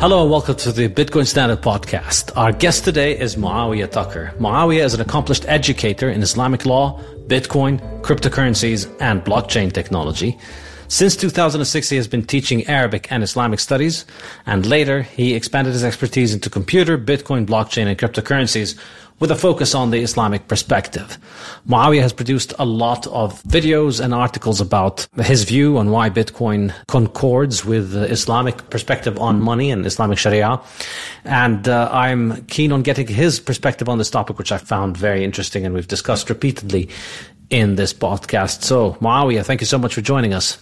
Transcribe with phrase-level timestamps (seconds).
[0.00, 2.34] Hello and welcome to the Bitcoin Standard Podcast.
[2.34, 4.32] Our guest today is Muaawiyah Tucker.
[4.38, 10.38] Muaawiyah is an accomplished educator in Islamic law, Bitcoin, cryptocurrencies, and blockchain technology.
[10.90, 14.04] Since 2006, he has been teaching Arabic and Islamic studies,
[14.44, 18.76] and later he expanded his expertise into computer, Bitcoin, blockchain, and cryptocurrencies
[19.20, 21.16] with a focus on the Islamic perspective.
[21.68, 26.74] Muaawiyah has produced a lot of videos and articles about his view on why Bitcoin
[26.88, 30.60] concords with the Islamic perspective on money and Islamic Sharia.
[31.22, 35.22] And uh, I'm keen on getting his perspective on this topic, which I found very
[35.22, 36.88] interesting and we've discussed repeatedly
[37.48, 38.62] in this podcast.
[38.62, 40.58] So, Muaawiyah, thank you so much for joining us.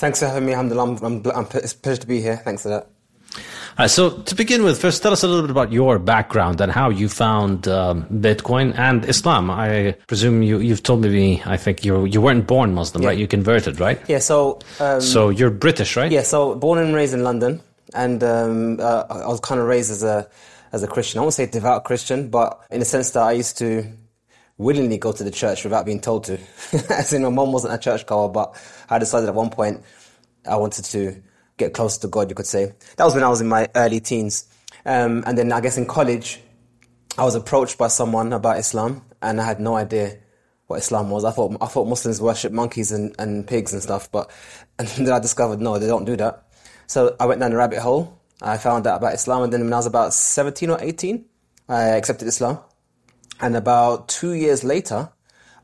[0.00, 0.92] Thanks for having me, Alhamdulillah.
[0.92, 2.38] I'm, I'm, I'm, it's a pleasure to be here.
[2.38, 2.88] Thanks for that.
[3.76, 6.72] Uh, so, to begin with, first tell us a little bit about your background and
[6.72, 9.50] how you found um, Bitcoin and Islam.
[9.50, 13.10] I presume you, you've told me, I think you you weren't born Muslim, yeah.
[13.10, 13.18] right?
[13.18, 14.00] You converted, right?
[14.08, 14.20] Yeah.
[14.20, 16.10] So, um, so you're British, right?
[16.10, 16.22] Yeah.
[16.22, 17.60] So, born and raised in London,
[17.92, 20.26] and um, uh, I was kind of raised as a
[20.72, 21.18] as a Christian.
[21.18, 23.84] I won't say devout Christian, but in the sense that I used to
[24.60, 26.38] willingly go to the church without being told to.
[26.90, 28.54] As in, my mom wasn't a church goer, but
[28.90, 29.82] I decided at one point
[30.46, 31.22] I wanted to
[31.56, 32.72] get close to God, you could say.
[32.96, 34.46] That was when I was in my early teens.
[34.84, 36.40] Um, and then I guess in college,
[37.18, 40.18] I was approached by someone about Islam, and I had no idea
[40.66, 41.24] what Islam was.
[41.24, 44.30] I thought I thought Muslims worship monkeys and, and pigs and stuff, but
[44.78, 46.46] and then I discovered no, they don't do that.
[46.86, 48.18] So I went down the rabbit hole.
[48.42, 51.26] I found out about Islam, and then when I was about seventeen or eighteen,
[51.68, 52.58] I accepted Islam.
[53.40, 55.10] And about two years later,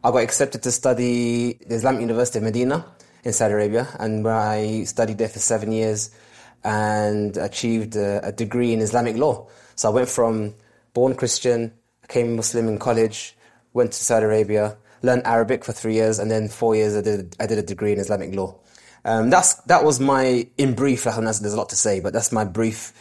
[0.02, 2.84] I got accepted to study the Islamic University of Medina
[3.26, 6.14] in Saudi Arabia, and where I studied there for seven years
[6.62, 9.48] and achieved a, a degree in Islamic law.
[9.74, 10.54] So I went from
[10.94, 13.36] born Christian, became Muslim in college,
[13.72, 17.34] went to Saudi Arabia, learned Arabic for three years, and then four years I did,
[17.40, 18.60] I did a degree in Islamic law.
[19.04, 21.02] Um, that's that was my in brief.
[21.04, 22.92] There's a lot to say, but that's my brief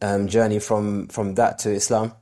[0.00, 2.12] um, journey from from that to Islam.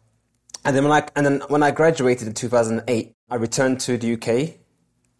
[0.64, 4.14] And then when I and then when I graduated in 2008, I returned to the
[4.14, 4.56] UK.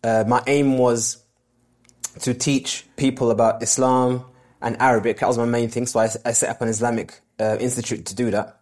[0.03, 1.23] Uh, my aim was
[2.21, 4.25] to teach people about Islam
[4.61, 5.21] and Arabic.
[5.21, 5.87] That was my main thing.
[5.87, 8.61] So I, I set up an Islamic uh, institute to do that.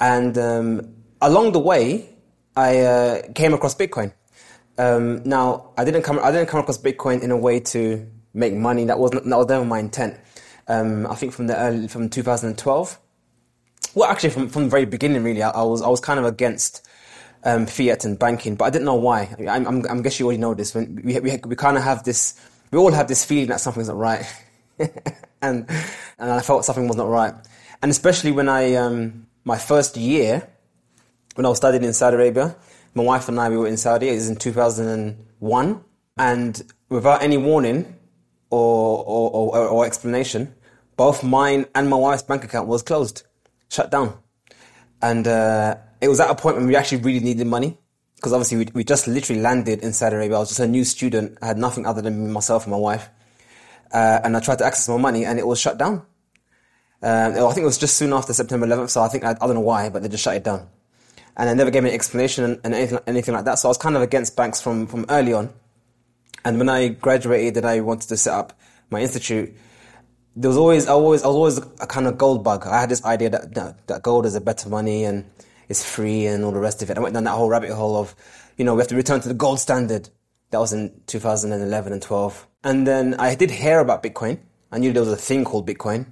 [0.00, 2.08] And um, along the way,
[2.56, 4.12] I uh, came across Bitcoin.
[4.78, 6.18] Um, now, I didn't come.
[6.22, 8.84] I didn't come across Bitcoin in a way to make money.
[8.86, 9.24] That wasn't.
[9.24, 10.18] That was never my intent.
[10.68, 12.98] Um, I think from the early, from 2012.
[13.94, 16.24] Well, actually, from from the very beginning, really, I, I was I was kind of
[16.24, 16.86] against
[17.44, 19.34] um, fiat and banking, but I didn't know why.
[19.38, 20.74] I, I'm, I'm, I'm guess you already know this.
[20.74, 22.40] When we we, we kind of have this,
[22.70, 24.24] we all have this feeling that something's not right,
[25.42, 25.68] and
[26.18, 27.34] and I felt something was not right,
[27.82, 30.48] and especially when I um, my first year
[31.34, 32.56] when I was studying in Saudi Arabia,
[32.94, 34.08] my wife and I we were in Saudi.
[34.08, 35.84] It was in 2001,
[36.18, 37.96] and without any warning
[38.50, 40.54] or or, or, or explanation,
[40.96, 43.24] both mine and my wife's bank account was closed,
[43.68, 44.16] shut down,
[45.02, 45.26] and.
[45.26, 47.76] Uh, it was at a point when we actually really needed money
[48.20, 50.36] because obviously we, we just literally landed in Saudi Arabia.
[50.36, 51.38] I was just a new student.
[51.40, 53.08] I had nothing other than myself and my wife.
[53.90, 56.02] Uh, and I tried to access my money and it was shut down.
[57.02, 58.90] Um, I think it was just soon after September 11th.
[58.90, 60.68] So I think, I, I, don't know why, but they just shut it down.
[61.34, 63.58] And they never gave me an explanation and, and anything, anything like that.
[63.58, 65.48] So I was kind of against banks from, from early on.
[66.44, 68.52] And when I graduated and I wanted to set up
[68.90, 69.56] my institute,
[70.36, 72.66] there was always, I always, I was always a kind of gold bug.
[72.66, 75.24] I had this idea that, that, that gold is a better money and,
[75.70, 76.98] it's free and all the rest of it.
[76.98, 78.14] I went down that whole rabbit hole of,
[78.56, 80.10] you know, we have to return to the gold standard.
[80.50, 82.46] That was in 2011 and 12.
[82.64, 84.40] And then I did hear about Bitcoin.
[84.72, 86.06] I knew there was a thing called Bitcoin.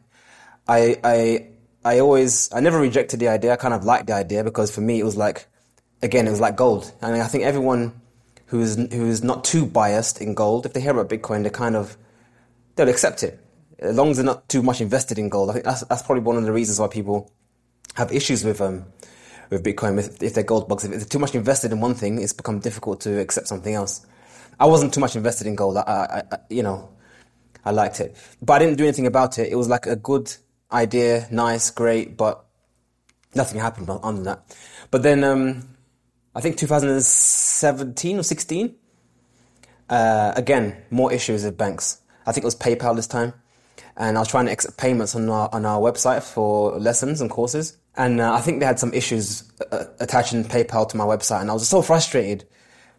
[0.69, 1.49] I, I,
[1.84, 3.52] I always, I never rejected the idea.
[3.52, 5.49] I kind of liked the idea because for me it was like,
[6.02, 6.93] again, it was like gold.
[7.02, 8.00] I And I think everyone
[8.46, 11.96] who's, who's not too biased in gold, if they hear about Bitcoin, they kind of,
[12.76, 13.40] they'll accept it.
[13.81, 15.50] As long as they're not too much invested in gold.
[15.50, 17.32] I think that's, that's probably one of the reasons why people
[17.96, 18.84] have issues with, um,
[19.50, 20.84] with Bitcoin if, if they're gold bugs.
[20.84, 24.06] If they're too much invested in one thing, it's become difficult to accept something else.
[24.60, 25.76] I wasn't too much invested in gold.
[25.76, 26.90] I, I, I, you know,
[27.64, 29.50] I liked it, but I didn't do anything about it.
[29.50, 30.34] It was like a good
[30.72, 32.44] idea, nice, great, but
[33.34, 34.56] nothing happened on that.
[34.90, 35.76] But then, um,
[36.34, 38.74] I think 2017 or 16,
[39.88, 42.00] uh, again, more issues with banks.
[42.26, 43.32] I think it was PayPal this time.
[43.96, 47.30] And I was trying to accept payments on our, on our website for lessons and
[47.30, 47.77] courses.
[47.98, 49.42] And uh, I think they had some issues
[49.72, 52.46] uh, attaching PayPal to my website, and I was so frustrated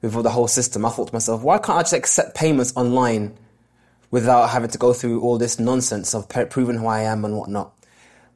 [0.02, 0.86] with the whole system.
[0.86, 3.38] I thought to myself, why can't I just accept payments online
[4.12, 7.74] without having to go through all this nonsense of proving who I am and whatnot?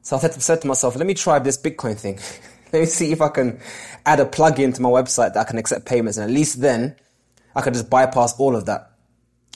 [0.04, 2.18] So I said to myself, let me try this Bitcoin thing.
[2.74, 3.60] let me see if I can
[4.06, 6.96] add a plugin to my website that I can accept payments, and at least then
[7.58, 8.90] I could just bypass all of that.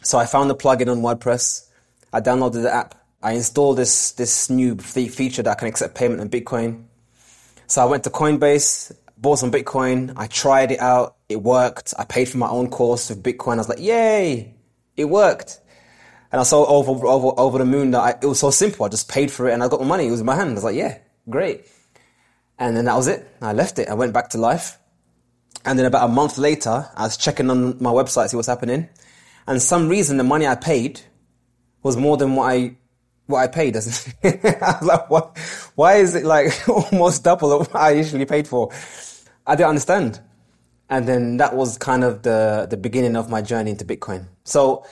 [0.04, 1.69] So I found the plugin on WordPress.
[2.12, 2.95] I downloaded the app.
[3.24, 6.87] I installed this this new feature that I can accept payment in Bitcoin.
[7.68, 10.14] So I went to Coinbase, bought some Bitcoin.
[10.16, 11.18] I tried it out.
[11.28, 11.94] It worked.
[12.00, 13.56] I paid for my own course of Bitcoin.
[13.56, 14.56] I was like, yay,
[14.96, 15.60] it worked.
[16.31, 18.86] And I saw over, over, over the moon that I, it was so simple.
[18.86, 20.07] I just paid for it and I got my money.
[20.07, 20.52] It was in my hand.
[20.52, 20.97] I was like, yeah,
[21.30, 21.66] great.
[22.57, 23.28] And then that was it.
[23.42, 23.90] I left it.
[23.90, 24.78] I went back to life.
[25.66, 28.47] And then about a month later, I was checking on my website, to see what's
[28.47, 28.88] happening.
[29.45, 31.02] And some reason the money I paid
[31.83, 32.78] was more than what I
[33.28, 35.38] what I pay Doesn't I was like, what?
[35.76, 38.72] Why is it like almost double of what I usually paid for?
[39.46, 40.19] I didn't understand.
[40.90, 44.28] And then that was kind of the the beginning of my journey into Bitcoin.
[44.46, 44.86] So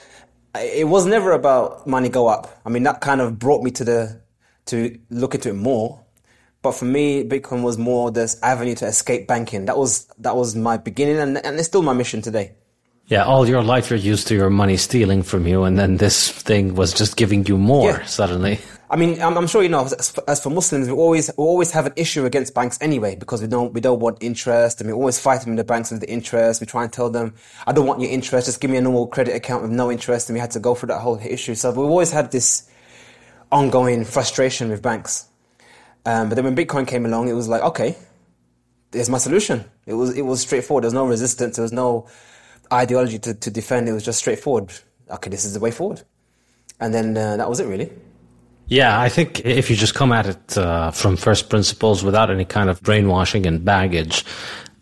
[0.54, 2.60] it was never about money go up.
[2.64, 4.20] I mean, that kind of brought me to the
[4.66, 6.02] to look into it more.
[6.62, 9.66] But for me, Bitcoin was more this avenue to escape banking.
[9.66, 12.54] That was that was my beginning, and, and it's still my mission today.
[13.08, 16.28] Yeah, all your life you're used to your money stealing from you, and then this
[16.28, 18.04] thing was just giving you more yeah.
[18.04, 18.58] suddenly.
[18.90, 19.84] I mean, I'm, I'm, sure you know.
[19.84, 23.42] As, as, for Muslims, we always we always have an issue against banks anyway because
[23.42, 26.00] we don't we don't want interest, and we always fight them in the banks with
[26.00, 26.60] the interest.
[26.60, 27.34] We try and tell them,
[27.66, 28.46] "I don't want your interest.
[28.46, 30.74] Just give me a normal credit account with no interest." And we had to go
[30.74, 31.54] through that whole issue.
[31.54, 32.68] So we've always had this
[33.52, 35.26] ongoing frustration with banks.
[36.04, 37.96] Um, but then when Bitcoin came along, it was like, okay,
[38.92, 39.64] there's my solution.
[39.86, 40.82] It was it was straightforward.
[40.82, 41.56] There was no resistance.
[41.56, 42.08] There was no
[42.72, 43.88] ideology to, to defend.
[43.88, 44.72] It was just straightforward.
[45.10, 46.02] Okay, this is the way forward.
[46.80, 47.90] And then uh, that was it, really.
[48.68, 52.44] Yeah, I think if you just come at it uh, from first principles without any
[52.44, 54.24] kind of brainwashing and baggage,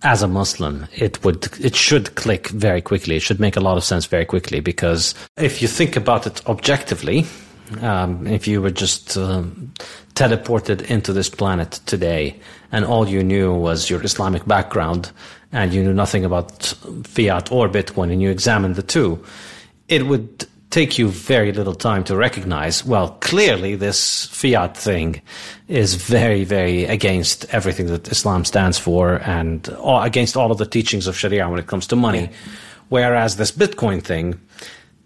[0.04, 3.16] as a Muslim, it would it should click very quickly.
[3.16, 6.46] It should make a lot of sense very quickly because if you think about it
[6.46, 7.24] objectively,
[7.80, 9.72] um, if you were just um,
[10.14, 12.38] teleported into this planet today
[12.74, 15.12] and all you knew was your Islamic background
[15.52, 19.24] and you knew nothing about fiat or Bitcoin and you examined the two,
[19.88, 25.22] it would take you very little time to recognize, well, clearly this fiat thing
[25.68, 31.06] is very, very against everything that Islam stands for and against all of the teachings
[31.06, 32.28] of Sharia when it comes to money.
[32.88, 34.40] Whereas this Bitcoin thing,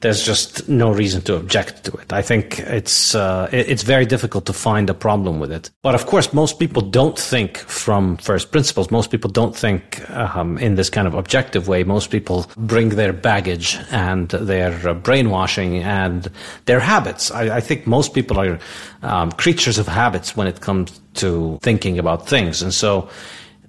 [0.00, 2.12] there's just no reason to object to it.
[2.12, 5.70] I think it's uh, it's very difficult to find a problem with it.
[5.82, 8.90] But of course, most people don't think from first principles.
[8.90, 11.82] Most people don't think um, in this kind of objective way.
[11.82, 16.30] Most people bring their baggage and their uh, brainwashing and
[16.66, 17.30] their habits.
[17.32, 18.58] I, I think most people are
[19.02, 23.08] um, creatures of habits when it comes to thinking about things, and so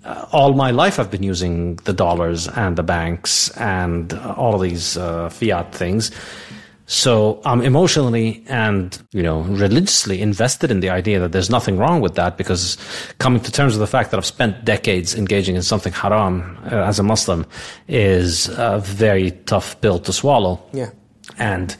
[0.09, 4.61] uh, all my life I've been using the dollars and the banks and all of
[4.61, 6.11] these uh, fiat things.
[6.87, 12.01] So I'm emotionally and, you know, religiously invested in the idea that there's nothing wrong
[12.01, 12.77] with that because
[13.19, 16.89] coming to terms with the fact that I've spent decades engaging in something haram uh,
[16.89, 17.45] as a Muslim
[17.87, 20.59] is a very tough pill to swallow.
[20.73, 20.89] Yeah.
[21.37, 21.77] And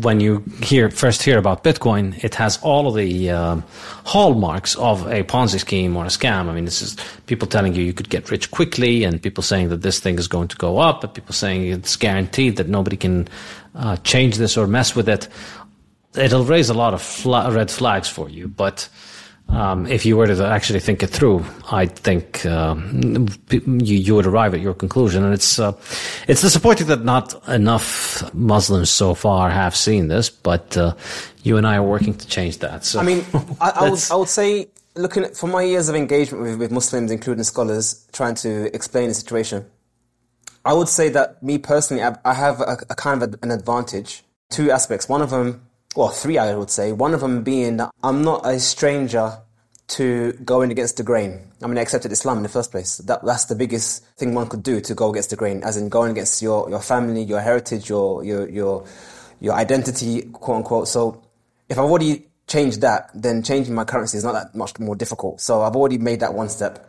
[0.00, 3.60] when you hear first hear about Bitcoin, it has all of the uh,
[4.04, 6.48] hallmarks of a Ponzi scheme or a scam.
[6.48, 6.96] I mean, this is
[7.26, 10.28] people telling you you could get rich quickly, and people saying that this thing is
[10.28, 13.28] going to go up, and people saying it's guaranteed that nobody can
[13.74, 15.28] uh, change this or mess with it.
[16.16, 18.88] It'll raise a lot of fla- red flags for you, but
[19.48, 24.26] um, if you were to actually think it through, I think um, you, you, would
[24.26, 25.22] arrive at your conclusion.
[25.22, 25.72] And it's uh,
[26.26, 30.94] it's disappointing that not enough Muslims so far have seen this, but uh,
[31.42, 32.84] you and I are working to change that.
[32.84, 33.24] So I mean,
[33.60, 36.70] I, I would I would say looking at, from my years of engagement with, with
[36.70, 39.66] Muslims, including scholars, trying to explain the situation,
[40.64, 44.24] I would say that me personally, I, I have a, a kind of an advantage.
[44.50, 45.08] Two aspects.
[45.08, 46.92] One of them well, three, I would say.
[46.92, 49.38] One of them being that I'm not a stranger
[49.86, 51.52] to going against the grain.
[51.62, 52.98] I mean, I accepted Islam in the first place.
[52.98, 55.88] That, that's the biggest thing one could do to go against the grain, as in
[55.88, 58.84] going against your, your family, your heritage, your, your, your,
[59.40, 60.88] your identity, quote unquote.
[60.88, 61.22] So
[61.68, 65.40] if I've already changed that, then changing my currency is not that much more difficult.
[65.40, 66.88] So I've already made that one step.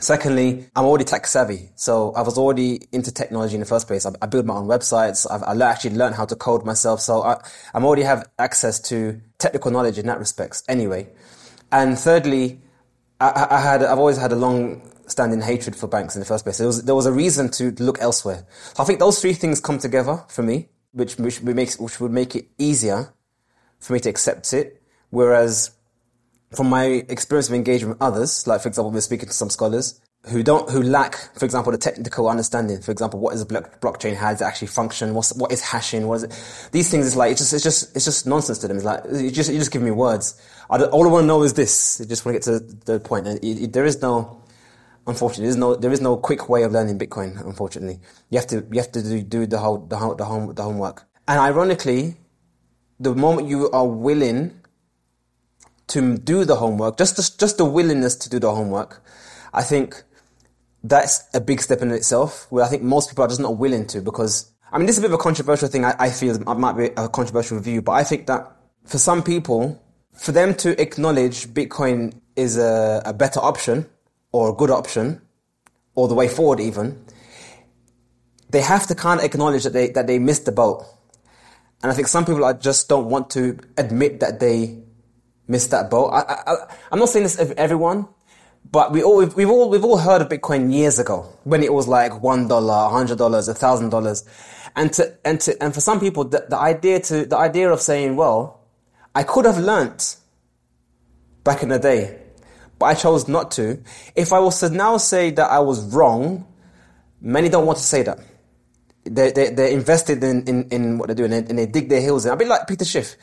[0.00, 1.70] Secondly, I'm already tech savvy.
[1.74, 4.06] So I was already into technology in the first place.
[4.06, 5.26] I, I build my own websites.
[5.28, 7.00] I've, I actually learned how to code myself.
[7.00, 7.42] So I,
[7.74, 11.08] I'm already have access to technical knowledge in that respects anyway.
[11.72, 12.60] And thirdly,
[13.20, 16.44] I, I had, I've always had a long standing hatred for banks in the first
[16.44, 16.58] place.
[16.58, 18.46] There was, there was a reason to look elsewhere.
[18.74, 22.12] So I think those three things come together for me, which, which makes, which would
[22.12, 23.12] make it easier
[23.80, 24.80] for me to accept it.
[25.10, 25.72] Whereas
[26.54, 30.00] from my experience of engaging with others, like for example, we're speaking to some scholars
[30.26, 32.80] who don't, who lack, for example, the technical understanding.
[32.80, 34.16] For example, what is a blockchain?
[34.16, 35.14] How does it actually function?
[35.14, 36.06] What's, what is hashing?
[36.06, 36.68] What is it?
[36.72, 38.76] These things is like, it's just, it's just, it's just nonsense to them.
[38.76, 40.40] It's like, you just, you just give me words.
[40.70, 42.00] I all I want to know is this.
[42.00, 43.26] I just want to get to the point.
[43.26, 44.42] And it, it, there is no,
[45.06, 48.00] unfortunately, there is no, there is no quick way of learning Bitcoin, unfortunately.
[48.30, 50.62] You have to, you have to do, do the whole, the whole, the home, the
[50.62, 51.06] homework.
[51.26, 52.16] And ironically,
[52.98, 54.60] the moment you are willing
[55.88, 59.02] to do the homework, just the, just the willingness to do the homework,
[59.52, 60.02] I think
[60.84, 62.46] that's a big step in itself.
[62.50, 65.04] Where I think most people are just not willing to because I mean this is
[65.04, 65.84] a bit of a controversial thing.
[65.84, 68.52] I, I feel it might be a controversial view, but I think that
[68.84, 73.86] for some people, for them to acknowledge Bitcoin is a, a better option
[74.32, 75.20] or a good option
[75.94, 77.04] or the way forward, even
[78.50, 80.84] they have to kind of acknowledge that they that they missed the boat.
[81.82, 84.82] And I think some people are just don't want to admit that they
[85.48, 86.10] missed that boat.
[86.10, 86.56] I,
[86.92, 88.06] I'm not saying this of everyone,
[88.70, 91.72] but we all we've, we've, all we've all heard of Bitcoin years ago when it
[91.72, 94.24] was like one dollar, hundred dollars, a thousand dollars,
[94.76, 97.80] and to and to and for some people the, the idea to the idea of
[97.80, 98.60] saying, well,
[99.14, 100.16] I could have learnt
[101.44, 102.18] back in the day,
[102.78, 103.82] but I chose not to.
[104.14, 106.46] If I was to now say that I was wrong,
[107.20, 108.18] many don't want to say that.
[109.04, 112.26] They, they, they're invested in, in, in what they're doing and they dig their heels
[112.26, 112.32] in.
[112.32, 113.16] A bit like Peter Schiff.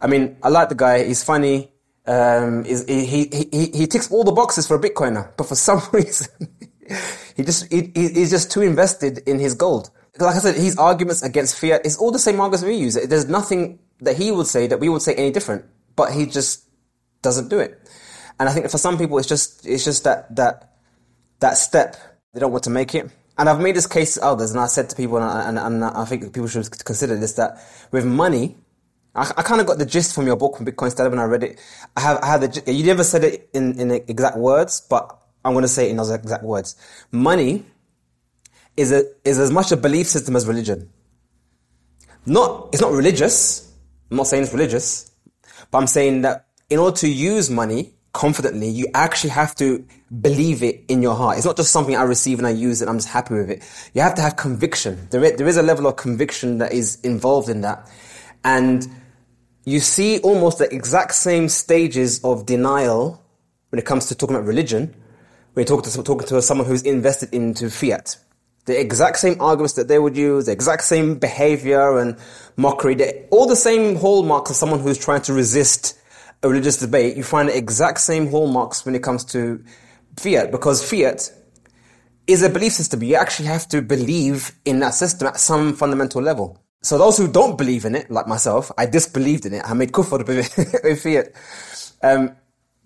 [0.00, 1.04] I mean, I like the guy.
[1.04, 1.70] He's funny.
[2.06, 5.82] Um, he, he, he, he ticks all the boxes for a Bitcoiner, but for some
[5.92, 6.28] reason,
[7.36, 9.90] he just, he, he's just too invested in his gold.
[10.18, 12.94] Like I said, his arguments against fiat is all the same arguments we use.
[12.94, 16.64] There's nothing that he would say that we would say any different, but he just
[17.22, 17.78] doesn't do it.
[18.38, 20.76] And I think for some people, it's just, it's just that, that,
[21.40, 21.96] that step.
[22.32, 23.10] They don't want to make it.
[23.38, 25.84] And I've made this case to others, and I said to people, and, and, and
[25.84, 27.58] I think people should consider this, that
[27.90, 28.56] with money,
[29.16, 31.24] I, I kind of got the gist from your book from Bitcoin Standard when I
[31.24, 31.60] read it.
[31.96, 35.52] I have, I had the, you never said it in, in exact words, but I'm
[35.52, 36.76] going to say it in those exact words.
[37.10, 37.64] Money
[38.76, 40.90] is a, is as much a belief system as religion.
[42.26, 43.72] Not, it's not religious.
[44.10, 45.10] I'm not saying it's religious,
[45.70, 49.86] but I'm saying that in order to use money confidently, you actually have to
[50.20, 51.36] believe it in your heart.
[51.36, 53.62] It's not just something I receive and I use and I'm just happy with it.
[53.94, 55.08] You have to have conviction.
[55.10, 57.90] There is, there is a level of conviction that is involved in that.
[58.44, 58.86] And
[59.66, 63.22] you see almost the exact same stages of denial
[63.70, 64.94] when it comes to talking about religion.
[65.52, 68.16] When you're talking to, talking to someone who's invested into fiat.
[68.66, 72.16] The exact same arguments that they would use, the exact same behavior and
[72.56, 75.98] mockery, all the same hallmarks of someone who's trying to resist
[76.42, 79.64] a religious debate, you find the exact same hallmarks when it comes to
[80.16, 81.32] fiat, because fiat
[82.26, 83.02] is a belief system.
[83.02, 86.60] You actually have to believe in that system at some fundamental level.
[86.86, 89.62] So those who don't believe in it, like myself, I disbelieved in it.
[89.68, 90.24] I made kufr
[90.84, 91.32] with fiat.
[92.00, 92.36] Um,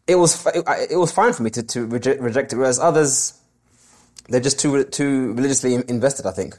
[0.07, 0.47] it was
[0.91, 3.39] it was fine for me to, to reject, reject it, whereas others
[4.31, 6.25] they're just too too religiously invested.
[6.25, 6.59] I think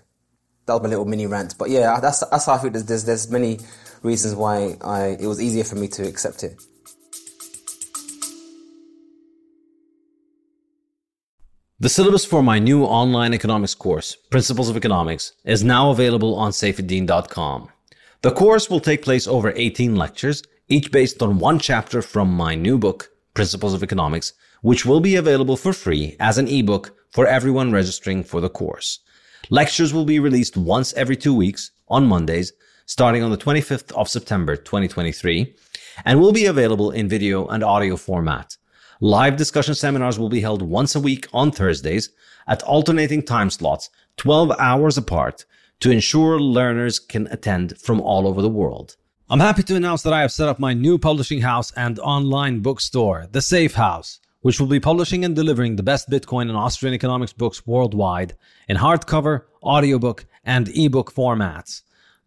[0.67, 1.57] that was my little mini rant.
[1.57, 2.69] But yeah, that's that's how I feel.
[2.69, 3.57] There's there's, there's many
[4.03, 6.61] reasons why I it was easier for me to accept it.
[11.81, 16.51] The syllabus for my new online economics course, Principles of Economics, is now available on
[16.51, 17.69] saifedean.com.
[18.21, 22.53] The course will take place over 18 lectures, each based on one chapter from my
[22.53, 27.25] new book, Principles of Economics, which will be available for free as an ebook for
[27.25, 28.99] everyone registering for the course.
[29.49, 32.53] Lectures will be released once every two weeks on Mondays,
[32.85, 35.55] starting on the 25th of September 2023,
[36.05, 38.55] and will be available in video and audio format.
[39.03, 42.11] Live discussion seminars will be held once a week on Thursdays
[42.45, 45.43] at alternating time slots, 12 hours apart,
[45.79, 48.97] to ensure learners can attend from all over the world.
[49.27, 52.59] I'm happy to announce that I have set up my new publishing house and online
[52.59, 56.93] bookstore, The Safe House, which will be publishing and delivering the best Bitcoin and Austrian
[56.93, 58.35] economics books worldwide
[58.69, 61.81] in hardcover, audiobook, and ebook formats.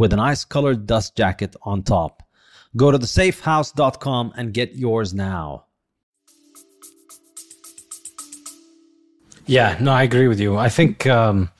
[0.00, 2.22] with a nice colored dust jacket on top.
[2.74, 5.66] Go to thesafehouse.com and get yours now.
[9.44, 10.56] Yeah, no, I agree with you.
[10.56, 11.50] I think um,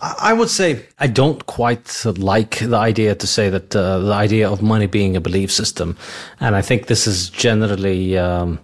[0.00, 4.50] I would say I don't quite like the idea to say that uh, the idea
[4.50, 5.96] of money being a belief system.
[6.40, 8.58] And I think this is generally, um,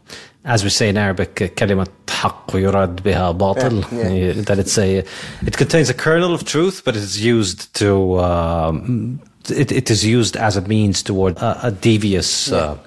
[0.44, 1.90] as we say in Arabic, uh, kalimat
[2.21, 3.84] حق يراد بها باطل.
[3.91, 4.41] Yeah, yeah.
[4.41, 5.04] That it's a,
[5.45, 9.19] it contains a kernel of truth, but it's used to, um,
[9.50, 12.58] it, it is used as a means toward a, a devious, yeah.
[12.58, 12.78] uh,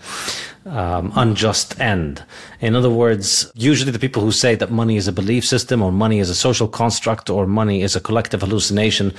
[0.66, 2.22] um, unjust end.
[2.60, 5.90] In other words, usually the people who say that money is a belief system or
[5.92, 9.14] money is a social construct or money is a collective hallucination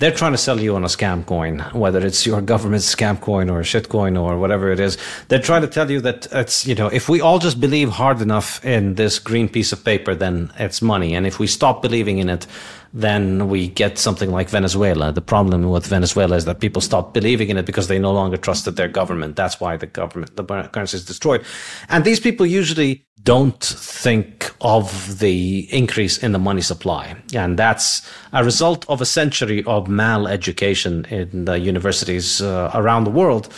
[0.00, 3.50] they're trying to sell you on a scam coin, whether it's your government scam coin
[3.50, 4.96] or shit coin or whatever it is.
[5.28, 8.22] They're trying to tell you that it's, you know, if we all just believe hard
[8.22, 11.14] enough in this green piece of paper, then it's money.
[11.14, 12.46] And if we stop believing in it,
[12.92, 15.12] then we get something like Venezuela.
[15.12, 18.36] The problem with Venezuela is that people stop believing in it because they no longer
[18.36, 19.36] trusted their government.
[19.36, 21.44] That's why the government, the currency is destroyed.
[21.88, 27.14] And these people usually don't think of the increase in the money supply.
[27.34, 33.10] And that's a result of a century of mal-education in the universities uh, around the
[33.10, 33.52] world,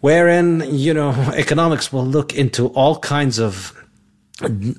[0.00, 3.74] wherein, you know, economics will look into all kinds of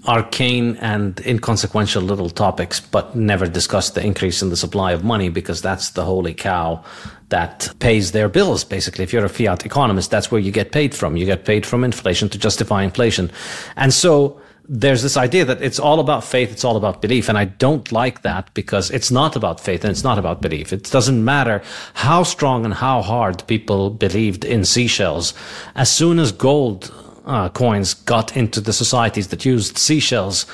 [0.08, 5.30] arcane and inconsequential little topics, but never discuss the increase in the supply of money
[5.30, 6.84] because that's the holy cow
[7.28, 8.64] that pays their bills.
[8.64, 11.18] Basically, if you're a fiat economist, that's where you get paid from.
[11.18, 13.32] You get paid from inflation to justify inflation.
[13.76, 17.28] And so there's this idea that it's all about faith, it's all about belief.
[17.28, 20.72] And I don't like that because it's not about faith and it's not about belief.
[20.72, 21.62] It doesn't matter
[21.96, 25.34] how strong and how hard people believed in seashells.
[25.76, 26.94] As soon as gold
[27.26, 30.46] uh, coins got into the societies that used seashells,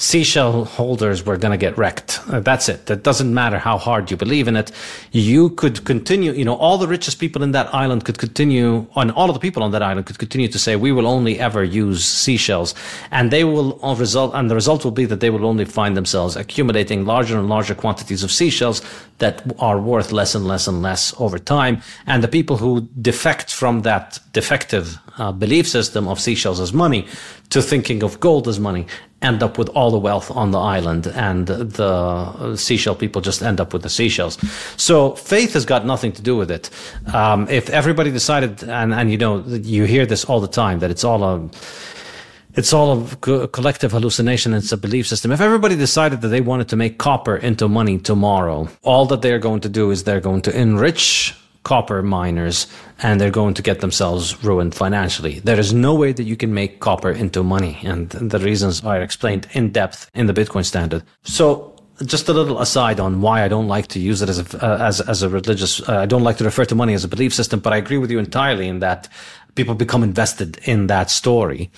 [0.00, 2.20] seashell holders were going to get wrecked.
[2.30, 2.86] Uh, that's it.
[2.86, 4.72] That doesn't matter how hard you believe in it.
[5.12, 9.12] You could continue, you know, all the richest people in that island could continue, and
[9.12, 11.62] all of the people on that island could continue to say, we will only ever
[11.62, 12.74] use seashells.
[13.10, 16.34] And they will result, and the result will be that they will only find themselves
[16.34, 18.80] accumulating larger and larger quantities of seashells
[19.18, 21.82] that are worth less and less and less over time.
[22.06, 27.06] And the people who defect from that defective uh, belief system of seashells as money
[27.50, 28.86] to thinking of gold as money
[29.22, 33.60] end up with all the wealth on the island and the seashell people just end
[33.60, 34.38] up with the seashells.
[34.76, 36.70] So faith has got nothing to do with it.
[37.12, 40.90] Um, if everybody decided, and, and you know, you hear this all the time, that
[40.90, 41.50] it's all a,
[42.54, 44.54] it's all a collective hallucination.
[44.54, 45.32] It's a belief system.
[45.32, 49.38] If everybody decided that they wanted to make copper into money tomorrow, all that they're
[49.38, 52.66] going to do is they're going to enrich copper miners
[53.02, 55.40] and they're going to get themselves ruined financially.
[55.40, 57.78] There is no way that you can make copper into money.
[57.84, 61.02] And the reasons are explained in depth in the Bitcoin standard.
[61.22, 64.64] So just a little aside on why I don't like to use it as a,
[64.64, 67.08] uh, as, as a religious, uh, I don't like to refer to money as a
[67.08, 69.08] belief system, but I agree with you entirely in that
[69.54, 71.70] people become invested in that story.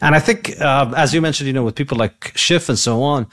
[0.00, 3.02] And I think, uh, as you mentioned, you know, with people like Schiff and so
[3.02, 3.26] on,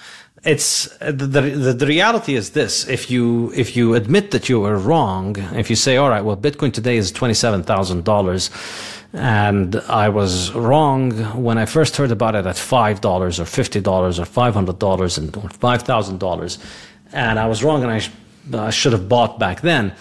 [0.43, 2.87] it's the, the, the reality is this.
[2.87, 6.37] If you if you admit that you were wrong if you say all right well
[6.37, 8.49] bitcoin today is $27000
[9.13, 11.11] and i was wrong
[11.43, 16.57] when i first heard about it at $5 or $50 or $500 and or $5000
[17.13, 18.11] and i was wrong and I, sh-
[18.53, 19.93] I should have bought back then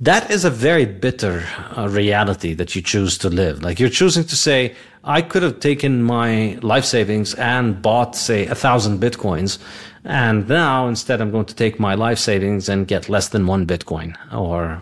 [0.00, 1.44] that is a very bitter
[1.76, 3.62] uh, reality that you choose to live.
[3.62, 8.46] Like you're choosing to say, I could have taken my life savings and bought, say,
[8.46, 9.58] a thousand bitcoins.
[10.04, 13.66] And now instead, I'm going to take my life savings and get less than one
[13.66, 14.80] bitcoin or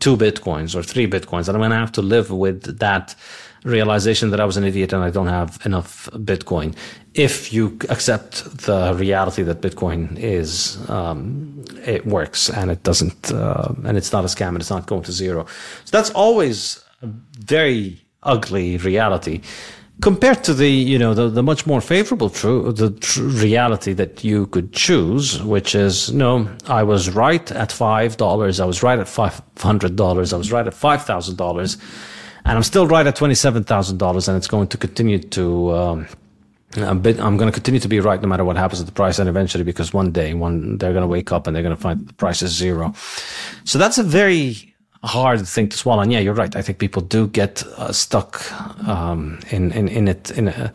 [0.00, 1.48] two bitcoins or three bitcoins.
[1.48, 3.14] And I'm going to have to live with that
[3.64, 6.74] realization that I was an idiot and I don't have enough Bitcoin.
[7.14, 13.72] If you accept the reality that Bitcoin is, um, it works and it doesn't, uh,
[13.84, 15.46] and it's not a scam and it's not going to zero.
[15.84, 19.40] So that's always a very ugly reality
[20.00, 24.24] compared to the you know the, the much more favorable true the tr- reality that
[24.24, 28.98] you could choose which is no i was right at five dollars i was right
[28.98, 31.76] at five hundred dollars i was right at five thousand dollars
[32.44, 35.72] and I'm still right at twenty-seven thousand dollars, and it's going to continue to.
[35.72, 36.06] Um,
[36.76, 38.92] I'm, bit, I'm going to continue to be right no matter what happens to the
[38.92, 41.76] price, and eventually, because one day, one they're going to wake up and they're going
[41.76, 42.94] to find the price is zero.
[43.64, 44.74] So that's a very
[45.04, 46.00] hard thing to swallow.
[46.02, 46.54] And yeah, you're right.
[46.56, 48.50] I think people do get uh, stuck
[48.88, 50.72] um, in, in in it in a,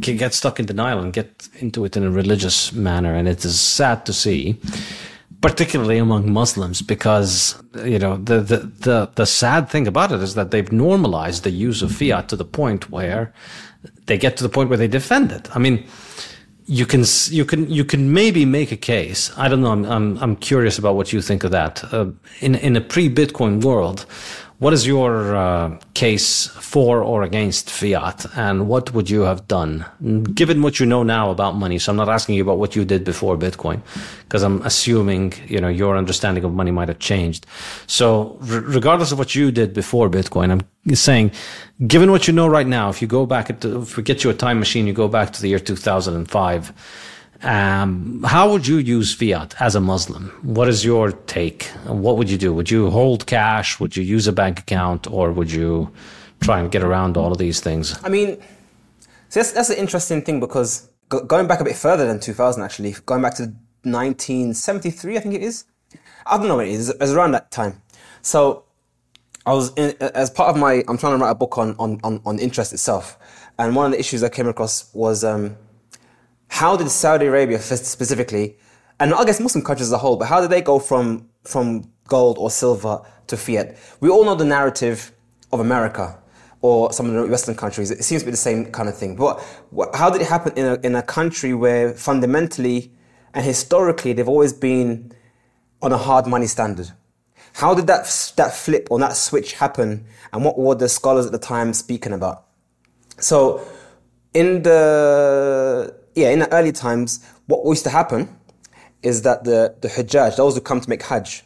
[0.00, 3.60] get stuck in denial and get into it in a religious manner, and it is
[3.60, 4.56] sad to see
[5.40, 10.34] particularly among Muslims, because you know the, the the the sad thing about it is
[10.34, 13.32] that they've normalized the use of fiat to the point where
[14.06, 15.48] they get to the point where they defend it.
[15.54, 15.84] I mean,
[16.66, 19.32] you can you can you can maybe make a case.
[19.36, 19.72] I don't know.
[19.72, 21.84] I'm I'm, I'm curious about what you think of that.
[21.92, 24.06] Uh, in in a pre-Bitcoin world,
[24.58, 29.84] what is your uh, case for or against fiat, and what would you have done,
[30.34, 31.78] given what you know now about money?
[31.78, 33.80] So I'm not asking you about what you did before Bitcoin,
[34.24, 37.46] because I'm assuming you know your understanding of money might have changed.
[37.86, 41.30] So regardless of what you did before Bitcoin, I'm saying,
[41.86, 44.30] given what you know right now, if you go back, the, if we get you
[44.30, 46.72] a time machine, you go back to the year 2005
[47.42, 50.30] um, how would you use fiat as a Muslim?
[50.42, 51.64] What is your take?
[51.86, 52.52] What would you do?
[52.52, 53.78] Would you hold cash?
[53.78, 55.92] Would you use a bank account, or would you
[56.40, 57.98] try and get around all of these things?
[58.04, 58.40] I mean,
[59.28, 62.94] so that's, that's an interesting thing because going back a bit further than 2000, actually,
[63.06, 63.42] going back to
[63.84, 65.64] 1973, I think it is.
[66.26, 66.90] I don't know what it is.
[66.90, 67.80] It was around that time.
[68.20, 68.64] So
[69.46, 70.84] I was in, as part of my.
[70.88, 73.16] I'm trying to write a book on on on, on interest itself,
[73.58, 75.22] and one of the issues I came across was.
[75.22, 75.56] Um,
[76.48, 78.58] how did Saudi Arabia specifically,
[79.00, 81.90] and I guess Muslim countries as a whole, but how did they go from from
[82.08, 83.76] gold or silver to fiat?
[84.00, 85.12] We all know the narrative
[85.52, 86.18] of America
[86.60, 87.90] or some of the Western countries.
[87.90, 89.14] It seems to be the same kind of thing.
[89.14, 89.40] But
[89.94, 92.92] how did it happen in a, in a country where fundamentally
[93.34, 95.12] and historically they've always been
[95.80, 96.90] on a hard money standard?
[97.54, 100.06] How did that that flip or that switch happen?
[100.32, 102.46] And what were the scholars at the time speaking about?
[103.20, 103.66] So,
[104.34, 108.28] in the yeah, in the early times, what used to happen
[109.02, 111.44] is that the, the Hajjaj, those who come to make Hajj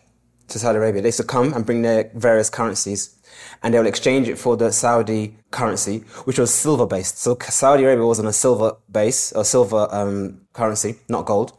[0.49, 3.19] to Saudi Arabia, they used to come and bring their various currencies
[3.63, 7.19] and they would exchange it for the Saudi currency, which was silver based.
[7.19, 11.57] So Saudi Arabia was on a silver base, a silver um, currency, not gold.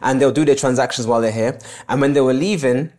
[0.00, 1.58] And they'll do their transactions while they're here.
[1.88, 2.92] And when they were leaving,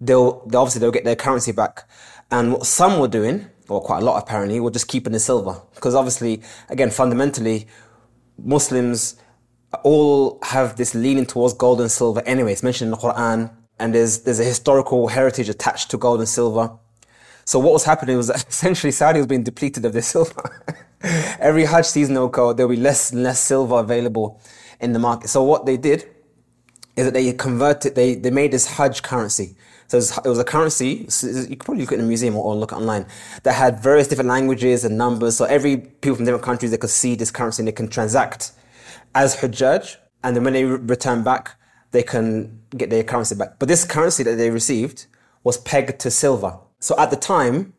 [0.00, 1.88] they'll, they obviously they'll get their currency back.
[2.30, 5.60] And what some were doing, or quite a lot apparently, were just keeping the silver.
[5.74, 7.66] Because obviously, again, fundamentally,
[8.38, 9.16] Muslims
[9.82, 12.52] all have this leaning towards gold and silver anyway.
[12.52, 16.28] It's mentioned in the Quran, and there's, there's a historical heritage attached to gold and
[16.28, 16.70] silver.
[17.44, 20.74] So what was happening was that essentially Saudi was being depleted of their silver.
[21.38, 24.40] Every Hajj season will there'll be less and less silver available
[24.80, 25.28] in the market.
[25.28, 26.08] So what they did
[26.96, 29.54] is that they converted, they, they made this Hajj currency.
[29.88, 32.72] So it was, a currency, you could probably look at in a museum or, look
[32.72, 33.06] online,
[33.42, 35.36] that had various different languages and numbers.
[35.36, 38.52] So every people from different countries, they could see this currency and they can transact
[39.14, 39.96] as Hujjaj.
[40.22, 41.54] And then when they re- return back,
[41.90, 43.58] they can get their currency back.
[43.58, 45.06] But this currency that they received
[45.42, 46.58] was pegged to silver.
[46.80, 47.72] So at the time,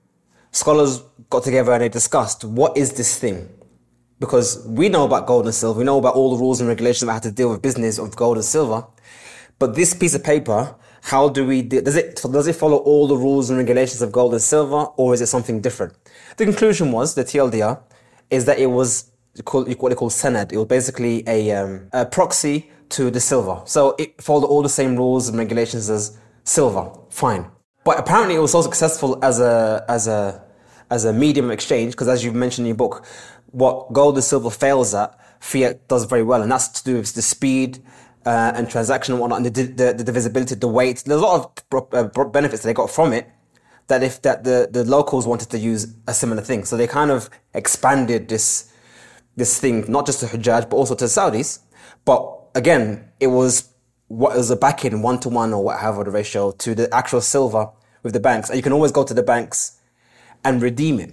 [0.51, 3.49] scholars got together and they discussed what is this thing?
[4.19, 5.79] because we know about gold and silver.
[5.79, 8.15] We know about all the rules and regulations about how to deal with business of
[8.15, 8.85] gold and silver.
[9.57, 13.15] But this piece of paper, how do we, does it, does it follow all the
[13.15, 15.93] rules and regulations of gold and silver or is it something different?
[16.37, 17.81] The conclusion was, the TLDR,
[18.29, 19.11] is that it was
[19.43, 20.51] what they call Sanad.
[20.51, 23.61] It was basically a, um, a proxy to the silver.
[23.65, 26.91] So it followed all the same rules and regulations as silver.
[27.09, 27.49] Fine.
[27.83, 30.43] But apparently it was so successful as a, as a,
[30.89, 33.05] as a medium of exchange, because as you've mentioned in your book,
[33.51, 37.13] what gold and silver fails at, fiat does very well, and that's to do with
[37.13, 37.79] the speed
[38.25, 41.03] uh, and transaction and whatnot, and the, the, the divisibility, the weight.
[41.05, 43.29] There's a lot of uh, benefits that they got from it.
[43.87, 47.09] That if that the, the locals wanted to use a similar thing, so they kind
[47.09, 48.71] of expanded this
[49.35, 51.59] this thing not just to Hujjaj but also to Saudis.
[52.05, 53.73] But again, it was
[54.07, 57.21] what was a back in one to one or whatever the ratio to the actual
[57.21, 57.71] silver
[58.03, 59.79] with the banks, and you can always go to the banks
[60.43, 61.11] and redeem it.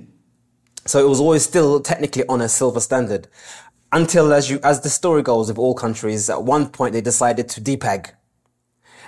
[0.85, 3.27] So it was always still technically on a silver standard
[3.97, 7.49] until as you, as the story goes of all countries, at one point they decided
[7.49, 8.11] to depeg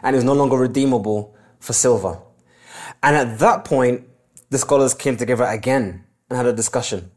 [0.02, 2.18] and it was no longer redeemable for silver.
[3.02, 4.06] And at that point,
[4.50, 7.10] the scholars came together again and had a discussion.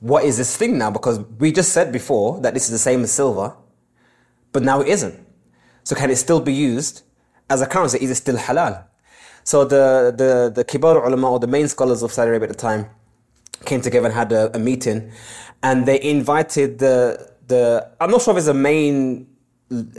[0.00, 0.90] What is this thing now?
[0.90, 3.56] Because we just said before that this is the same as silver,
[4.52, 5.18] but now it isn't.
[5.84, 7.02] So can it still be used
[7.48, 7.98] as a currency?
[8.02, 8.84] Is it still halal?
[9.44, 12.60] So the, the, the kibar ulama or the main scholars of Saudi Arabia at the
[12.60, 12.90] time
[13.64, 15.10] came together and had a, a meeting,
[15.62, 19.26] and they invited the the I'm not sure if it's the main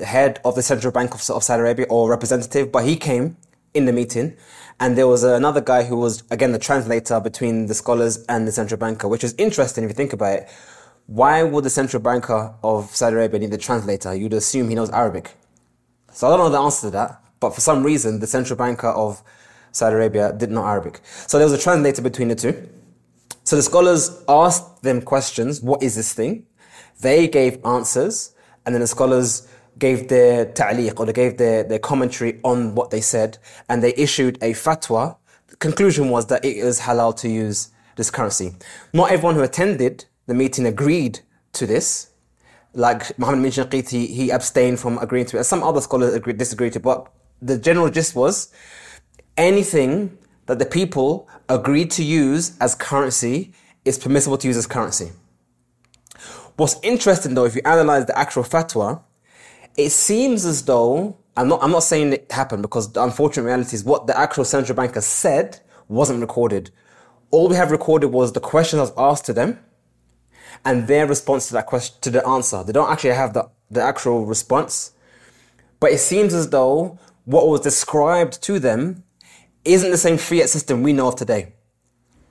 [0.04, 3.38] head of the central bank of, of Saudi Arabia or representative, but he came
[3.73, 4.36] in the meeting,
[4.80, 8.52] and there was another guy who was again the translator between the scholars and the
[8.52, 10.49] central banker, which is interesting if you think about it.
[11.08, 14.15] Why would the central banker of Saudi Arabia need a translator?
[14.15, 15.32] You'd assume he knows Arabic.
[16.13, 18.88] So I don't know the answer to that, but for some reason, the central banker
[18.88, 19.21] of
[19.73, 21.02] Saudi Arabia did not Arabic.
[21.28, 22.69] So there was a translator between the two.
[23.43, 25.62] So the scholars asked them questions.
[25.62, 26.45] What is this thing?
[27.01, 28.34] They gave answers.
[28.65, 32.89] And then the scholars gave their ta'liq or they gave their, their commentary on what
[32.89, 33.38] they said.
[33.67, 35.17] And they issued a fatwa.
[35.47, 38.56] The conclusion was that it is halal to use this currency.
[38.93, 41.19] Not everyone who attended the meeting agreed
[41.53, 42.12] to this.
[42.73, 45.43] Like Muhammad bin he, he abstained from agreeing to it.
[45.43, 46.84] Some other scholars agreed, disagreed to it.
[46.84, 48.51] But the general gist was
[49.38, 53.53] anything that the people agreed to use as currency
[53.86, 55.12] is permissible to use as currency.
[56.56, 59.01] What's interesting though, if you analyze the actual fatwa,
[59.75, 63.75] it seems as though, I'm not, I'm not saying it happened because the unfortunate reality
[63.75, 66.69] is what the actual central banker said wasn't recorded.
[67.32, 69.60] All we have recorded was the question that was asked to them
[70.63, 72.63] and their response to that question, to the answer.
[72.63, 74.91] They don't actually have the, the actual response.
[75.79, 79.03] But it seems as though what was described to them
[79.65, 81.54] isn't the same fiat system we know of today.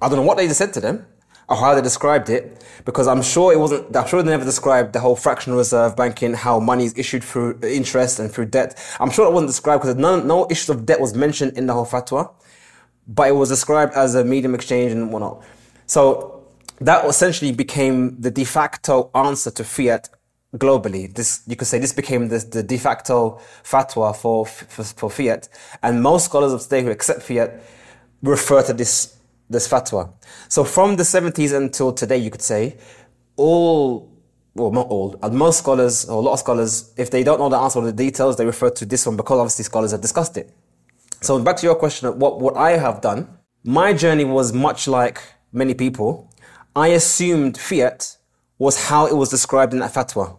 [0.01, 1.07] I don't know what they just said to them
[1.49, 4.93] or how they described it, because I'm sure it wasn't, I'm sure they never described
[4.93, 8.79] the whole fractional reserve banking, how money is issued through interest and through debt.
[9.01, 11.73] I'm sure it wasn't described because no, no issues of debt was mentioned in the
[11.73, 12.33] whole fatwa,
[13.07, 15.45] but it was described as a medium exchange and whatnot.
[15.87, 16.45] So
[16.81, 20.09] that essentially became the de facto answer to fiat
[20.57, 21.13] globally.
[21.13, 25.49] This you could say this became the, the de facto fatwa for, for, for fiat,
[25.83, 27.61] and most scholars of today who accept fiat
[28.23, 29.17] refer to this
[29.49, 30.13] this fatwa.
[30.49, 32.77] So from the 70s until today, you could say
[33.37, 34.11] all.
[34.55, 35.19] Well, not all.
[35.23, 37.87] Uh, most scholars, or a lot of scholars, if they don't know the answer or
[37.87, 40.53] the details, they refer to this one because obviously scholars have discussed it.
[41.23, 43.29] So back to your question, what, what I have done,
[43.65, 45.23] my journey was much like
[45.55, 46.31] many people.
[46.77, 48.19] I assumed fiat
[48.59, 50.37] was how it was described in that fatwa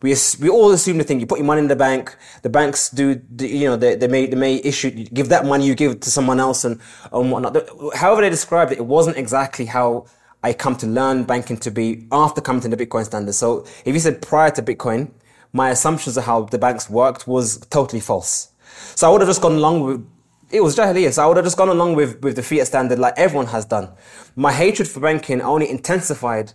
[0.00, 1.20] we we all assume the thing.
[1.20, 2.16] You put your money in the bank.
[2.42, 5.74] The banks do, you know, they, they may they may issue give that money you
[5.74, 6.80] give to someone else and
[7.12, 7.56] and whatnot.
[7.96, 10.06] However they described it, it wasn't exactly how
[10.42, 13.32] I come to learn banking to be after coming to the Bitcoin standard.
[13.34, 15.10] So if you said prior to Bitcoin,
[15.52, 18.52] my assumptions of how the banks worked was totally false.
[18.94, 20.06] So I would have just gone along with
[20.50, 21.12] it was jahiliyyah.
[21.12, 23.64] So I would have just gone along with, with the fiat standard like everyone has
[23.64, 23.90] done.
[24.34, 26.52] My hatred for banking only intensified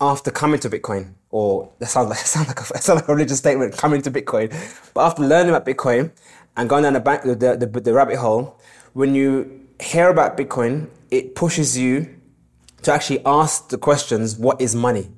[0.00, 3.38] after coming to Bitcoin, or that sounds like sound like a, sound like a religious
[3.38, 4.50] statement, coming to Bitcoin.
[4.94, 6.10] But after learning about Bitcoin
[6.56, 8.60] and going down the, bank, the, the, the rabbit hole,
[8.92, 12.14] when you hear about Bitcoin, it pushes you
[12.82, 15.10] to actually ask the questions, what is money?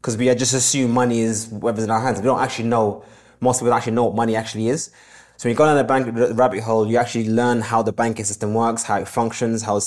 [0.00, 2.20] Because we just assume money is whatever's in our hands.
[2.20, 3.04] We don't actually know,
[3.40, 4.90] most people actually know what money actually is.
[5.36, 7.92] So when you go down the bank the rabbit hole, you actually learn how the
[7.92, 9.80] banking system works, how it functions, how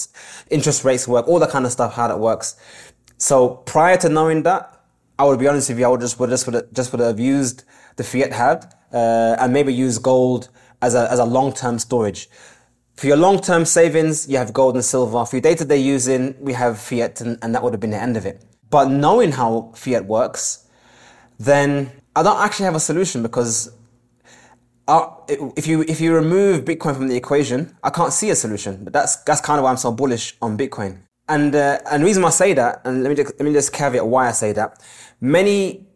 [0.49, 2.57] interest rates work, all that kind of stuff, how that works.
[3.17, 4.76] So prior to knowing that,
[5.19, 7.01] I would be honest with you, I would just would just would have, just would
[7.01, 7.63] have used
[7.95, 10.49] the fiat had uh, and maybe use gold
[10.82, 12.30] as a as a long term storage.
[12.95, 15.25] For your long term savings, you have gold and silver.
[15.25, 17.91] For your day to day using, we have fiat, and, and that would have been
[17.91, 18.43] the end of it.
[18.69, 20.67] but knowing how fiat works,
[21.39, 23.71] then I don't actually have a solution because
[24.88, 25.10] uh,
[25.56, 28.84] if you if you remove Bitcoin from the equation, I can't see a solution.
[28.84, 30.99] But that's that's kind of why I'm so bullish on Bitcoin.
[31.30, 33.73] And uh, and the reason I say that, and let me just, let me just
[33.73, 34.82] caveat why I say that.
[35.19, 35.88] Many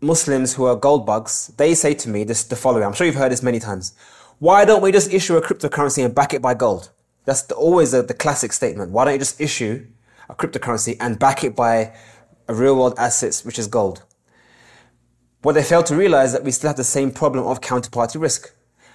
[0.00, 2.84] Muslims who are gold bugs, they say to me this the following.
[2.84, 3.94] I'm sure you've heard this many times.
[4.38, 6.90] Why don't we just issue a cryptocurrency and back it by gold?
[7.26, 8.90] That's the, always the, the classic statement.
[8.90, 9.86] Why don't you just issue
[10.28, 11.94] a cryptocurrency and back it by
[12.48, 14.02] real world assets, which is gold?
[15.42, 18.18] What they fail to realize is that we still have the same problem of counterparty
[18.18, 18.54] risk.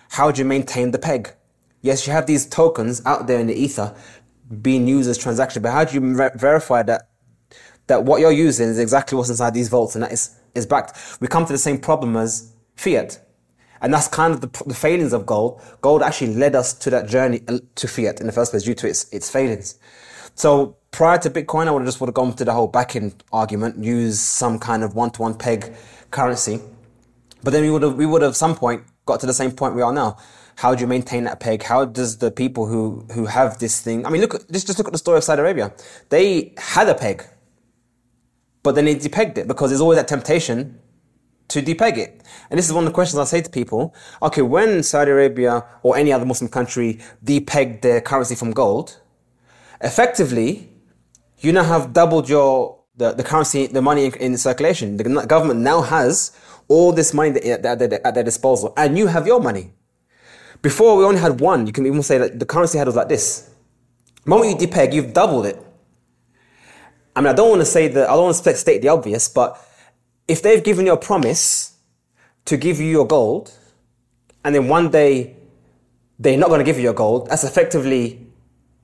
[0.10, 1.34] How do you maintain the peg?
[1.82, 3.96] Yes, you have these tokens out there in the ether
[4.62, 7.09] being used as transaction, but how do you ver- verify that
[7.90, 11.18] that what you're using is exactly what's inside these vaults and that is, is backed?
[11.20, 13.20] We come to the same problem as fiat.
[13.82, 15.62] And that's kind of the, the failings of gold.
[15.82, 18.76] Gold actually led us to that journey uh, to fiat in the first place due
[18.76, 19.80] to its, its failings.
[20.36, 23.14] So prior to Bitcoin, I would have just would have gone to the whole backing
[23.32, 25.74] argument, use some kind of one-to-one peg
[26.12, 26.60] currency.
[27.44, 29.76] But then we would have, we would have some point got to the same point
[29.76, 30.18] we are now.
[30.56, 31.64] How do you maintain that peg?
[31.64, 34.88] How does the people who, who have this thing, I mean, look, just, just look
[34.88, 35.74] at the story of Saudi Arabia.
[36.10, 37.26] They had a peg,
[38.64, 40.80] but then they depegged it because there's always that temptation
[41.50, 42.24] to depeg it.
[42.50, 43.94] And this is one of the questions I say to people.
[44.22, 49.00] Okay, when Saudi Arabia or any other Muslim country depegged their currency from gold,
[49.82, 50.70] effectively,
[51.40, 54.98] you now have doubled your the, the currency, the money in, in circulation.
[54.98, 59.72] The government now has all this money at their disposal, and you have your money.
[60.62, 63.08] Before we only had one, you can even say that the currency had was like
[63.08, 63.50] this.
[64.26, 65.58] The moment you depeg, you've doubled it.
[67.20, 69.28] I mean, I don't want to say that, I don't want to state the obvious,
[69.28, 69.62] but
[70.30, 71.76] if they've given you a promise
[72.46, 73.52] to give you your gold,
[74.46, 75.36] and then one day
[76.18, 78.26] they're not going to give you your gold, that's effectively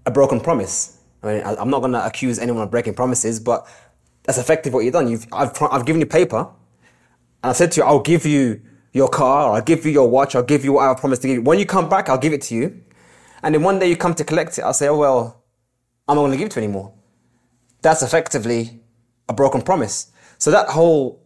[0.06, 1.00] a broken promise.
[1.24, 3.69] I mean, I'm not going to accuse anyone of breaking promises, but
[4.24, 5.08] that's effective what you've done.
[5.08, 8.60] You've, I've, I've given you paper, and I said to you, I'll give you
[8.91, 11.36] your car, I'll give you your watch, I'll give you what I promised to give
[11.36, 11.41] you.
[11.41, 12.82] When you come back, I'll give it to you.
[13.43, 15.41] And then one day you come to collect it, I'll say, oh, well,
[16.06, 16.91] I'm not going to give it to you anymore.
[17.86, 18.80] That's effectively
[19.30, 20.12] a broken promise.
[20.39, 21.21] So that whole,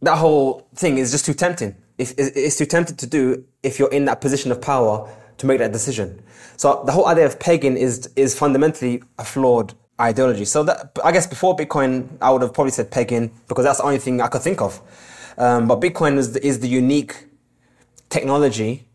[0.00, 1.76] that whole thing is just too tempting.
[1.98, 5.58] If, it's too tempting to do if you're in that position of power to make
[5.58, 6.22] that decision.
[6.56, 10.46] So the whole idea of pegging is, is fundamentally a flawed ideology.
[10.46, 13.84] So that I guess before Bitcoin, I would have probably said pegging because that's the
[13.84, 14.80] only thing I could think of.
[15.36, 17.26] Um, but Bitcoin is the, is the unique
[18.08, 18.88] technology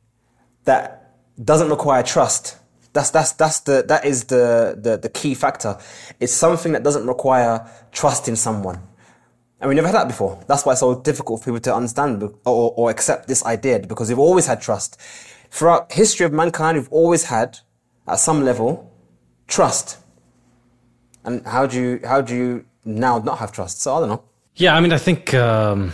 [0.63, 2.57] that doesn't require trust.
[2.95, 5.77] That's that's that's the that is the, the the key factor.
[6.21, 8.79] It's something that doesn't require trust in someone.
[9.59, 10.41] And we never had that before.
[10.47, 14.07] That's why it's so difficult for people to understand or, or accept this idea because
[14.07, 14.99] we've always had trust.
[15.51, 17.59] Throughout history of mankind, we've always had,
[18.07, 18.89] at some level,
[19.47, 19.97] trust.
[21.25, 23.81] And how do you how do you now not have trust?
[23.81, 24.23] So I don't know.
[24.55, 25.91] Yeah, I mean, I think um,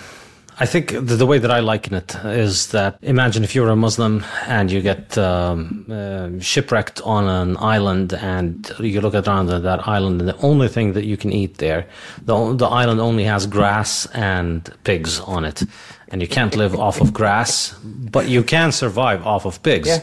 [0.62, 3.76] I think the, the, way that I liken it is that imagine if you're a
[3.76, 9.64] Muslim and you get um, uh, shipwrecked on an island and you look around at
[9.64, 11.88] that island and the only thing that you can eat there,
[12.22, 15.64] the, the island only has grass and pigs on it.
[16.10, 19.88] And you can't live off of grass, but you can survive off of pigs.
[19.88, 20.02] Yeah.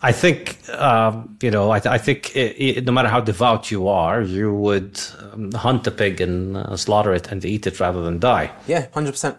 [0.00, 3.72] I think, uh, you know, I, th- I think it, it, no matter how devout
[3.72, 5.00] you are, you would
[5.32, 8.52] um, hunt a pig and uh, slaughter it and eat it rather than die.
[8.68, 9.38] Yeah, 100%.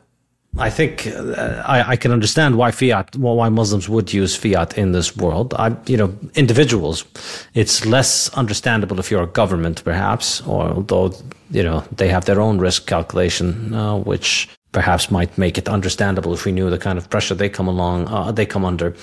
[0.58, 4.78] I think uh, I, I, can understand why fiat, well, why Muslims would use fiat
[4.78, 5.56] in this world.
[5.56, 7.06] I, you know, individuals,
[7.56, 11.12] it's less understandable if you're a government, perhaps, or although
[11.50, 16.34] you know they have their own risk calculation, uh, which perhaps might make it understandable
[16.34, 18.94] if we knew the kind of pressure they come along, uh, they come under.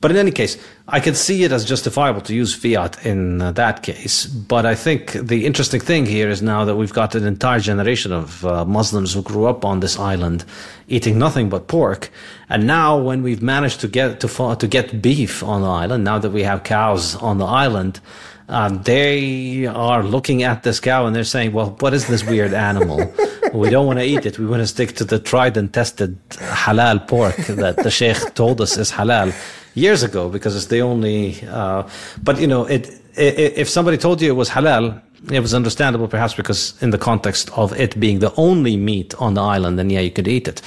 [0.00, 3.52] But in any case, I could see it as justifiable to use fiat in uh,
[3.52, 4.26] that case.
[4.26, 8.12] But I think the interesting thing here is now that we've got an entire generation
[8.12, 10.44] of uh, Muslims who grew up on this island
[10.88, 12.10] eating nothing but pork.
[12.50, 16.18] And now when we've managed to get to, to get beef on the island, now
[16.18, 18.00] that we have cows on the island,
[18.48, 22.52] um, they are looking at this cow and they're saying, well, what is this weird
[22.52, 23.10] animal?
[23.60, 24.38] we don't want to eat it.
[24.38, 28.60] We want to stick to the tried and tested halal pork that the sheikh told
[28.60, 29.32] us is halal
[29.74, 31.42] years ago because it's the only.
[31.48, 31.88] Uh,
[32.22, 35.00] but you know, it, it, if somebody told you it was halal,
[35.30, 39.34] it was understandable perhaps because in the context of it being the only meat on
[39.34, 40.60] the island, then yeah, you could eat it.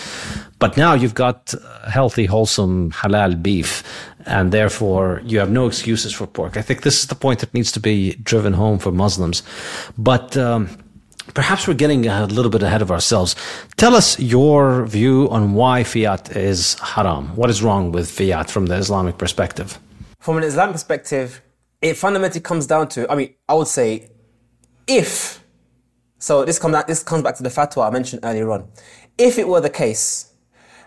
[0.60, 1.54] But now you've got
[1.88, 3.84] healthy, wholesome halal beef,
[4.26, 6.58] and therefore you have no excuses for pork.
[6.58, 9.44] I think this is the point that needs to be driven home for Muslims.
[9.98, 10.70] But um,
[11.34, 13.36] perhaps we're getting a little bit ahead of ourselves.
[13.78, 17.36] Tell us your view on why fiat is haram.
[17.36, 19.80] What is wrong with fiat from the Islamic perspective?
[20.20, 21.42] From an Islamic perspective,
[21.82, 24.10] it fundamentally comes down to I mean, I would say
[24.88, 25.44] if
[26.20, 28.68] So this comes this comes back to the fatwa I mentioned earlier on.
[29.18, 30.34] If it were the case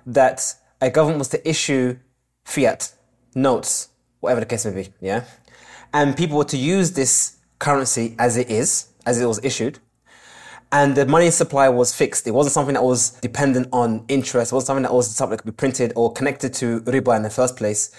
[0.07, 1.99] that a government was to issue
[2.45, 2.93] fiat
[3.35, 5.25] notes, whatever the case may be, yeah,
[5.93, 9.79] and people were to use this currency as it is, as it was issued,
[10.73, 12.27] and the money supply was fixed.
[12.27, 14.53] It wasn't something that was dependent on interest.
[14.53, 17.23] It wasn't something that was something that could be printed or connected to riba in
[17.25, 17.91] the first place.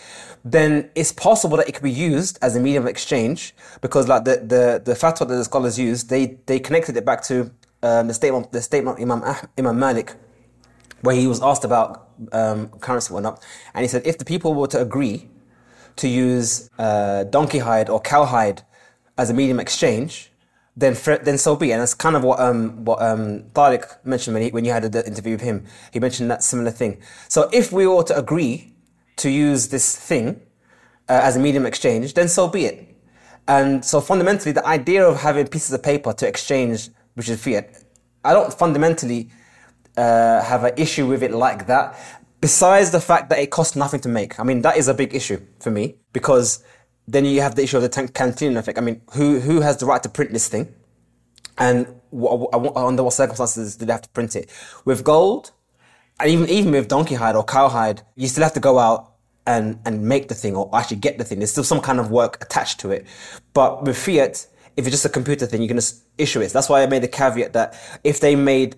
[0.45, 4.23] Then it's possible that it could be used as a medium of exchange because, like
[4.23, 7.51] the the, the fatwa that the scholars used, they they connected it back to
[7.83, 10.13] um, the statement the statement of Imam ah, Imam Malik,
[11.01, 13.43] where he was asked about um, currency went up,
[13.73, 15.29] and he said if the people were to agree
[15.97, 18.63] to use uh, donkey hide or cow hide
[19.17, 20.30] as a medium exchange
[20.75, 21.71] then then so be.
[21.71, 23.45] And that's kind of what um what um
[24.03, 25.65] mentioned when he, when you had the interview with him.
[25.91, 27.01] He mentioned that similar thing.
[27.27, 28.73] So if we were to agree
[29.17, 30.41] to use this thing
[31.09, 32.87] uh, as a medium exchange, then so be it.
[33.47, 37.83] And so fundamentally, the idea of having pieces of paper to exchange, which is fiat,
[38.23, 39.29] I don't fundamentally
[39.97, 41.97] uh, have an issue with it like that.
[42.39, 44.39] Besides the fact that it costs nothing to make.
[44.39, 46.63] I mean, that is a big issue for me because
[47.07, 48.77] then you have the issue of the Cantillon effect.
[48.77, 50.73] I mean, who who has the right to print this thing,
[51.57, 54.49] and what, under what circumstances do they have to print it?
[54.85, 55.51] With gold,
[56.19, 59.13] and even even with donkey hide or cow hide, you still have to go out
[59.47, 61.39] and and make the thing or actually get the thing.
[61.39, 63.05] There's still some kind of work attached to it.
[63.53, 64.47] But with fiat,
[64.77, 66.53] if it's just a computer thing, you can just issue it.
[66.53, 68.75] That's why I made the caveat that if they made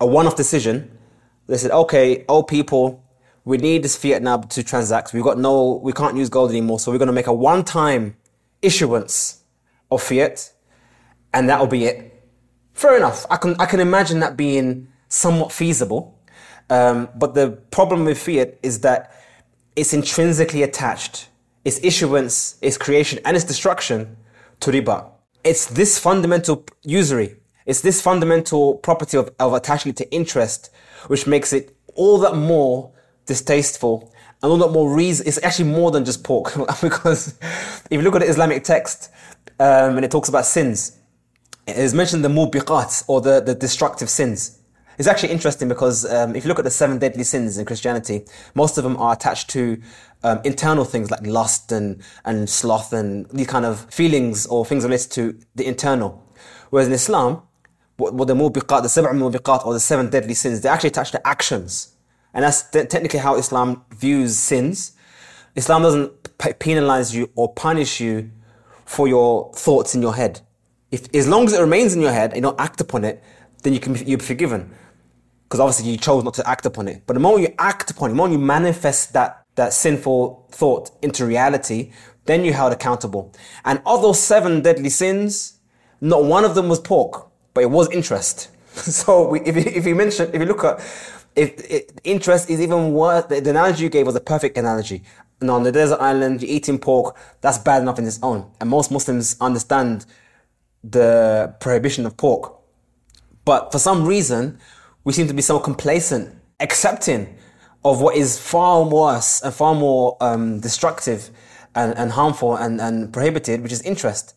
[0.00, 0.96] a one-off decision,
[1.46, 3.04] they said, okay, all people
[3.48, 5.14] we need this fiat now to transact.
[5.14, 6.78] We've got no, we can't use gold anymore.
[6.78, 8.14] So we're going to make a one time
[8.60, 9.42] issuance
[9.90, 10.52] of fiat
[11.32, 12.12] and that'll be it.
[12.74, 13.24] Fair enough.
[13.30, 16.20] I can, I can imagine that being somewhat feasible.
[16.68, 19.14] Um, but the problem with fiat is that
[19.76, 21.28] it's intrinsically attached.
[21.64, 24.18] Its issuance, its creation, and its destruction
[24.60, 25.10] to riba.
[25.42, 27.36] It's this fundamental usury.
[27.64, 30.70] It's this fundamental property of, of attaching it to interest,
[31.06, 32.92] which makes it all that more
[33.28, 34.12] distasteful
[34.42, 35.26] and a lot more reason.
[35.28, 39.10] It's actually more than just pork because if you look at the Islamic text
[39.60, 40.98] um, and it talks about sins,
[41.66, 44.58] it is mentioned the mubiqat or the, the destructive sins.
[44.98, 48.24] It's actually interesting because um, if you look at the seven deadly sins in Christianity,
[48.56, 49.80] most of them are attached to
[50.24, 54.82] um, internal things like lust and, and sloth and these kind of feelings or things
[54.82, 56.24] related to the internal.
[56.70, 57.42] Whereas in Islam,
[57.96, 61.12] what, what the mubiqat, the seven mubiqat or the seven deadly sins, they're actually attached
[61.12, 61.94] to actions.
[62.34, 64.92] And that's technically how Islam views sins.
[65.56, 66.12] Islam doesn't
[66.58, 68.30] penalize you or punish you
[68.84, 70.40] for your thoughts in your head.
[70.90, 73.22] If, as long as it remains in your head and you don't act upon it,
[73.62, 74.74] then you can you're forgiven.
[75.44, 77.02] Because obviously you chose not to act upon it.
[77.06, 80.90] But the moment you act upon it, the moment you manifest that, that sinful thought
[81.02, 81.92] into reality,
[82.26, 83.32] then you're held accountable.
[83.64, 85.58] And of those seven deadly sins,
[86.00, 88.50] not one of them was pork, but it was interest.
[88.74, 90.80] so we, if, you, if you mention, if you look at
[91.38, 95.02] if, interest is even worse, the, the, analogy you gave was a perfect analogy.
[95.40, 98.50] And on the desert island, you're eating pork, that's bad enough in its own.
[98.60, 100.04] And most Muslims understand
[100.82, 102.54] the prohibition of pork.
[103.44, 104.58] But for some reason,
[105.04, 107.36] we seem to be so complacent, accepting
[107.84, 111.30] of what is far worse and far more um, destructive
[111.74, 114.34] and, and harmful and, and prohibited, which is interest.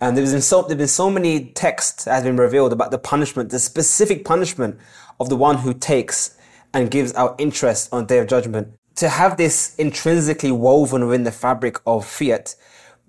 [0.00, 2.98] And there's been so there's been so many texts that have been revealed about the
[2.98, 4.78] punishment, the specific punishment
[5.18, 6.35] of the one who takes
[6.76, 8.68] and gives out interest on day of judgment.
[8.96, 12.54] To have this intrinsically woven within the fabric of fiat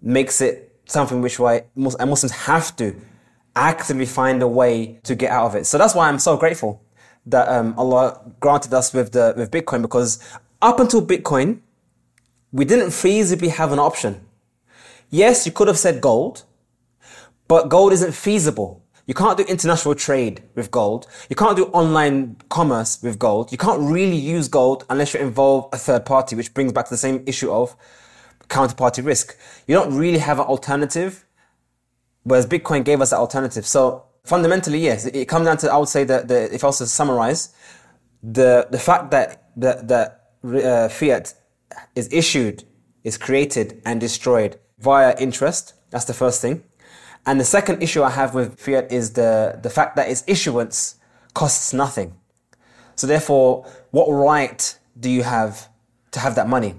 [0.01, 2.95] makes it something which why Muslims have to
[3.57, 5.65] actively find a way to get out of it.
[5.65, 6.81] So that's why I'm so grateful
[7.25, 10.19] that um, Allah granted us with the with Bitcoin because
[10.61, 11.59] up until Bitcoin,
[12.53, 14.21] we didn't feasibly have an option.
[15.09, 16.45] Yes, you could have said gold,
[17.49, 18.81] but gold isn't feasible.
[19.07, 21.07] You can't do international trade with gold.
[21.29, 23.53] You can't do online commerce with gold.
[23.53, 26.91] You can't really use gold unless you involve a third party, which brings back to
[26.91, 27.75] the same issue of
[28.49, 29.37] counterparty risk.
[29.65, 31.25] You don't really have an alternative,
[32.23, 33.65] whereas Bitcoin gave us that alternative.
[33.65, 36.79] So fundamentally, yes, it, comes down to, I would say that the, if I was
[36.79, 37.55] to summarize,
[38.21, 41.33] the, the fact that, that, that uh, fiat
[41.95, 42.65] is issued,
[43.05, 46.63] is created and destroyed via interest, that's the first thing.
[47.27, 50.95] And the second issue I have with fiat is the, the fact that its issuance
[51.33, 52.15] costs nothing.
[52.95, 55.67] So therefore, what right do you have
[56.11, 56.75] to have that money?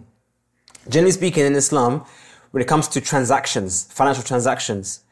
[0.88, 2.06] Generally speaking, in Islam,
[2.52, 5.04] when it comes to transactions, financial transactions,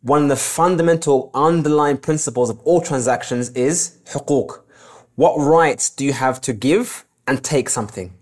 [0.00, 4.62] one of the fundamental underlying principles of all transactions is huquq.
[5.16, 8.14] What rights do you have to give and take something?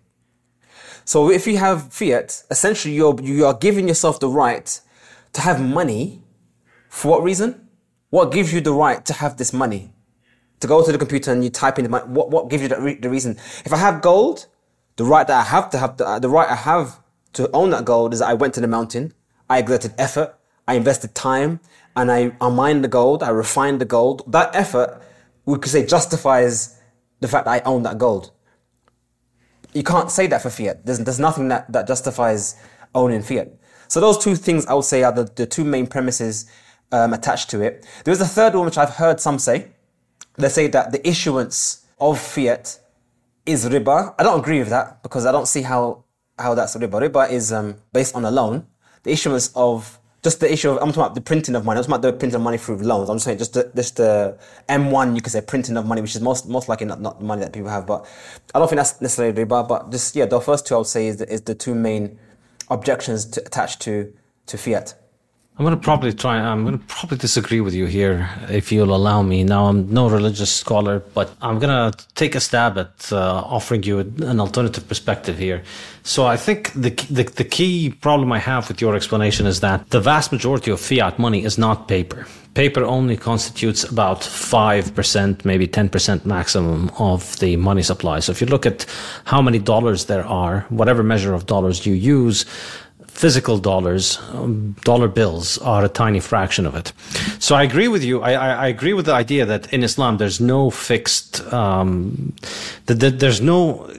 [1.04, 4.80] So if you have fiat, essentially you're, you are giving yourself the right
[5.34, 6.24] to have money
[6.90, 7.68] for what reason?
[8.10, 9.92] What gives you the right to have this money?
[10.58, 12.76] To go to the computer and you type in the money, what, what gives you
[12.76, 13.38] re- the reason?
[13.64, 14.46] If I have gold,
[14.96, 17.00] the right that I have to have, the, uh, the right I have
[17.34, 19.14] to own that gold is that I went to the mountain,
[19.48, 20.36] I exerted effort,
[20.66, 21.60] I invested time,
[21.96, 24.24] and I, I mined the gold, I refined the gold.
[24.26, 25.00] That effort,
[25.46, 26.76] we could say, justifies
[27.20, 28.32] the fact that I own that gold.
[29.72, 30.84] You can't say that for fiat.
[30.84, 32.56] There's, there's nothing that, that justifies
[32.94, 33.52] owning fiat.
[33.86, 36.50] So those two things I would say are the, the two main premises
[36.92, 37.86] um, attached to it.
[38.04, 39.68] There's a third one which I've heard some say.
[40.36, 42.78] They say that the issuance of fiat
[43.46, 44.14] is riba.
[44.18, 46.04] I don't agree with that because I don't see how
[46.38, 47.08] how that's riba.
[47.08, 48.66] Riba is um, based on a loan.
[49.02, 51.78] The issuance of just the issue of I'm talking about the printing of money.
[51.78, 53.08] I'm talking about the printing of money through loans.
[53.08, 54.38] I'm saying just the, just the
[54.68, 57.24] M1 you could say printing of money, which is most most likely not, not the
[57.24, 57.86] money that people have.
[57.86, 58.06] But
[58.54, 59.66] I don't think that's necessarily riba.
[59.66, 62.18] But just yeah, the first two I would say is the, is the two main
[62.68, 64.12] objections to, attached to
[64.46, 64.94] to fiat.
[65.60, 66.38] I'm going to probably try.
[66.38, 69.44] I'm going to probably disagree with you here, if you'll allow me.
[69.44, 73.82] Now, I'm no religious scholar, but I'm going to take a stab at uh, offering
[73.82, 75.62] you an alternative perspective here.
[76.02, 79.90] So, I think the, the the key problem I have with your explanation is that
[79.90, 82.26] the vast majority of fiat money is not paper.
[82.54, 88.20] Paper only constitutes about five percent, maybe ten percent maximum of the money supply.
[88.20, 88.86] So, if you look at
[89.24, 92.46] how many dollars there are, whatever measure of dollars you use
[93.12, 96.92] physical dollars, um, dollar bills are a tiny fraction of it.
[97.38, 98.22] So I agree with you.
[98.22, 102.32] I, I, I agree with the idea that in Islam there's no fixed, um,
[102.86, 103.90] that, that there's no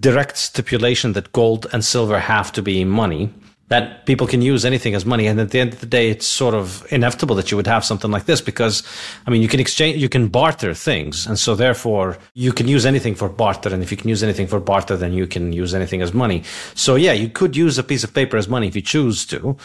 [0.00, 3.30] direct stipulation that gold and silver have to be money
[3.68, 5.26] that people can use anything as money.
[5.26, 7.84] And at the end of the day, it's sort of inevitable that you would have
[7.84, 8.82] something like this because,
[9.26, 11.26] I mean, you can exchange, you can barter things.
[11.26, 13.74] And so therefore you can use anything for barter.
[13.74, 16.44] And if you can use anything for barter, then you can use anything as money.
[16.74, 19.56] So yeah, you could use a piece of paper as money if you choose to.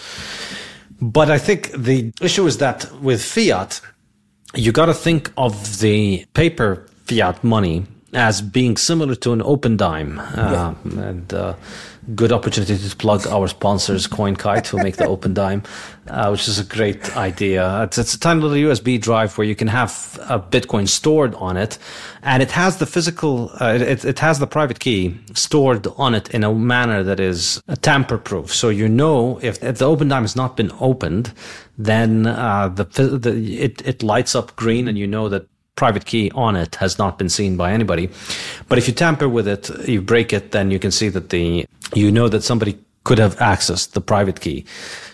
[1.00, 3.82] But I think the issue is that with fiat,
[4.56, 9.78] you got to think of the paper fiat money as being similar to an open
[9.78, 10.18] dime.
[10.18, 10.70] Yeah.
[10.70, 11.54] Uh, and, uh,
[12.16, 15.64] good opportunity to plug our sponsors, CoinKite, who make the Open Dime,
[16.08, 17.84] uh, which is a great idea.
[17.84, 21.58] It's, it's, a tiny little USB drive where you can have a Bitcoin stored on
[21.58, 21.78] it,
[22.24, 26.30] and it has the physical, uh, it, it has the private key stored on it
[26.34, 28.54] in a manner that is tamper proof.
[28.54, 31.34] So you know if, if the Open Dime has not been opened,
[31.78, 36.30] then uh, the, the it, it lights up green, and you know that private key
[36.36, 38.10] on it has not been seen by anybody.
[38.68, 41.66] But if you tamper with it, you break it, then you can see that the,
[41.94, 44.66] you know that somebody could have accessed the private key.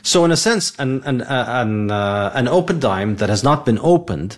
[0.01, 3.79] So in a sense, an, an, an, uh, an open dime that has not been
[3.81, 4.37] opened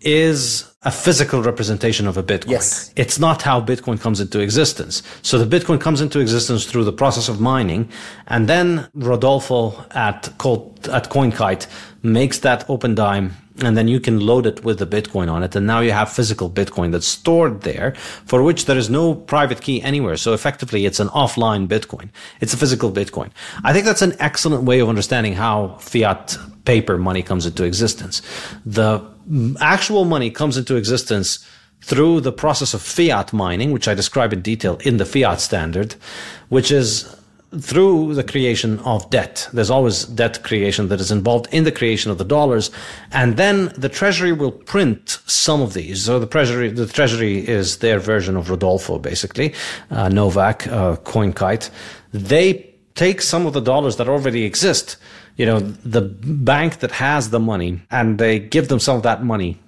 [0.00, 2.50] is a physical representation of a Bitcoin.
[2.50, 2.92] Yes.
[2.94, 5.02] It's not how Bitcoin comes into existence.
[5.22, 7.90] So the Bitcoin comes into existence through the process of mining,
[8.28, 11.66] and then Rodolfo at, at CoinKite
[12.02, 15.56] makes that open dime and then you can load it with the Bitcoin on it.
[15.56, 17.94] And now you have physical Bitcoin that's stored there
[18.24, 20.16] for which there is no private key anywhere.
[20.16, 22.10] So effectively, it's an offline Bitcoin.
[22.40, 23.30] It's a physical Bitcoin.
[23.64, 28.22] I think that's an excellent way of understanding how fiat paper money comes into existence.
[28.64, 29.02] The
[29.60, 31.46] actual money comes into existence
[31.80, 35.94] through the process of fiat mining, which I describe in detail in the fiat standard,
[36.48, 37.17] which is
[37.60, 39.48] through the creation of debt.
[39.52, 42.70] There's always debt creation that is involved in the creation of the dollars.
[43.10, 46.04] And then the treasury will print some of these.
[46.04, 49.54] So the treasury, the treasury is their version of Rodolfo, basically,
[49.90, 51.70] uh, Novak, uh, CoinKite.
[52.12, 54.98] They take some of the dollars that already exist,
[55.36, 59.24] you know, the bank that has the money, and they give them some of that
[59.24, 59.58] money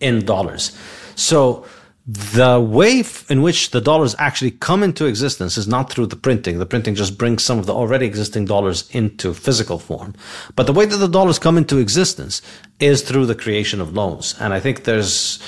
[0.00, 0.76] in dollars.
[1.14, 1.64] So
[2.10, 6.58] the way in which the dollars actually come into existence is not through the printing.
[6.58, 10.14] The printing just brings some of the already existing dollars into physical form.
[10.56, 12.40] But the way that the dollars come into existence
[12.80, 14.34] is through the creation of loans.
[14.40, 15.38] And I think there's,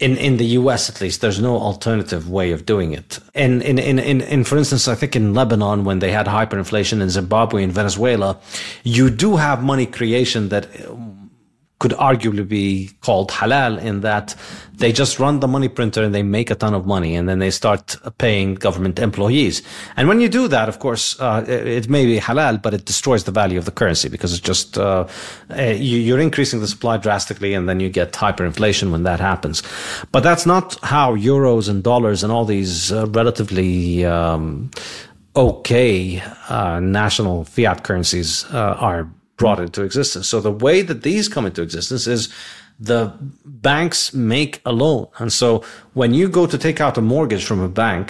[0.00, 3.18] in, in the US at least, there's no alternative way of doing it.
[3.32, 7.00] In, in, in, in, in, for instance, I think in Lebanon, when they had hyperinflation
[7.00, 8.38] in Zimbabwe and Venezuela,
[8.84, 10.68] you do have money creation that
[11.82, 14.36] could arguably be called halal in that
[14.74, 17.40] they just run the money printer and they make a ton of money and then
[17.40, 19.62] they start paying government employees.
[19.96, 23.24] And when you do that, of course, uh, it may be halal, but it destroys
[23.24, 25.08] the value of the currency because it's just, uh,
[25.50, 25.62] uh
[26.06, 29.64] you're increasing the supply drastically and then you get hyperinflation when that happens.
[30.12, 34.70] But that's not how euros and dollars and all these uh, relatively, um,
[35.34, 39.10] okay, uh, national fiat currencies uh, are
[39.42, 40.28] brought into existence.
[40.28, 42.28] So the way that these come into existence is
[42.78, 43.12] the
[43.44, 45.08] banks make a loan.
[45.18, 45.64] And so
[45.94, 48.04] when you go to take out a mortgage from a bank,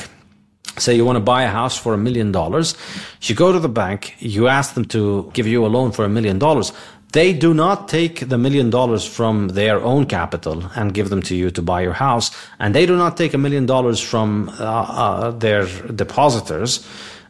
[0.77, 2.77] say you want to buy a house for a million dollars,
[3.23, 6.09] you go to the bank, you ask them to give you a loan for a
[6.09, 6.73] million dollars.
[7.13, 11.35] they do not take the million dollars from their own capital and give them to
[11.41, 12.31] you to buy your house.
[12.59, 14.65] And they do not take a million dollars from uh,
[15.05, 15.63] uh, their
[16.03, 16.73] depositors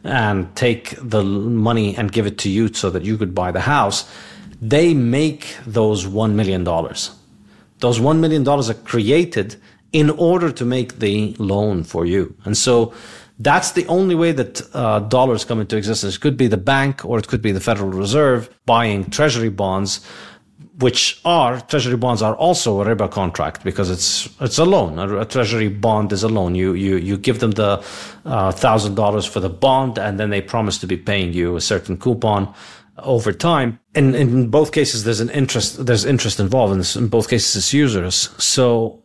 [0.03, 3.61] and take the money and give it to you so that you could buy the
[3.61, 4.09] house.
[4.61, 6.63] They make those $1 million.
[6.63, 9.55] Those $1 million are created
[9.91, 12.35] in order to make the loan for you.
[12.45, 12.93] And so
[13.39, 16.15] that's the only way that uh, dollars come into existence.
[16.15, 20.05] It could be the bank or it could be the Federal Reserve buying treasury bonds,
[20.79, 24.97] which are treasury bonds are also a riba contract because it's it's a loan.
[24.97, 26.55] A, a treasury bond is a loan.
[26.55, 27.83] You you you give them the
[28.25, 31.55] uh, thousand uh, dollars for the bond, and then they promise to be paying you
[31.55, 32.53] a certain coupon
[32.97, 33.79] over time.
[33.93, 35.85] And in both cases, there's an interest.
[35.85, 36.73] There's interest involved.
[36.73, 38.29] In, in both cases, it's usurious.
[38.37, 39.02] So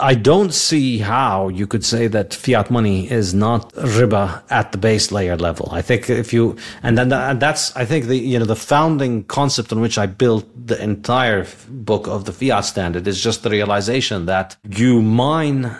[0.00, 4.78] I don't see how you could say that fiat money is not riba at the
[4.78, 5.68] base layer level.
[5.70, 9.24] I think if you, and then and that's, I think the, you know, the founding
[9.24, 13.50] concept on which I built the entire book of the fiat standard is just the
[13.50, 15.70] realization that you mine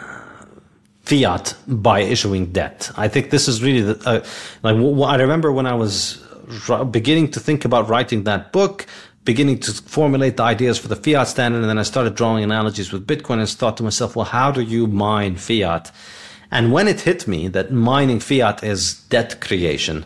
[1.02, 2.92] fiat by issuing debt.
[2.96, 4.24] I think this is really the, uh,
[4.62, 6.24] like, I remember when I was
[6.90, 8.86] beginning to think about writing that book,
[9.24, 11.60] beginning to formulate the ideas for the fiat standard.
[11.60, 14.62] And then I started drawing analogies with Bitcoin and thought to myself, well, how do
[14.62, 15.90] you mine fiat?
[16.50, 20.04] And when it hit me that mining fiat is debt creation,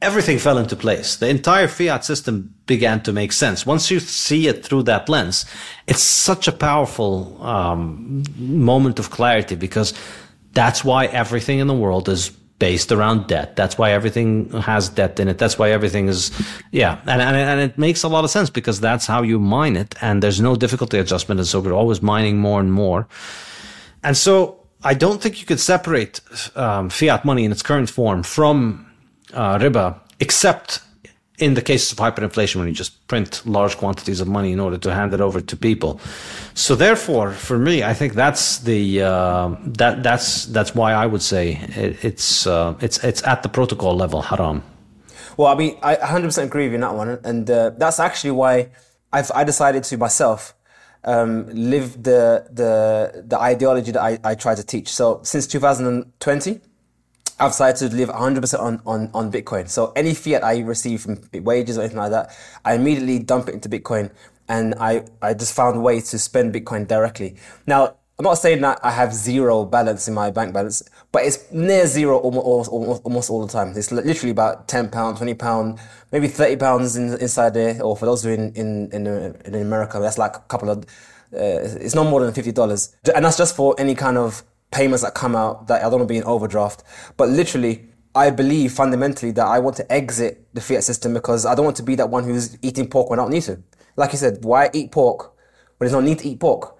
[0.00, 1.16] everything fell into place.
[1.16, 3.66] The entire fiat system began to make sense.
[3.66, 5.44] Once you see it through that lens,
[5.86, 9.94] it's such a powerful um, moment of clarity because
[10.52, 12.30] that's why everything in the world is
[12.62, 13.56] based around debt.
[13.56, 15.36] That's why everything has debt in it.
[15.36, 16.30] That's why everything is,
[16.70, 17.00] yeah.
[17.06, 19.96] And, and, and it makes a lot of sense because that's how you mine it.
[20.00, 21.40] And there's no difficulty adjustment.
[21.40, 23.08] And so we're always mining more and more.
[24.04, 26.20] And so I don't think you could separate
[26.54, 28.86] um, fiat money in its current form from
[29.34, 30.82] uh, riba, except
[31.38, 34.76] in the cases of hyperinflation when you just print large quantities of money in order
[34.78, 36.00] to hand it over to people.
[36.54, 41.22] So therefore, for me, I think that's the uh, that that's that's why I would
[41.22, 44.62] say it, it's uh, it's it's at the protocol level haram.
[45.36, 48.32] Well, I mean, I 100% agree with you on that one, and uh, that's actually
[48.32, 48.68] why
[49.12, 50.54] I've I decided to myself
[51.04, 54.88] um, live the the the ideology that I, I try to teach.
[54.88, 56.60] So since 2020
[57.42, 59.68] I've decided to live 100% on, on, on Bitcoin.
[59.68, 63.54] So any fiat I receive from wages or anything like that, I immediately dump it
[63.54, 64.12] into Bitcoin
[64.48, 67.34] and I, I just found a way to spend Bitcoin directly.
[67.66, 71.50] Now, I'm not saying that I have zero balance in my bank balance, but it's
[71.50, 73.72] near zero almost, almost, almost all the time.
[73.76, 75.80] It's literally about £10, £20,
[76.12, 79.06] maybe £30 in, inside there, or for those who are in, in, in,
[79.44, 80.84] in America, that's like a couple of,
[81.34, 82.94] uh, it's not more than $50.
[83.12, 86.08] And that's just for any kind of payments that come out that I don't want
[86.08, 86.82] to be in overdraft.
[87.16, 91.54] But literally, I believe fundamentally that I want to exit the fiat system because I
[91.54, 93.62] don't want to be that one who's eating pork when I don't need to.
[93.96, 95.34] Like you said, why eat pork
[95.78, 96.76] when there's no need to eat pork?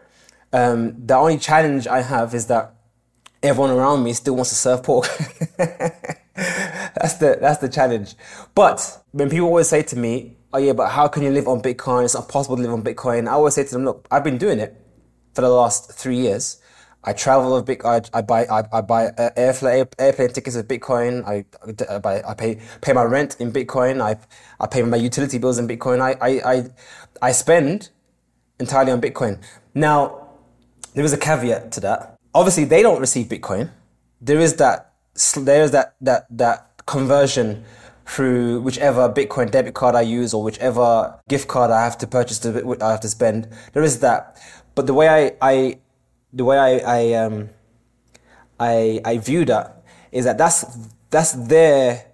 [0.52, 2.74] Um, the only challenge I have is that
[3.42, 5.06] everyone around me still wants to serve pork.
[5.56, 8.14] that's the that's the challenge.
[8.54, 11.62] But when people always say to me, "Oh yeah, but how can you live on
[11.62, 12.04] Bitcoin?
[12.04, 14.38] It's not possible to live on Bitcoin." I always say to them, "Look, I've been
[14.38, 14.76] doing it
[15.34, 16.60] for the last three years.
[17.04, 18.08] I travel with Bitcoin.
[18.12, 19.86] I, I buy I, I buy uh, airplane
[20.32, 21.24] tickets with Bitcoin.
[21.26, 21.44] I,
[21.92, 24.00] I buy I pay pay my rent in Bitcoin.
[24.00, 24.16] I
[24.60, 26.00] I pay my utility bills in Bitcoin.
[26.00, 26.64] I I I,
[27.20, 27.90] I spend
[28.60, 29.42] entirely on Bitcoin.
[29.74, 30.28] Now
[30.94, 32.16] there is a caveat to that.
[32.34, 33.70] Obviously, they don't receive Bitcoin.
[34.20, 34.92] There is that
[35.36, 37.64] there is that that that conversion
[38.06, 42.38] through whichever Bitcoin debit card I use or whichever gift card I have to purchase
[42.40, 43.48] to I have to spend.
[43.72, 44.40] There is that.
[44.74, 45.78] But the way I, I
[46.32, 47.50] the way I I um
[48.58, 50.64] I I view that is that that's
[51.10, 52.06] that's their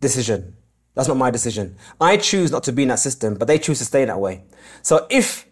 [0.00, 0.56] decision.
[0.94, 1.76] That's not my decision.
[2.00, 4.44] I choose not to be in that system, but they choose to stay that way.
[4.82, 5.46] So if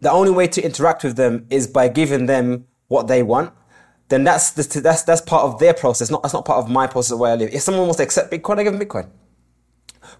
[0.00, 3.52] the only way to interact with them is by giving them what they want,
[4.08, 6.10] then that's that's that's part of their process.
[6.10, 7.50] Not that's not part of my process of way I live.
[7.52, 9.08] If someone wants to accept Bitcoin, I give them Bitcoin.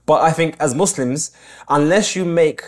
[0.07, 1.33] But I think as Muslims,
[1.69, 2.63] unless you make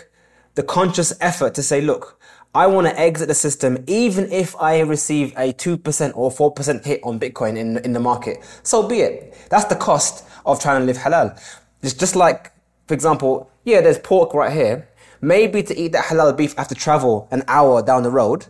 [0.55, 2.19] the conscious effort to say, look,
[2.55, 7.01] I want to exit the system even if I receive a 2% or 4% hit
[7.03, 8.37] on Bitcoin in, in the market.
[8.61, 9.35] So be it.
[9.49, 11.39] That's the cost of trying to live halal.
[11.81, 12.51] It's just like,
[12.87, 14.87] for example, yeah, there's pork right here.
[15.19, 18.45] Maybe to eat that halal beef, I have to travel an hour down the road.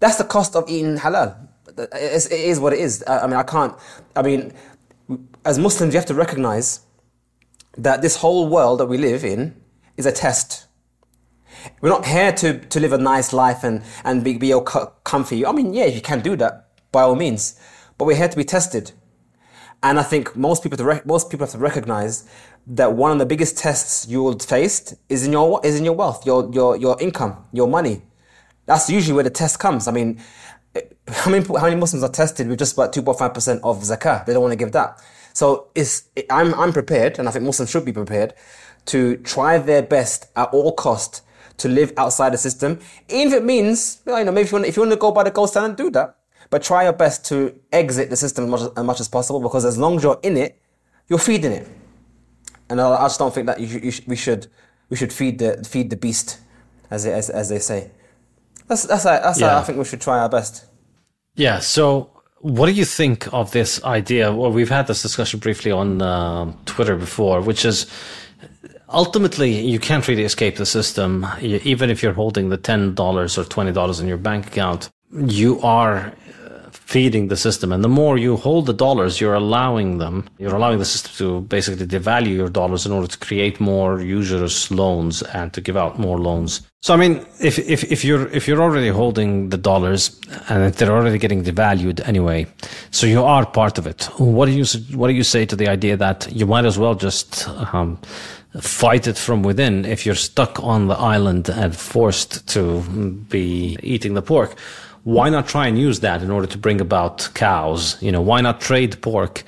[0.00, 1.36] That's the cost of eating halal.
[1.76, 3.04] It's, what it is.
[3.06, 3.74] I mean, I can't,
[4.16, 4.52] I mean,
[5.44, 6.80] as Muslims, you have to recognize
[7.76, 9.54] that this whole world that we live in
[9.96, 10.63] is a test
[11.80, 15.46] we're not here to, to live a nice life and, and be, be all comfy.
[15.46, 17.58] I mean, yeah, you can do that by all means,
[17.98, 18.92] but we're here to be tested.
[19.82, 22.26] And I think most people to most people have to recognize
[22.66, 25.92] that one of the biggest tests you will face is in your is in your
[25.92, 28.00] wealth, your your your income, your money.
[28.64, 29.86] That's usually where the test comes.
[29.86, 30.20] I mean,
[30.74, 33.60] eh, how many how many Muslims are tested with just about two point five percent
[33.62, 34.24] of zakah?
[34.24, 35.02] They don't want to give that.
[35.34, 38.32] So it's I'm I'm prepared, and I think Muslims should be prepared
[38.86, 41.20] to try their best at all cost
[41.58, 44.66] to live outside the system, even if it means you know maybe if you want
[44.66, 46.16] if you want to go by the gold standard, do that.
[46.50, 49.40] But try your best to exit the system as much as, as much as possible
[49.40, 50.60] because as long as you're in it,
[51.08, 51.68] you're feeding it.
[52.68, 54.46] And I, I just don't think that you, you we should
[54.88, 56.38] we should feed the feed the beast,
[56.90, 57.90] as, as, as they say.
[58.68, 59.58] That's that's that's yeah.
[59.58, 60.66] I think we should try our best.
[61.34, 61.58] Yeah.
[61.58, 64.32] So, what do you think of this idea?
[64.32, 67.86] Well, we've had this discussion briefly on uh, Twitter before, which is
[68.94, 73.44] ultimately you can't really escape the system, even if you're holding the ten dollars or
[73.44, 74.90] twenty dollars in your bank account.
[75.12, 76.12] You are
[76.84, 77.72] feeding the system.
[77.72, 81.40] And the more you hold the dollars, you're allowing them, you're allowing the system to
[81.46, 85.98] basically devalue your dollars in order to create more users loans and to give out
[85.98, 86.60] more loans.
[86.82, 90.92] So I mean, if, if, if you're if you're already holding the dollars and they're
[90.92, 92.46] already getting devalued anyway,
[92.90, 94.04] so you are part of it.
[94.18, 94.64] What do you
[94.94, 97.98] what do you say to the idea that you might as well just um,
[98.60, 102.82] fight it from within if you're stuck on the island and forced to
[103.28, 104.56] be eating the pork?
[105.04, 108.02] why not try and use that in order to bring about cows?
[108.02, 109.44] You know, why not trade pork,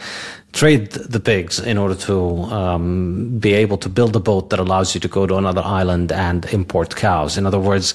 [0.52, 4.94] trade the pigs in order to um, be able to build a boat that allows
[4.94, 7.38] you to go to another island and import cows?
[7.38, 7.94] In other words,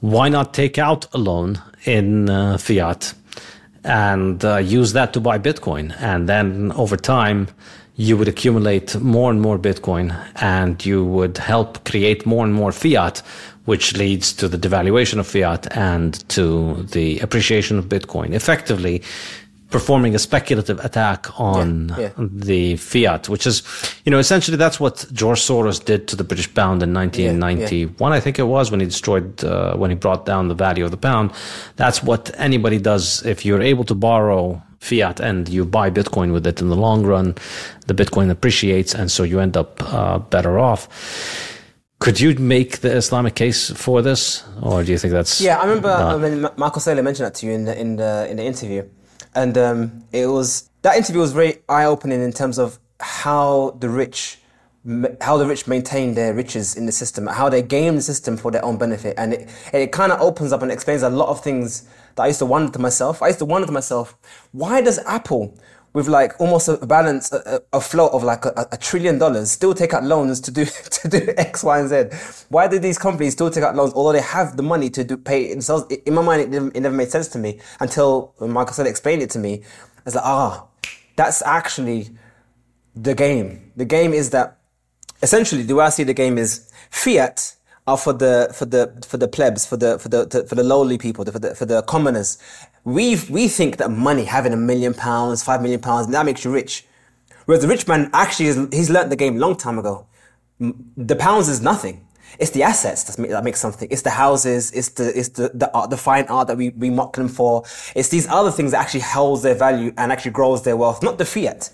[0.00, 3.14] why not take out a loan in uh, fiat
[3.84, 5.96] and uh, use that to buy Bitcoin?
[6.00, 7.48] And then over time,
[7.98, 12.70] you would accumulate more and more Bitcoin and you would help create more and more
[12.70, 13.18] fiat,
[13.64, 19.02] which leads to the devaluation of fiat and to the appreciation of Bitcoin, effectively
[19.70, 22.10] performing a speculative attack on yeah, yeah.
[22.18, 23.62] the fiat, which is,
[24.04, 28.16] you know, essentially that's what George Soros did to the British pound in 1991, yeah,
[28.16, 30.92] I think it was, when he destroyed, uh, when he brought down the value of
[30.92, 31.32] the pound.
[31.74, 36.46] That's what anybody does if you're able to borrow fiat and you buy Bitcoin with
[36.46, 37.34] it in the long run,
[37.86, 40.88] the Bitcoin appreciates, and so you end up uh, better off.
[42.00, 45.40] Could you make the Islamic case for this, or do you think that's?
[45.40, 46.14] Yeah, I remember not...
[46.14, 48.88] I mean, Michael Saylor mentioned that to you in the in the in the interview,
[49.34, 53.88] and um, it was that interview was very eye opening in terms of how the
[53.88, 54.38] rich
[55.20, 58.50] how the rich maintain their riches in the system, how they game the system for
[58.50, 61.42] their own benefit, and it it kind of opens up and explains a lot of
[61.42, 61.82] things
[62.14, 63.22] that I used to wonder to myself.
[63.22, 64.16] I used to wonder to myself,
[64.52, 65.54] why does Apple
[65.92, 69.74] with like almost a balance, a, a float of like a, a, trillion dollars, still
[69.74, 72.44] take out loans to do to do X, Y, and Z.
[72.50, 75.16] Why do these companies still take out loans, although they have the money to do
[75.16, 75.92] pay themselves?
[76.06, 79.22] In my mind, it, never, it never made sense to me until Michael Saylor explained
[79.22, 79.62] it to me.
[79.98, 80.66] I was like, ah,
[81.16, 82.10] that's actually
[82.94, 83.72] the game.
[83.76, 84.57] The game is that
[85.22, 87.54] essentially the way I see the game is fiat
[87.86, 90.98] are for the for the for the plebs, for the for the for the lowly
[90.98, 92.38] people, for the for the commoners.
[92.84, 96.52] We we think that money, having a million pounds, five million pounds, that makes you
[96.52, 96.84] rich.
[97.46, 100.06] Whereas the rich man actually is, he's learned the game a long time ago.
[100.60, 102.06] The pounds is nothing.
[102.38, 103.88] It's the assets that make, that make something.
[103.90, 104.70] It's the houses.
[104.72, 107.64] It's the it's the the, art, the fine art that we, we mock them for.
[107.94, 111.16] It's these other things that actually holds their value and actually grows their wealth, not
[111.16, 111.70] the fiat.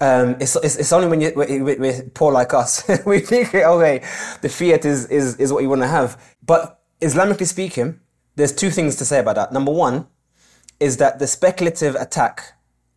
[0.00, 3.98] Um, it's, it's, it's, only when you, we're, we're poor like us, we think, okay,
[4.42, 6.36] the fiat is, is, is what you want to have.
[6.44, 8.00] But Islamically speaking,
[8.36, 9.52] there's two things to say about that.
[9.52, 10.06] Number one
[10.78, 12.52] is that the speculative attack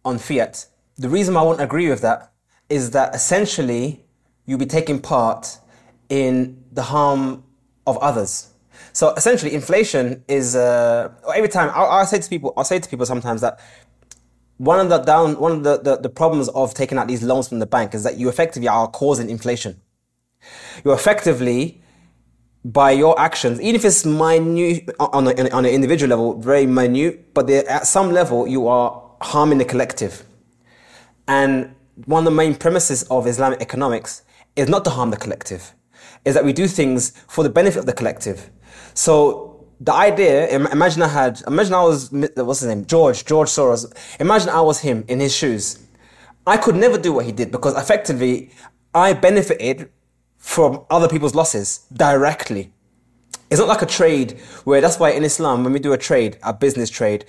[0.06, 2.32] on fiat, the reason I won't agree with that
[2.70, 4.06] is that essentially
[4.46, 5.58] you'll be taking part
[6.10, 7.44] in the harm
[7.88, 8.52] of others.
[8.94, 12.90] So essentially, inflation is uh, every time I, I say to people, I say to
[12.90, 13.60] people sometimes that
[14.62, 17.48] one of the down one of the, the, the, problems of taking out these loans
[17.48, 19.82] from the bank is that you effectively are causing inflation.
[20.86, 21.82] You're effectively
[22.64, 27.34] by your actions, even if it's minute on, a, on an individual level, very minute,
[27.34, 30.24] but at some level you are harming the collective.
[31.28, 31.74] And
[32.06, 34.22] one of the main premises of Islamic economics
[34.56, 35.74] is not to harm the collective,
[36.24, 38.52] is that we do things for the benefit of the collective.
[38.94, 39.51] So
[39.82, 42.86] the idea, imagine I had, imagine I was, what's his name?
[42.86, 43.92] George, George Soros.
[44.20, 45.80] Imagine I was him in his shoes.
[46.46, 48.52] I could never do what he did because effectively
[48.94, 49.90] I benefited
[50.38, 52.72] from other people's losses directly.
[53.50, 56.38] It's not like a trade where that's why in Islam, when we do a trade,
[56.44, 57.26] a business trade,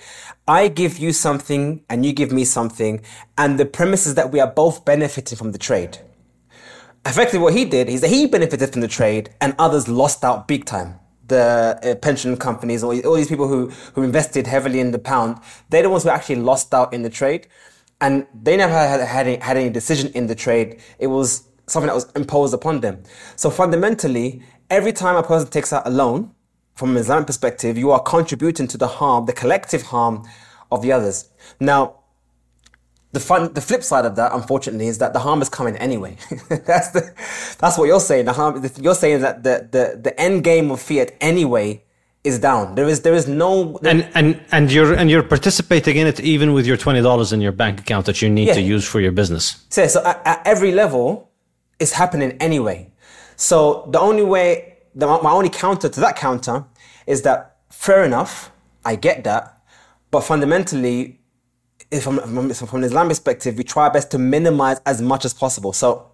[0.47, 3.01] I give you something and you give me something.
[3.35, 5.97] And the premise is that we are both benefiting from the trade.
[7.03, 10.47] Effectively, what he did is that he benefited from the trade and others lost out
[10.47, 14.91] big time the uh, pension companies or all these people who, who invested heavily in
[14.91, 17.47] the pound, they're the ones who actually lost out in the trade.
[18.03, 20.81] and they never had, had, any, had any decision in the trade.
[20.99, 23.01] It was something that was imposed upon them.
[23.37, 26.31] So fundamentally, every time a person takes out a loan,
[26.75, 30.27] from an Islamic perspective, you are contributing to the harm, the collective harm
[30.69, 31.29] of the others.
[31.61, 32.02] Now,
[33.13, 36.17] the fun, the flip side of that, unfortunately, is that the harm is coming anyway.
[36.49, 37.13] that's the,
[37.59, 38.25] that's what you're saying.
[38.25, 41.83] The harm, you're saying that the, the, the end game of fiat anyway
[42.23, 42.73] is down.
[42.73, 43.77] There is, there is no.
[43.81, 47.39] There, and, and, and you're, and you're participating in it even with your $20 in
[47.39, 48.55] your bank account that you need yeah.
[48.55, 49.63] to use for your business.
[49.69, 51.31] So, so at, at every level,
[51.79, 52.91] it's happening anyway.
[53.35, 56.65] So the only way the, my only counter to that counter
[57.05, 58.51] is that fair enough,
[58.83, 59.61] I get that,
[60.09, 61.19] but fundamentally,
[62.01, 65.33] from, from, from an Islamic perspective, we try our best to minimize as much as
[65.33, 65.73] possible.
[65.73, 66.11] So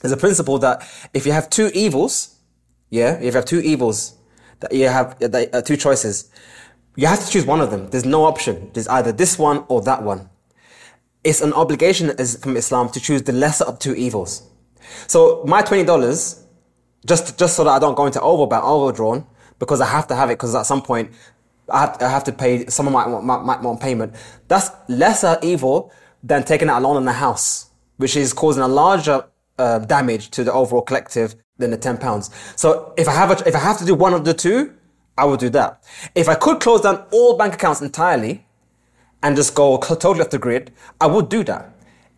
[0.00, 2.36] there's a principle that if you have two evils,
[2.90, 4.14] yeah, if you have two evils,
[4.60, 6.30] that you have uh, two choices,
[6.96, 7.88] you have to choose one of them.
[7.88, 8.70] There's no option.
[8.74, 10.28] There's either this one or that one.
[11.24, 14.42] It's an obligation from Islam to choose the lesser of two evils.
[15.06, 16.44] So my twenty dollars
[17.06, 19.26] just just so that I don't go into overbound, overdrawn,
[19.58, 21.12] because I have to have it because at some point
[21.72, 22.66] I have, I have to pay.
[22.66, 24.14] Someone might want, might, might want payment.
[24.48, 25.92] That's lesser evil
[26.22, 29.24] than taking out a loan on the house, which is causing a larger
[29.58, 32.30] uh, damage to the overall collective than the ten pounds.
[32.56, 34.74] So if I have a, if I have to do one of the two,
[35.16, 35.82] I would do that.
[36.14, 38.46] If I could close down all bank accounts entirely
[39.22, 41.70] and just go totally off the grid, I would do that.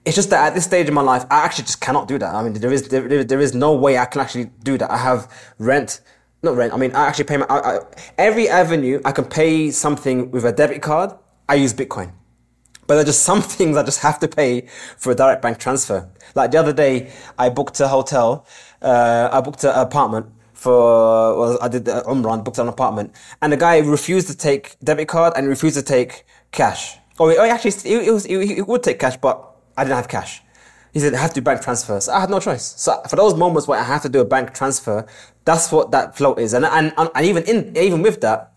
[0.05, 2.35] It's just that at this stage in my life, I actually just cannot do that.
[2.35, 4.91] I mean, there is there, there is no way I can actually do that.
[4.91, 6.01] I have rent,
[6.45, 6.73] not rent.
[6.73, 7.81] I mean, I actually pay my I, I,
[8.19, 9.01] every avenue.
[9.05, 11.13] I can pay something with a debit card.
[11.49, 12.13] I use Bitcoin,
[12.87, 15.59] but there are just some things I just have to pay for a direct bank
[15.59, 16.09] transfer.
[16.35, 18.47] Like the other day, I booked a hotel.
[18.81, 23.57] Uh, I booked an apartment for well, I did Umrah, booked an apartment, and the
[23.57, 26.97] guy refused to take debit card and refused to take cash.
[27.19, 29.37] Oh, actually, he, was, he, he would take cash, but
[29.77, 30.43] I didn't have cash.
[30.95, 32.09] He said, I have to do bank transfers.
[32.09, 32.75] I had no choice.
[32.77, 35.05] So for those moments where I have to do a bank transfer,
[35.45, 36.55] that's what that float is.
[36.55, 38.53] And, and, and even in, even with that,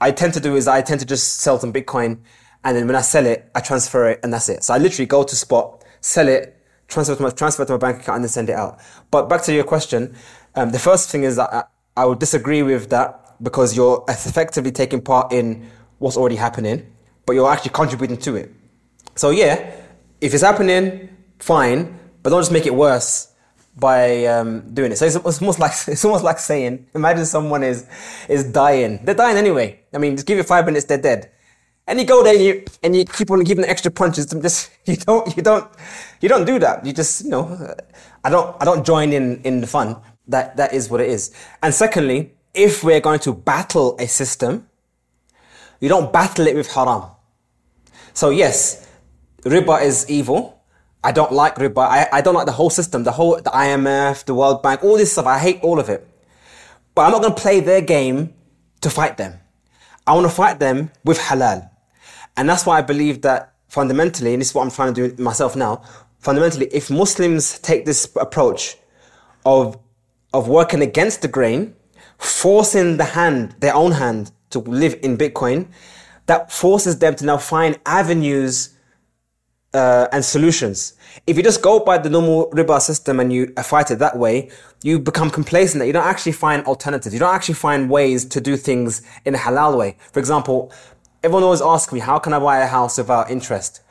[0.00, 2.18] I tend to do is I tend to just sell some Bitcoin.
[2.64, 4.64] And then when I sell it, I transfer it and that's it.
[4.64, 8.00] So I literally go to spot, sell it, transfer to my, transfer to my bank
[8.00, 8.80] account and then send it out.
[9.12, 10.16] But back to your question,
[10.56, 11.64] um, the first thing is that I,
[11.96, 16.92] I would disagree with that because you're effectively taking part in what's already happening,
[17.26, 18.52] but you're actually contributing to it.
[19.14, 19.70] So yeah,
[20.20, 23.32] if it's happening, fine, but don't just make it worse
[23.76, 24.96] by um, doing it.
[24.96, 27.86] So it's, it's, almost like it's almost like saying, imagine someone is
[28.28, 29.04] is dying.
[29.04, 29.80] They're dying anyway.
[29.94, 31.30] I mean, just give it five minutes, they're dead.
[31.88, 34.26] And you go there and you and you keep on giving extra punches.
[34.42, 35.70] Just you don't you don't
[36.20, 36.84] you don't do that.
[36.84, 37.74] You just you know,
[38.24, 39.96] I don't I don't join in in the fun.
[40.26, 41.32] That that is what it is.
[41.62, 44.66] And secondly, if we're going to battle a system,
[45.78, 47.04] you don't battle it with haram.
[48.14, 48.88] So yes,
[49.44, 50.55] riba is evil.
[51.04, 51.78] I don't like riba.
[51.78, 54.96] I, I don't like the whole system, the whole the IMF, the World Bank, all
[54.96, 55.26] this stuff.
[55.26, 56.06] I hate all of it.
[56.94, 58.34] But I'm not going to play their game
[58.80, 59.38] to fight them.
[60.06, 61.70] I want to fight them with halal.
[62.36, 65.22] And that's why I believe that fundamentally, and this is what I'm trying to do
[65.22, 65.82] myself now,
[66.18, 68.76] fundamentally, if Muslims take this approach
[69.44, 69.78] of,
[70.32, 71.74] of working against the grain,
[72.18, 75.66] forcing the hand, their own hand, to live in Bitcoin,
[76.26, 78.75] that forces them to now find avenues
[79.76, 80.94] uh, and solutions.
[81.26, 84.50] If you just go by the normal riba system and you fight it that way,
[84.82, 87.12] you become complacent that you don't actually find alternatives.
[87.14, 89.96] You don't actually find ways to do things in a halal way.
[90.12, 90.72] For example,
[91.22, 93.82] everyone always asks me, how can I buy a house without interest?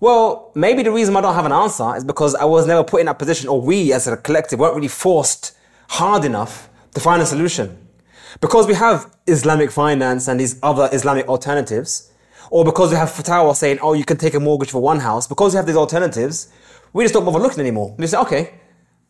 [0.00, 3.00] Well, maybe the reason I don't have an answer is because I was never put
[3.00, 5.56] in that position, or we as a collective weren't really forced
[5.88, 7.76] hard enough to find a solution.
[8.40, 12.12] Because we have Islamic finance and these other Islamic alternatives,
[12.50, 15.26] or because we have fatwa saying, oh, you can take a mortgage for one house,
[15.26, 16.48] because we have these alternatives,
[16.92, 17.94] we just don't bother looking anymore.
[17.98, 18.54] We say, okay,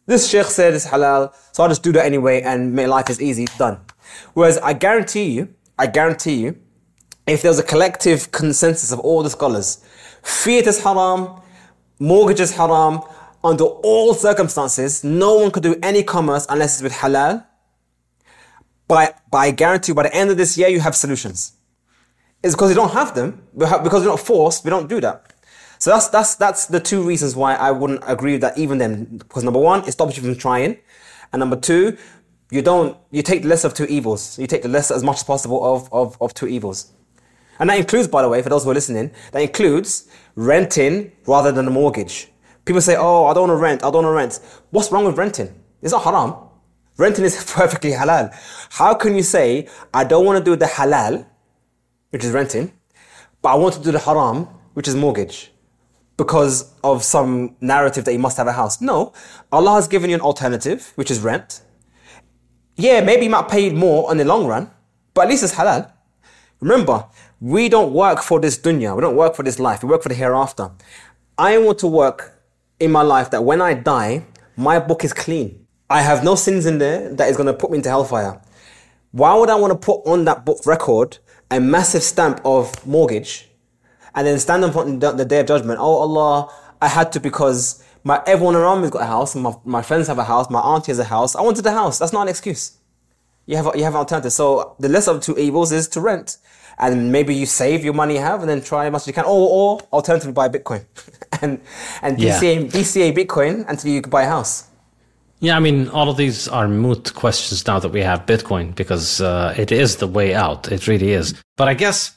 [0.07, 3.21] this sheikh said it's halal, so I'll just do that anyway and my life is
[3.21, 3.81] easy, done.
[4.35, 6.57] Whereas I guarantee you, I guarantee you,
[7.27, 9.85] if there's a collective consensus of all the scholars,
[10.23, 11.41] fiat is haram,
[12.01, 13.01] mortgage is haram,
[13.45, 17.45] under all circumstances, no one could do any commerce unless it's with halal.
[18.89, 21.58] But, but I guarantee by the end of this year, you have solutions
[22.43, 23.43] is because we don't have them.
[23.57, 25.35] Because we're not forced, we don't do that.
[25.79, 29.19] So that's that's that's the two reasons why I wouldn't agree with that even then.
[29.19, 30.79] Because number one, it stops you from trying,
[31.33, 31.97] and number two,
[32.51, 34.39] you don't you take the of two evils.
[34.39, 36.93] You take the lesser as much as possible of, of, of two evils.
[37.59, 41.51] And that includes, by the way, for those who are listening, that includes renting rather
[41.51, 42.29] than a mortgage.
[42.65, 44.41] People say, oh, I don't want to rent, I don't want to rent.
[44.71, 45.53] What's wrong with renting?
[45.83, 46.35] It's not haram.
[46.97, 48.33] Renting is perfectly halal.
[48.71, 51.27] How can you say, I don't want to do the halal,
[52.11, 52.73] which is renting,
[53.43, 54.45] but I want to do the haram,
[54.75, 55.53] which is mortgage.
[56.19, 58.81] because of some narrative that you must have a house.
[58.83, 59.13] No,
[59.53, 61.63] Allah has given you an alternative, which is rent.
[62.77, 64.71] Yeah, maybe you might pay more in the long run,
[65.15, 65.91] but at least it's halal.
[66.61, 67.07] Remember,
[67.41, 68.95] we don't work for this dunya.
[68.97, 69.83] We don't work for this life.
[69.85, 70.73] We work for the hereafter.
[71.39, 72.43] I want to work
[72.81, 75.67] in my life that when I die, my book is clean.
[75.89, 78.41] I have no sins in there that is going to put me into hellfire.
[79.13, 81.19] Why would I want to put on that book record
[81.51, 83.49] a massive stamp of mortgage
[84.15, 85.79] and then stand on the day of judgment?
[85.81, 89.83] Oh Allah, I had to because my everyone around me's got a house, my, my
[89.83, 91.35] friends have a house, my auntie has a house.
[91.35, 91.99] I wanted a house.
[91.99, 92.79] That's not an excuse.
[93.47, 94.33] You have you have an alternative.
[94.33, 96.39] So the lesser of two evils is to rent,
[96.79, 99.13] and maybe you save your money you have, and then try as much as you
[99.13, 100.85] can, or or alternatively buy Bitcoin,
[101.43, 101.61] and
[102.03, 102.81] and DCA yeah.
[102.81, 104.68] DCA Bitcoin until you can buy a house.
[105.41, 109.21] Yeah, I mean, all of these are moot questions now that we have Bitcoin because
[109.21, 110.71] uh, it is the way out.
[110.73, 111.35] It really is.
[111.57, 112.17] But I guess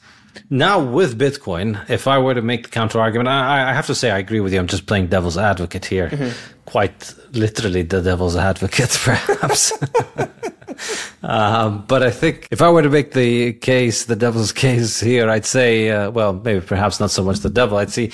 [0.50, 3.94] now with Bitcoin, if I were to make the counter argument, I, I have to
[3.94, 4.58] say I agree with you.
[4.58, 6.08] I'm just playing devil's advocate here.
[6.10, 6.30] Mm-hmm.
[6.64, 9.72] Quite literally the devil's advocate, perhaps.
[11.22, 15.30] Um, but I think if I were to make the case, the devil's case here,
[15.30, 17.78] I'd say, uh, well, maybe perhaps not so much the devil.
[17.78, 18.10] I'd see,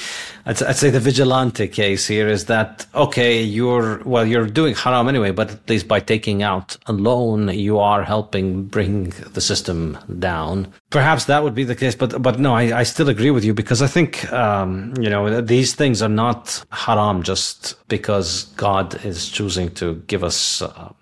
[0.46, 5.08] I'd, I'd, say the vigilante case here is that okay, you're well, you're doing haram
[5.08, 9.98] anyway, but at least by taking out a loan, you are helping bring the system
[10.18, 10.72] down.
[10.90, 13.54] Perhaps that would be the case, but but no, I, I still agree with you
[13.54, 19.28] because I think um, you know these things are not haram just because God is
[19.28, 20.62] choosing to give us.
[20.62, 20.92] Uh,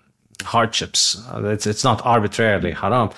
[0.43, 1.21] hardships.
[1.33, 3.09] Uh, it's, it's not arbitrarily haram.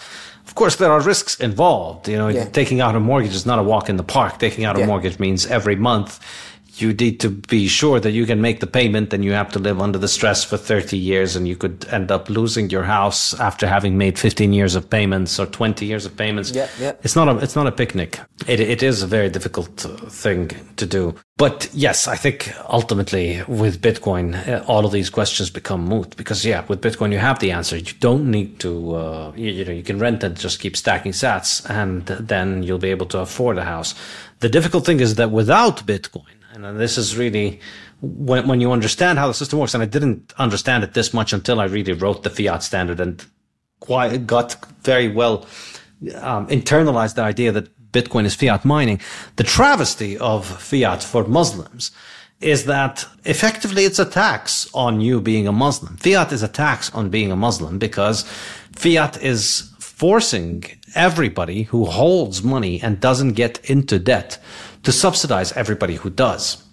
[0.47, 2.09] Of course, there are risks involved.
[2.09, 2.45] You know, yeah.
[2.45, 4.39] taking out a mortgage is not a walk in the park.
[4.39, 4.85] Taking out yeah.
[4.85, 6.19] a mortgage means every month
[6.81, 9.59] you need to be sure that you can make the payment and you have to
[9.59, 13.39] live under the stress for 30 years and you could end up losing your house
[13.39, 16.51] after having made 15 years of payments or 20 years of payments.
[16.51, 16.93] Yeah, yeah.
[17.03, 18.19] It's not a, it's not a picnic.
[18.47, 21.15] It, it is a very difficult uh, thing to do.
[21.37, 26.45] But yes, I think ultimately with Bitcoin, uh, all of these questions become moot because
[26.45, 27.77] yeah, with Bitcoin, you have the answer.
[27.77, 31.13] You don't need to, uh, you, you know, you can rent and just keep stacking
[31.13, 33.95] sats and then you'll be able to afford a house.
[34.39, 37.59] The difficult thing is that without Bitcoin, and this is really
[38.01, 41.33] when, when you understand how the system works, and I didn't understand it this much
[41.33, 43.23] until I really wrote the fiat standard and
[43.79, 45.45] quite got very well
[46.15, 49.01] um, internalized the idea that Bitcoin is fiat mining.
[49.35, 51.91] The travesty of fiat for Muslims
[52.39, 55.97] is that effectively it's a tax on you being a Muslim.
[55.97, 58.23] Fiat is a tax on being a Muslim because
[58.75, 60.63] fiat is forcing
[60.95, 64.37] everybody who holds money and doesn't get into debt
[64.83, 66.63] to subsidize everybody who does.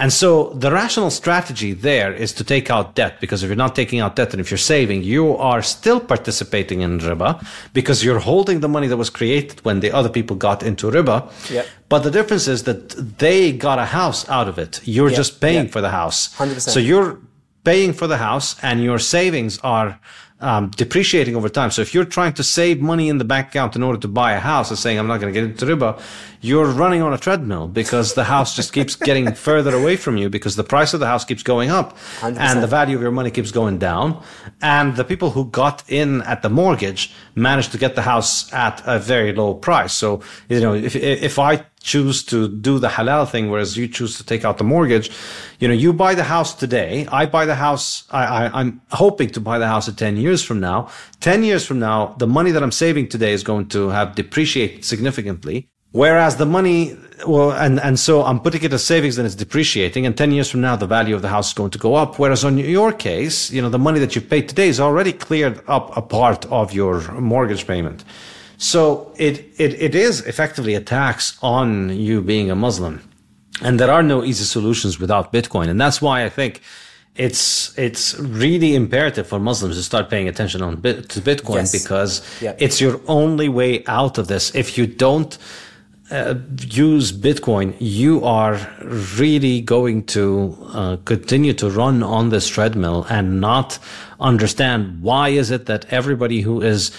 [0.00, 3.76] And so the rational strategy there is to take out debt because if you're not
[3.76, 7.44] taking out debt and if you're saving, you are still participating in riba
[7.74, 11.28] because you're holding the money that was created when the other people got into riba.
[11.50, 11.66] Yep.
[11.90, 14.80] But the difference is that they got a house out of it.
[14.84, 15.16] You're yep.
[15.16, 15.72] just paying yep.
[15.72, 16.34] for the house.
[16.36, 16.70] 100%.
[16.70, 17.18] So you're
[17.64, 20.00] paying for the house and your savings are
[20.40, 21.70] um, depreciating over time.
[21.70, 24.32] So if you're trying to save money in the bank account in order to buy
[24.32, 26.00] a house and saying, I'm not going to get into riba,
[26.40, 30.30] you're running on a treadmill because the house just keeps getting further away from you
[30.30, 32.38] because the price of the house keeps going up 100%.
[32.38, 34.22] and the value of your money keeps going down.
[34.62, 38.82] And the people who got in at the mortgage managed to get the house at
[38.86, 39.92] a very low price.
[39.92, 44.16] So, you know, if, if I choose to do the halal thing, whereas you choose
[44.18, 45.10] to take out the mortgage.
[45.58, 47.06] You know, you buy the house today.
[47.10, 48.04] I buy the house.
[48.10, 50.90] I, I, am hoping to buy the house at 10 years from now.
[51.20, 54.84] 10 years from now, the money that I'm saving today is going to have depreciated
[54.84, 55.68] significantly.
[55.92, 60.06] Whereas the money, well, and, and so I'm putting it as savings and it's depreciating.
[60.06, 62.18] And 10 years from now, the value of the house is going to go up.
[62.18, 65.62] Whereas on your case, you know, the money that you paid today is already cleared
[65.66, 68.04] up a part of your mortgage payment.
[68.60, 73.00] So it, it, it is effectively a tax on you being a Muslim.
[73.62, 75.70] And there are no easy solutions without Bitcoin.
[75.70, 76.60] And that's why I think
[77.16, 81.72] it's it's really imperative for Muslims to start paying attention on bit, to Bitcoin yes.
[81.72, 84.54] because it's your only way out of this.
[84.54, 85.38] If you don't
[86.10, 88.60] uh, use Bitcoin, you are
[89.18, 93.78] really going to uh, continue to run on this treadmill and not
[94.20, 96.92] understand why is it that everybody who is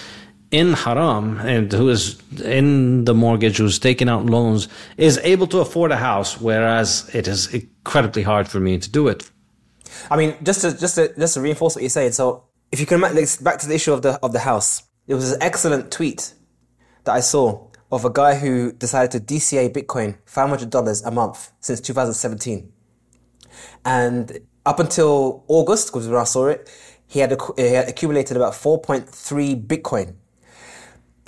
[0.52, 5.60] in haram and who is in the mortgage, who's taking out loans, is able to
[5.60, 9.30] afford a house, whereas it is incredibly hard for me to do it.
[10.10, 12.12] I mean, just to just to just to reinforce what you're saying.
[12.12, 15.32] So, if you can back to the issue of the of the house, it was
[15.32, 16.34] an excellent tweet
[17.06, 21.12] that I saw of a guy who decided to DCA Bitcoin five hundred dollars a
[21.12, 22.72] month since 2017,
[23.86, 26.70] and up until August, because when I saw it,
[27.08, 30.16] he had, he had accumulated about 4.3 Bitcoin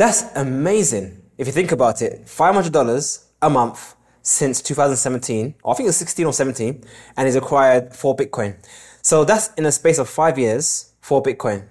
[0.04, 1.22] that's amazing.
[1.38, 6.26] If you think about it, $500 a month since 2017, or I think it's 16
[6.26, 6.84] or 17,
[7.16, 8.58] and he's acquired four Bitcoin.
[9.02, 11.70] So that's in a space of five years, four Bitcoin.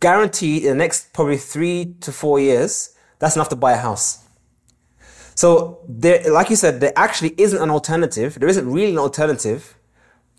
[0.00, 4.24] Guaranteed in the next probably three to four years, that's enough to buy a house.
[5.34, 8.38] So there, like you said, there actually isn't an alternative.
[8.40, 9.76] There isn't really an alternative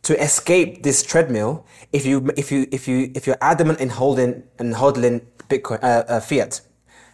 [0.01, 4.43] to escape this treadmill if you if you if you if you're adamant in holding
[4.57, 6.61] and hodling Bitcoin uh, uh, fiat.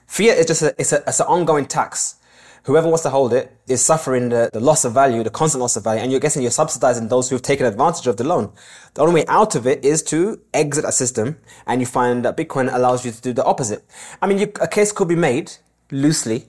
[0.09, 2.15] Fiat is just a, it's, a, it's an ongoing tax.
[2.63, 5.75] Whoever wants to hold it is suffering the, the loss of value, the constant loss
[5.75, 8.51] of value, and you're guessing you're subsidizing those who have taken advantage of the loan.
[8.95, 11.37] The only way out of it is to exit a system,
[11.67, 13.85] and you find that Bitcoin allows you to do the opposite.
[14.19, 15.51] I mean, you, a case could be made
[15.91, 16.45] loosely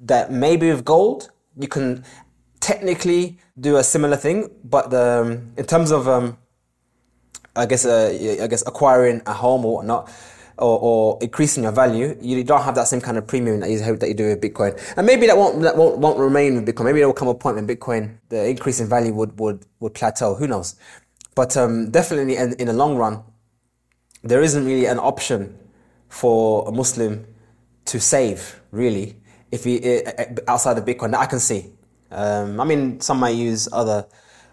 [0.00, 2.02] that maybe with gold you can
[2.60, 6.38] technically do a similar thing, but the, um, in terms of um,
[7.54, 10.10] I guess uh, I guess acquiring a home or whatnot,
[10.58, 13.82] or, or, increasing your value, you don't have that same kind of premium that you
[13.82, 14.80] hope that you do with Bitcoin.
[14.96, 16.86] And maybe that won't that won't, won't remain with Bitcoin.
[16.86, 19.94] Maybe there will come a point when Bitcoin the increase in value would would would
[19.94, 20.34] plateau.
[20.34, 20.76] Who knows?
[21.34, 23.22] But um, definitely in, in the long run,
[24.22, 25.58] there isn't really an option
[26.08, 27.26] for a Muslim
[27.86, 29.16] to save really
[29.52, 30.02] if he
[30.48, 31.72] outside of Bitcoin that I can see.
[32.10, 34.06] Um, I mean, some might use other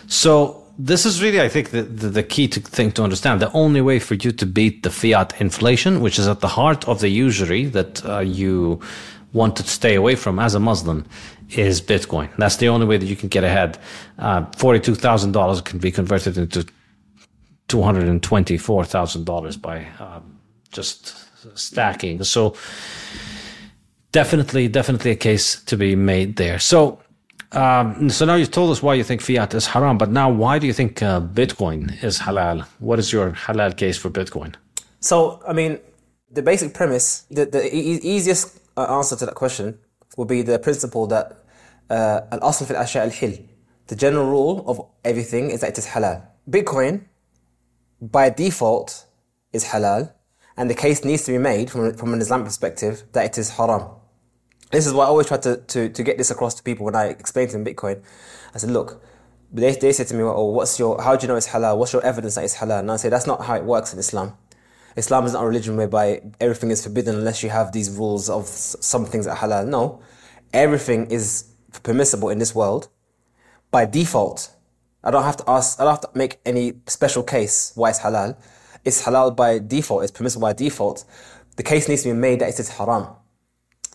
[0.07, 3.43] So this is really, I think, the, the, the, key to thing to understand.
[3.43, 6.87] The only way for you to beat the fiat inflation, which is at the heart
[6.87, 8.81] of the usury that uh, you
[9.33, 11.05] want to stay away from as a Muslim,
[11.51, 12.29] is Bitcoin.
[12.37, 13.79] That's the only way that you can get ahead.
[14.19, 16.67] Uh, Forty-two thousand dollars can be converted into
[17.67, 20.39] two hundred and twenty-four thousand dollars by um,
[20.71, 21.15] just
[21.59, 22.23] stacking.
[22.23, 22.55] So,
[24.13, 26.59] definitely, definitely a case to be made there.
[26.59, 27.01] So
[27.53, 30.59] um, so now you've told us why you think fiat is haram, but now why
[30.59, 32.67] do you think uh, Bitcoin is halal?
[32.79, 34.55] What is your halal case for Bitcoin?
[35.01, 35.79] So, I mean,
[36.31, 39.79] the basic premise, the, the e- easiest uh, answer to that question
[40.17, 41.45] would be the principle that
[41.89, 43.39] uh, al-asl fil ashya al-hil.
[43.87, 46.27] The general rule of everything is that it is halal.
[46.51, 47.05] Bitcoin,
[48.03, 49.07] by default,
[49.55, 50.13] is halal,
[50.59, 53.51] and the case needs to be made from, from an Islam perspective that it is
[53.57, 53.98] haram
[54.71, 56.95] this is why I always try to, to, to get this across to people when
[56.95, 58.03] I explain to them Bitcoin.
[58.55, 59.03] I said, look,
[59.53, 61.79] they, they say to me, oh, what's your, how do you know it's halal?
[61.79, 62.81] What's your evidence that it's halal?
[62.81, 64.37] And I say, that's not how it works in Islam.
[64.97, 68.47] Islam is not a religion whereby everything is forbidden unless you have these rules of
[68.47, 69.69] some things that are halal.
[69.69, 70.03] No,
[70.53, 71.51] everything is
[71.83, 72.89] permissible in this world
[73.71, 74.51] by default.
[75.05, 78.01] I don't have to ask, I don't have to make any special case why it's
[78.01, 78.37] halal.
[78.85, 81.05] It's halal by default, it's permissible by default.
[81.57, 83.09] The case needs to be made that it is haram.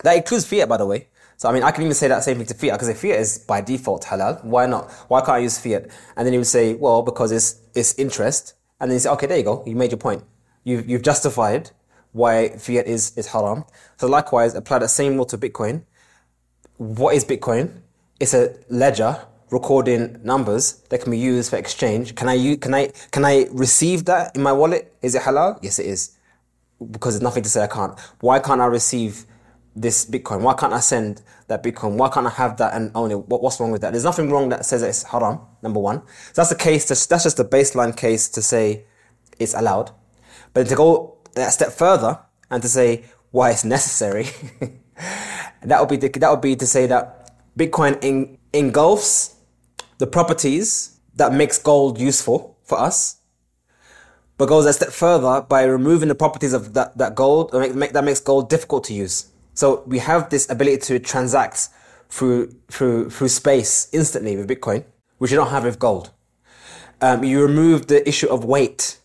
[0.04, 1.08] That includes fiat, by the way.
[1.38, 3.20] So, I mean, I can even say that same thing to fiat because if fiat
[3.20, 4.92] is by default halal, why not?
[5.10, 5.90] Why can't I use fiat?
[6.16, 8.54] And then you would say, well, because it's, it's interest.
[8.80, 9.64] And then you say, okay, there you go.
[9.66, 10.24] You made your point.
[10.64, 11.72] You've, you've justified
[12.12, 13.66] why fiat is, is haram.
[13.98, 15.84] So likewise, apply that same rule to Bitcoin.
[16.78, 17.82] What is Bitcoin?
[18.20, 22.16] It's a ledger recording numbers that can be used for exchange.
[22.16, 24.94] Can I use, can I can I receive that in my wallet?
[25.02, 25.60] Is it halal?
[25.62, 26.18] Yes, it is.
[26.92, 27.98] because there's nothing to say I can't.
[28.20, 29.26] Why can't I receive
[29.76, 30.42] this Bitcoin?
[30.42, 31.98] Why can't I send that Bitcoin?
[31.98, 33.28] Why can't I have that and own it?
[33.28, 33.92] What, what's wrong with that?
[33.92, 36.02] There's nothing wrong that says it's haram, number one.
[36.34, 38.86] So that's the case, to, that's just the baseline case to say
[39.40, 39.92] it's allowed.
[40.54, 42.20] But to go a step further
[42.50, 44.28] and to say why it's necessary,
[45.64, 49.36] that would be the, that would be to say that Bitcoin in, engulfs
[49.98, 53.18] the properties that makes gold useful for us,
[54.38, 58.04] but goes a step further by removing the properties of that, that gold make, that
[58.04, 59.30] makes gold difficult to use.
[59.54, 61.70] So we have this ability to transact
[62.10, 64.84] through through through space instantly with Bitcoin,
[65.18, 66.12] which you don't have with gold.
[67.02, 68.98] Um, you remove the issue of weight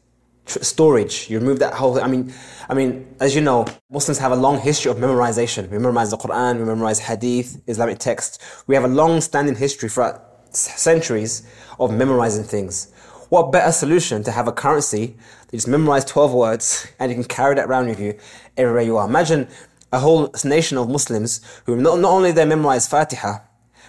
[0.47, 1.29] tr- storage.
[1.31, 2.01] You remove that whole.
[2.01, 2.33] I mean,
[2.69, 5.71] I mean, as you know, Muslims have a long history of memorization.
[5.71, 8.63] We memorize the Quran, we memorize Hadith, Islamic texts.
[8.67, 11.47] We have a long-standing history throughout centuries
[11.79, 12.93] of memorizing things.
[13.29, 15.17] What better solution to have a currency
[15.49, 18.19] that just memorize 12 words and you can carry that around with you
[18.57, 19.07] everywhere you are?
[19.07, 19.49] Imagine
[19.93, 23.39] a whole nation of Muslims who not, not only they memorize Fatiha,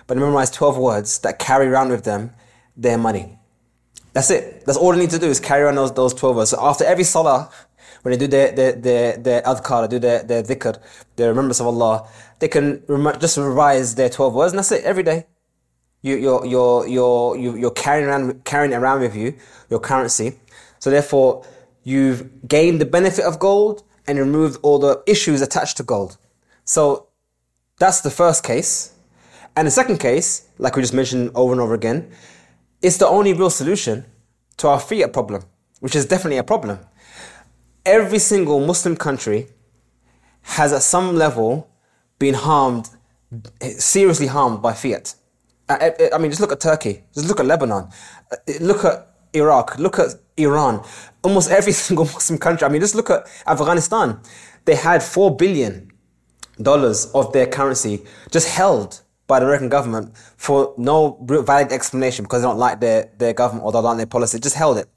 [0.08, 2.32] but they memorize 12 words that carry around with them
[2.76, 3.38] their money.
[4.14, 4.66] That's it.
[4.66, 6.50] That's all they need to do is carry on those, those 12 words.
[6.52, 7.52] So after every salah,
[8.02, 10.82] when they do their, their, their, their adhkar, they do their, their dhikr,
[11.16, 12.08] their remembrance of Allah,
[12.40, 15.28] they can rem- just revise their 12 words and that's it every day.
[16.02, 19.36] You, you're, you're, you're, you're carrying around, carrying around with you
[19.70, 20.40] your currency.
[20.80, 21.46] So therefore,
[21.84, 26.18] you've gained the benefit of gold and removed all the issues attached to gold.
[26.66, 27.10] So
[27.78, 28.96] that's the first case.
[29.56, 32.12] And the second case, like we just mentioned over and over again,
[32.82, 34.06] is the only real solution
[34.58, 35.44] to our fiat problem,
[35.80, 36.80] which is definitely a problem.
[37.86, 39.48] Every single Muslim country
[40.42, 41.70] has at some level
[42.18, 42.90] been harmed,
[43.78, 45.14] seriously harmed by fiat.
[45.70, 47.90] Uh, uh, I mean, just look at Turkey, just look at Lebanon,
[48.32, 50.84] uh, look at Iraq, look at Iran,
[51.24, 52.66] almost every single Muslim country.
[52.66, 54.20] I mean, just look at Afghanistan.
[54.66, 55.92] They had $4 billion
[56.66, 62.48] of their currency just held by the American government for no valid explanation because they
[62.48, 64.90] don't like their, their government or they don't like their policy, just held it.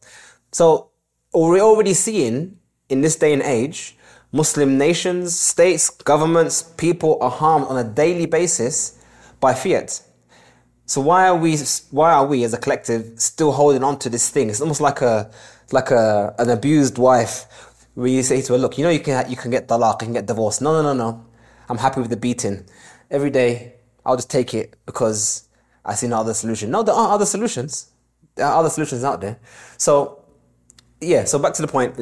[0.53, 0.91] So
[1.33, 3.97] we're already seeing in this day and age,
[4.33, 8.99] Muslim nations, states, governments, people are harmed on a daily basis
[9.41, 10.03] by fiat.
[10.93, 11.57] So why are we
[11.91, 14.51] why are we as a collective still holding on to this thing?
[14.51, 15.31] It's almost like a
[15.71, 17.47] like a an abused wife
[17.95, 20.09] where you say to her, look, you know you can you can get talaq, you
[20.09, 20.61] can get divorced.
[20.61, 21.25] No, no, no, no.
[21.71, 22.67] I'm happy with the beating.
[23.11, 25.49] Every day I'll just take it because
[25.83, 26.71] I see no other solution.
[26.71, 27.91] No, there are other solutions.
[28.35, 29.39] There are other solutions out there.
[29.79, 30.23] So,
[31.01, 31.97] yeah, so back to the point.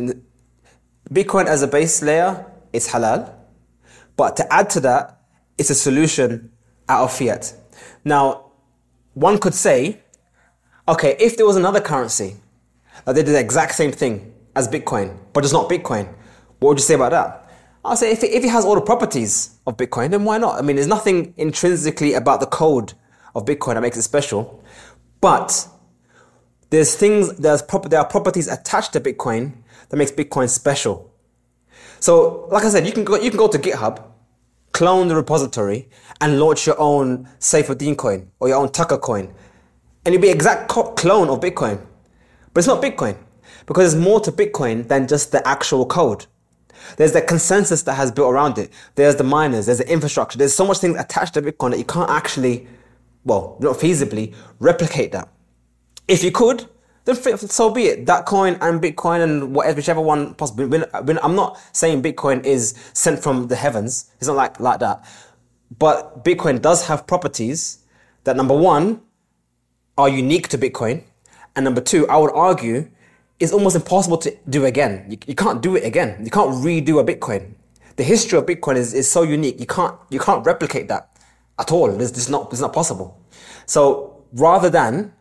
[1.09, 3.33] Bitcoin as a base layer is halal.
[4.17, 5.21] But to add to that,
[5.57, 6.51] it's a solution
[6.89, 7.55] out of fiat.
[8.05, 8.50] Now,
[9.15, 10.01] one could say,
[10.89, 12.37] okay, if there was another currency
[13.05, 16.07] that did the exact same thing as Bitcoin, but it's not Bitcoin,
[16.59, 17.51] what would you say about that?
[17.85, 20.59] I'll say if it, if it has all the properties of Bitcoin, then why not?
[20.59, 22.93] I mean, there's nothing intrinsically about the code
[23.35, 24.63] of Bitcoin that makes it special,
[25.21, 25.67] but
[26.69, 29.55] there's things, there's there are properties attached to Bitcoin
[29.89, 31.13] that makes Bitcoin special.
[32.01, 34.03] So, like I said, you can go, you can go to GitHub,
[34.73, 35.89] clone the repository,
[36.21, 39.33] and launch your own Saifedean coin or your own Tucker coin,
[40.05, 41.85] and it'll be exact co- clone of Bitcoin,
[42.53, 43.17] but it's not Bitcoin
[43.67, 46.27] because there's more to Bitcoin than just the actual code.
[46.97, 48.73] There's the consensus that has built around it.
[48.95, 49.67] There's the miners.
[49.67, 50.39] There's the infrastructure.
[50.39, 52.67] There's so much things attached to Bitcoin that you can't actually,
[53.25, 55.29] well, not feasibly replicate that.
[56.09, 56.67] If you could,
[57.05, 58.07] then so be it.
[58.07, 60.69] That coin and Bitcoin and whatever, whichever one possible.
[60.93, 64.11] I'm not saying Bitcoin is sent from the heavens.
[64.19, 65.05] It's not like like that.
[65.79, 67.79] But Bitcoin does have properties
[68.25, 69.01] that number one
[69.97, 71.05] are unique to Bitcoin,
[71.57, 72.91] and number two, I would argue
[73.39, 75.07] it's almost impossible to do again.
[75.09, 76.23] You, you can't do it again.
[76.23, 77.55] You can't redo a Bitcoin.
[77.97, 79.59] The history of Bitcoin is, is so unique.
[79.59, 81.17] You can't you can't replicate that
[81.59, 81.89] at all.
[82.01, 83.19] It's, it's not it's not possible.
[83.67, 85.13] So rather than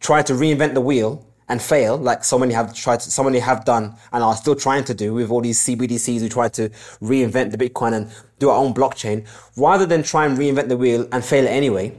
[0.00, 3.38] try to reinvent the wheel and fail, like so many have tried, to, so many
[3.38, 6.68] have done, and are still trying to do with all these CBDCs who try to
[7.00, 9.26] reinvent the Bitcoin and do our own blockchain,
[9.56, 11.96] rather than try and reinvent the wheel and fail it anyway,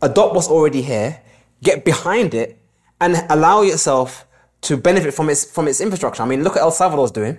[0.00, 1.20] adopt what's already here,
[1.62, 2.58] get behind it,
[3.00, 4.26] and allow yourself
[4.62, 6.22] to benefit from its from its infrastructure.
[6.22, 7.36] I mean, look at El Salvador's doing.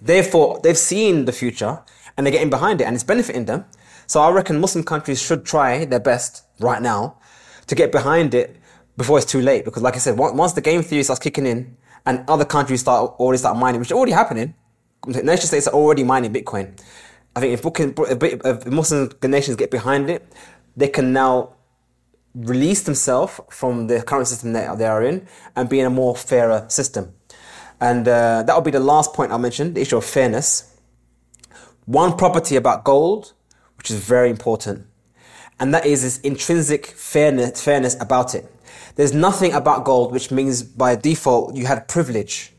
[0.00, 1.82] Therefore, they've seen the future
[2.16, 3.64] and they're getting behind it, and it's benefiting them.
[4.06, 7.18] So I reckon Muslim countries should try their best right now
[7.66, 8.56] to get behind it
[8.96, 9.64] before it's too late.
[9.64, 13.18] Because, like I said, once the game theory starts kicking in and other countries start
[13.18, 14.54] already start mining, which is already happening,
[15.06, 16.78] nation states are already mining Bitcoin.
[17.34, 20.26] I think if, if Muslim nations get behind it,
[20.76, 21.52] they can now
[22.34, 26.14] release themselves from the current system that they are in and be in a more
[26.16, 27.14] fairer system.
[27.80, 30.74] And uh, that will be the last point I'll mention the issue of fairness.
[31.84, 33.32] One property about gold,
[33.76, 34.86] which is very important,
[35.60, 38.50] and that is its intrinsic fairness, fairness about it.
[38.96, 42.52] There's nothing about gold which means by default you had privilege.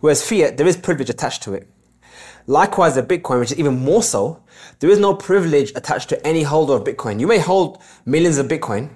[0.00, 1.68] Whereas fiat, there is privilege attached to it.
[2.46, 4.42] Likewise, the Bitcoin, which is even more so,
[4.80, 7.18] there is no privilege attached to any holder of Bitcoin.
[7.18, 8.90] You may hold millions of Bitcoin,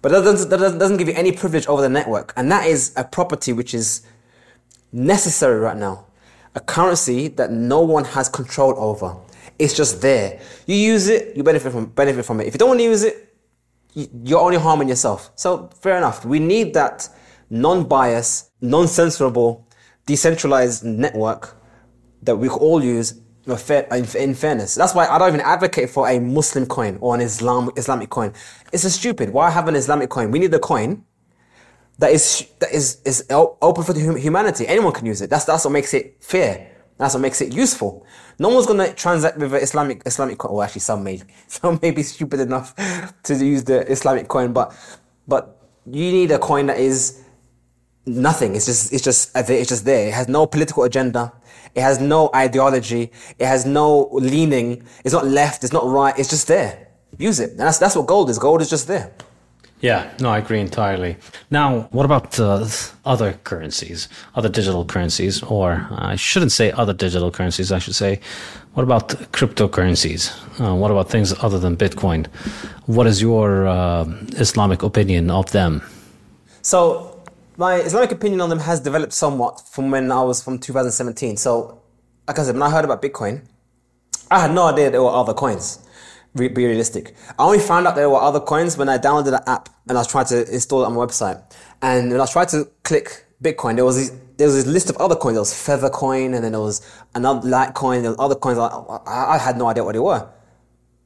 [0.00, 2.32] but that doesn't, that doesn't give you any privilege over the network.
[2.36, 4.02] And that is a property which is
[4.92, 6.06] necessary right now.
[6.54, 9.16] A currency that no one has control over.
[9.58, 10.40] It's just there.
[10.66, 12.46] You use it, you benefit from, benefit from it.
[12.46, 13.25] If you don't want to use it,
[13.96, 15.30] you're only harming yourself.
[15.34, 16.24] So fair enough.
[16.24, 17.08] We need that
[17.48, 19.64] non-biased, non-censorable,
[20.04, 21.56] decentralized network
[22.22, 24.74] that we all use in fairness.
[24.74, 28.32] That's why I don't even advocate for a Muslim coin or an Islam Islamic coin.
[28.72, 29.30] It's a stupid.
[29.30, 30.30] Why have an Islamic coin?
[30.30, 31.04] We need a coin
[31.98, 34.66] that is that is is open for the humanity.
[34.66, 35.30] Anyone can use it.
[35.30, 36.75] That's that's what makes it fair.
[36.98, 38.06] That's what makes it useful.
[38.38, 40.52] No one's gonna transact with an Islamic Islamic coin.
[40.52, 42.74] Well, actually, some may some may be stupid enough
[43.24, 44.74] to use the Islamic coin, but
[45.28, 47.22] but you need a coin that is
[48.06, 48.54] nothing.
[48.56, 50.08] It's just it's just it's just there.
[50.08, 51.32] It has no political agenda.
[51.74, 53.12] It has no ideology.
[53.38, 54.82] It has no leaning.
[55.04, 55.62] It's not left.
[55.62, 56.18] It's not right.
[56.18, 56.88] It's just there.
[57.18, 57.50] Use it.
[57.50, 58.38] And that's, that's what gold is.
[58.38, 59.12] Gold is just there.
[59.80, 61.16] Yeah, no, I agree entirely.
[61.50, 62.66] Now, what about uh,
[63.04, 67.94] other currencies, other digital currencies, or uh, I shouldn't say other digital currencies, I should
[67.94, 68.20] say,
[68.72, 70.32] what about cryptocurrencies?
[70.60, 72.26] Uh, what about things other than Bitcoin?
[72.86, 74.04] What is your uh,
[74.36, 75.82] Islamic opinion of them?
[76.62, 77.22] So,
[77.58, 81.36] my Islamic opinion on them has developed somewhat from when I was from 2017.
[81.36, 81.80] So,
[82.26, 83.42] like I said, when I heard about Bitcoin,
[84.30, 85.85] I had no idea there were other coins.
[86.36, 87.14] Be realistic.
[87.38, 90.00] I only found out there were other coins when I downloaded the app and I
[90.02, 91.42] was trying to install it on my website.
[91.80, 94.96] And when I tried to click Bitcoin, there was this, there was this list of
[94.98, 95.34] other coins.
[95.34, 98.02] There was Feather Coin, and then there was another Litecoin.
[98.02, 98.58] There was other coins.
[98.58, 100.28] I, I, I had no idea what they were.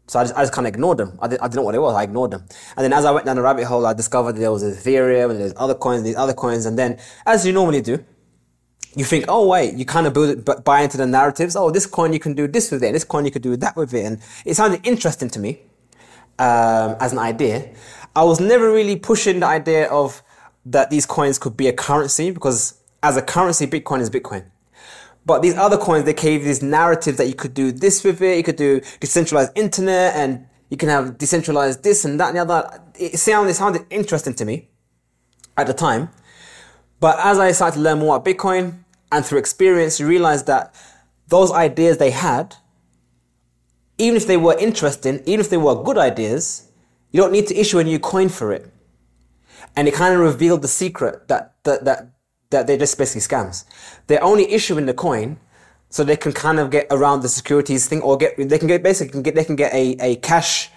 [0.08, 1.16] So I just, I just kind of ignored them.
[1.22, 1.94] I, did, I didn't know what it was.
[1.94, 2.44] I ignored them.
[2.76, 5.40] And then as I went down the rabbit hole, I discovered there was Ethereum and
[5.40, 6.66] there's other coins, these other coins.
[6.66, 8.04] And then, as you normally do,
[8.96, 11.54] you think, oh wait, you kind of build it, buy into the narratives.
[11.56, 13.76] Oh, this coin you can do this with it, this coin you could do that
[13.76, 15.60] with it, and it sounded interesting to me
[16.38, 17.70] um, as an idea.
[18.16, 20.22] I was never really pushing the idea of
[20.66, 24.44] that these coins could be a currency because as a currency, Bitcoin is Bitcoin.
[25.24, 28.36] But these other coins, they gave these narratives that you could do this with it,
[28.36, 32.42] you could do decentralized internet, and you can have decentralized this and that and the
[32.42, 32.82] other.
[32.98, 34.68] It sounded, it sounded interesting to me
[35.56, 36.10] at the time.
[37.00, 40.74] But as I started to learn more about Bitcoin and through experience, you realize that
[41.28, 42.56] those ideas they had,
[43.98, 46.70] even if they were interesting, even if they were good ideas,
[47.10, 48.72] you don't need to issue a new coin for it.
[49.76, 52.12] And it kind of revealed the secret that, that, that
[52.50, 53.64] that they're just basically scams.
[54.06, 55.38] They're only issuing the coin
[55.88, 58.82] so they can kind of get around the securities thing or get they can get
[58.82, 60.70] basically they can get a, a cash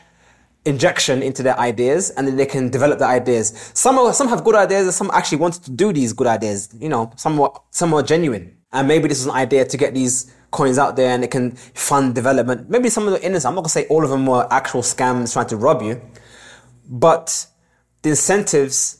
[0.65, 3.71] injection into their ideas and then they can develop the ideas.
[3.73, 6.69] Some are, some have good ideas and some actually wanted to do these good ideas.
[6.79, 8.57] You know, some were, some are genuine.
[8.71, 11.51] And maybe this is an idea to get these coins out there and it can
[11.51, 12.69] fund development.
[12.69, 15.33] Maybe some of the innocent, I'm not gonna say all of them were actual scams
[15.33, 16.01] trying to rob you,
[16.89, 17.45] but
[18.01, 18.99] the incentives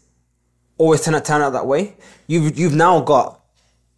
[0.78, 1.96] always turn out, turn out that way.
[2.28, 3.40] You've, you've now got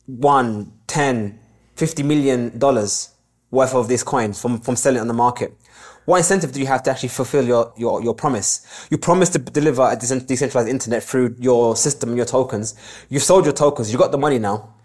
[0.06, 1.40] one, 10,
[1.76, 3.10] 50 million dollars
[3.52, 5.58] worth of these coins from, from selling on the market.
[6.06, 8.88] What incentive do you have to actually fulfill your, your, your promise?
[8.90, 12.76] You promised to deliver a decentralized internet through your system and your tokens.
[13.10, 13.92] You've sold your tokens.
[13.92, 14.76] You got the money now.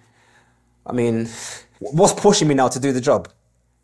[0.87, 1.29] I mean,
[1.79, 3.29] what's pushing me now to do the job?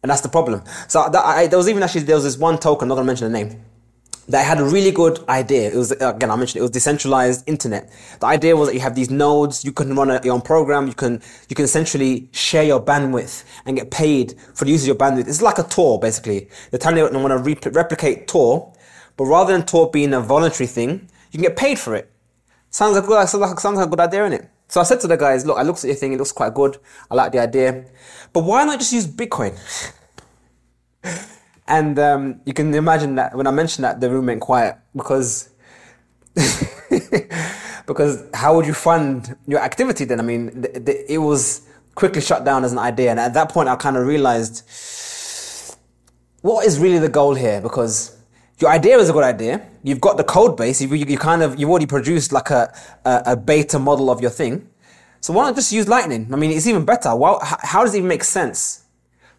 [0.03, 0.63] And that's the problem.
[0.89, 3.07] So that, I, there was even actually, there was this one token, I'm not going
[3.07, 3.63] to mention the name
[4.29, 5.71] that had a really good idea.
[5.71, 7.91] It was, again, I mentioned it was decentralized internet.
[8.21, 10.89] The idea was that you have these nodes, you can run a, your own program,
[10.89, 14.89] you can, you can essentially share your bandwidth and get paid for the use of
[14.89, 15.29] your bandwidth.
[15.29, 16.49] It's like a Tor, basically.
[16.71, 18.73] They're telling you want to re- replicate Tor,
[19.17, 22.11] but rather than Tor being a voluntary thing, you can get paid for it.
[22.71, 24.49] Sounds like, good, sounds like, sounds like a good idea, innit?
[24.69, 26.53] So I said to the guys, look, I looked at your thing, it looks quite
[26.53, 26.79] good.
[27.11, 27.85] I like the idea.
[28.33, 29.57] But why not just use Bitcoin?
[31.69, 35.51] And um, you can imagine that when I mentioned that, the room went quiet because
[37.87, 40.21] because how would you fund your activity then?
[40.21, 43.77] I mean, it was quickly shut down as an idea, and at that point, I
[43.77, 44.63] kind of realized
[46.43, 48.17] what is really the goal here because
[48.59, 49.67] your idea is a good idea.
[49.83, 50.81] You've got the code base.
[50.81, 52.73] You, you, you kind of you've already produced like a,
[53.05, 54.69] a, a beta model of your thing.
[55.21, 56.33] So why not just use Lightning?
[56.33, 57.15] I mean, it's even better.
[57.17, 58.85] Why, how does it even make sense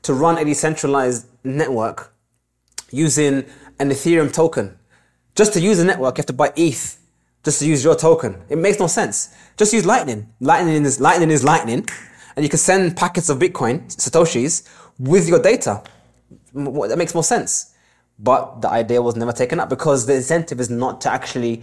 [0.01, 2.13] to run a decentralized network
[2.91, 3.45] using
[3.79, 4.77] an Ethereum token.
[5.35, 6.97] Just to use the network, you have to buy ETH
[7.47, 8.41] just to use your token.
[8.49, 9.33] It makes no sense.
[9.55, 10.27] Just use Lightning.
[10.41, 11.87] Lightning is Lightning is Lightning,
[12.35, 14.67] and you can send packets of Bitcoin, satoshis,
[14.99, 15.81] with your data.
[16.53, 17.73] That makes more sense.
[18.19, 21.61] But the idea was never taken up because the incentive is not to actually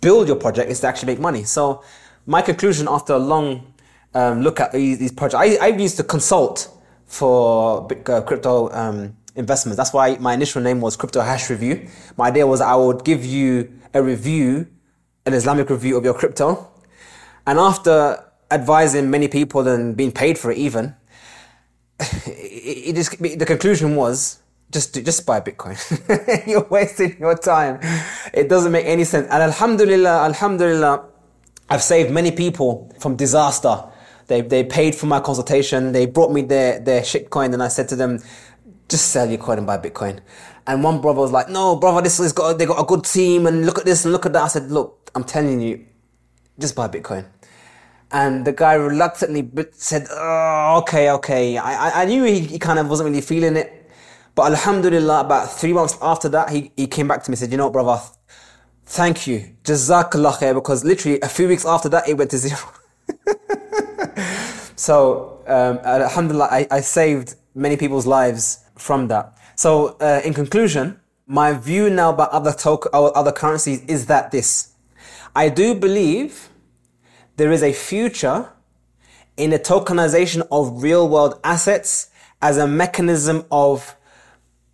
[0.00, 1.42] build your project; it's to actually make money.
[1.42, 1.82] So,
[2.26, 3.72] my conclusion after a long
[4.14, 6.70] um, look at these, these projects, I, I used to consult
[7.06, 9.76] for uh, crypto um, investments.
[9.76, 11.88] That's why my initial name was Crypto Hash Review.
[12.16, 14.68] My idea was I would give you a review,
[15.26, 16.70] an Islamic review of your crypto.
[17.46, 20.94] And after advising many people and being paid for it even,
[21.98, 24.40] it, it just, the conclusion was
[24.70, 25.76] just just buy Bitcoin.
[26.46, 27.80] You're wasting your time.
[28.32, 29.26] It doesn't make any sense.
[29.28, 31.08] And Alhamdulillah, Alhamdulillah,
[31.68, 33.84] I've saved many people from disaster.
[34.28, 35.90] They, they paid for my consultation.
[35.90, 38.20] They brought me their, their shitcoin and I said to them,
[38.90, 40.20] just sell your coin and buy Bitcoin.
[40.66, 43.46] And one brother was like, no, brother, this has got, they got a good team
[43.46, 44.42] and look at this and look at that.
[44.42, 45.86] I said, look, I'm telling you,
[46.58, 47.26] just buy Bitcoin.
[48.12, 51.56] And the guy reluctantly said, oh, okay, okay.
[51.56, 53.88] I, I knew he, he kind of wasn't really feeling it.
[54.34, 57.52] But Alhamdulillah, about three months after that, he, he came back to me and said,
[57.52, 58.00] you know, brother,
[58.84, 59.54] thank you.
[59.64, 60.54] Jazakallah khair.
[60.54, 62.60] Because literally a few weeks after that, it went to zero.
[64.76, 69.36] so, um, Alhamdulillah, I, I saved many people's lives from that.
[69.56, 74.74] So, uh, in conclusion, my view now about other token, other currencies is that this.
[75.34, 76.48] I do believe
[77.36, 78.48] there is a future
[79.36, 82.10] in the tokenization of real world assets
[82.42, 83.96] as a mechanism of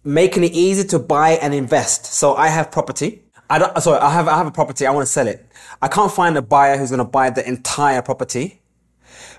[0.03, 2.07] making it easy to buy and invest.
[2.07, 3.25] So I have property.
[3.51, 4.87] I don't, sorry, I have, I have a property.
[4.87, 5.45] I want to sell it.
[5.83, 8.63] I can't find a buyer who's going to buy the entire property.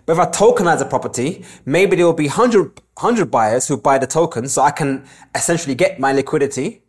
[0.06, 3.98] But if I tokenize a property, maybe there will be 100, 100 buyers who buy
[3.98, 5.06] the token so I can
[5.36, 6.82] essentially get my liquidity,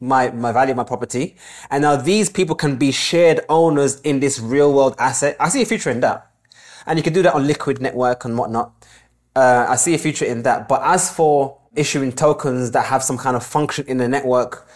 [0.00, 1.36] my, my value my property.
[1.70, 5.36] And now these people can be shared owners in this real world asset.
[5.40, 6.30] I see a future in that.
[6.86, 8.86] And you can do that on Liquid Network and whatnot.
[9.34, 10.68] Uh, I see a future in that.
[10.68, 14.68] But as for issuing tokens that have some kind of function in the network,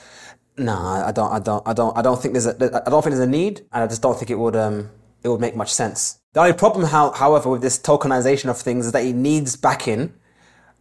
[0.59, 3.15] no, I don't, I don't, I don't, I don't think there's a, I don't think
[3.15, 4.91] there's a need, and I just don't think it would, um,
[5.23, 6.19] it would make much sense.
[6.35, 10.13] The only problem, how, however, with this tokenization of things is that it needs backing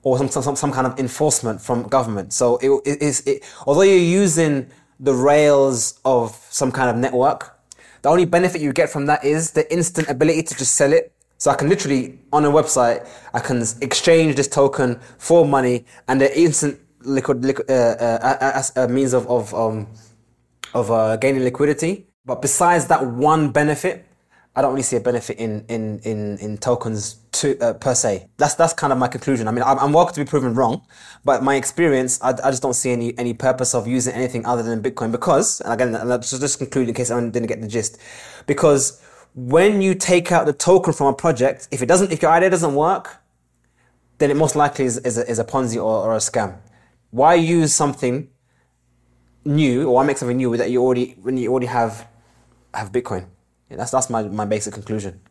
[0.04, 2.34] or some, some, some kind of enforcement from government.
[2.34, 4.70] So it, it is, it, although you're using
[5.00, 7.58] the rails of some kind of network,
[8.02, 11.14] the only benefit you get from that is the instant ability to just sell it.
[11.38, 16.20] So I can literally, on a website, I can exchange this token for money and
[16.22, 19.88] the instant liquid, liquid uh, uh, as a means of, of, um,
[20.74, 22.08] of uh, gaining liquidity.
[22.26, 24.06] But besides that one benefit,
[24.56, 28.30] I don't really see a benefit in in in, in tokens to uh, per se.
[28.38, 29.48] That's that's kind of my conclusion.
[29.48, 30.86] I mean, I'm, I'm welcome to be proven wrong,
[31.26, 34.64] but my experience, I, I just don't see any any purpose of using anything other
[34.64, 37.98] than Bitcoin because, and again, let's just conclude in case I didn't get the gist,
[38.48, 39.02] because
[39.34, 42.50] when you take out the token from a project, if it doesn't, if your idea
[42.50, 43.18] doesn't work,
[44.18, 46.58] then it most likely is, is, a, is a Ponzi or, or a scam.
[47.12, 48.30] Why use something
[49.44, 52.08] new or why make something new that you already when you already have
[52.74, 53.26] have Bitcoin?
[53.70, 55.22] Yeah, that's that's my, my basic conclusion.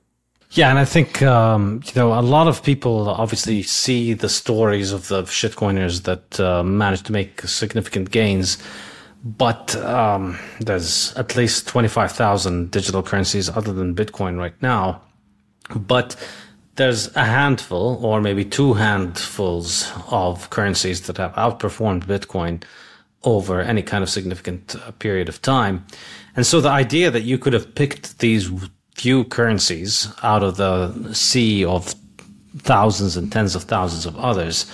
[0.52, 4.90] Yeah, and I think um, you know a lot of people obviously see the stories
[4.90, 8.58] of the shitcoiners that uh, managed to make significant gains,
[9.24, 15.02] but um, there's at least twenty five thousand digital currencies other than Bitcoin right now,
[15.76, 16.16] but
[16.74, 22.64] there's a handful or maybe two handfuls of currencies that have outperformed Bitcoin
[23.22, 25.86] over any kind of significant uh, period of time.
[26.34, 28.50] And so the idea that you could have picked these
[29.00, 31.94] few currencies out of the sea of
[32.58, 34.66] thousands and tens of thousands of others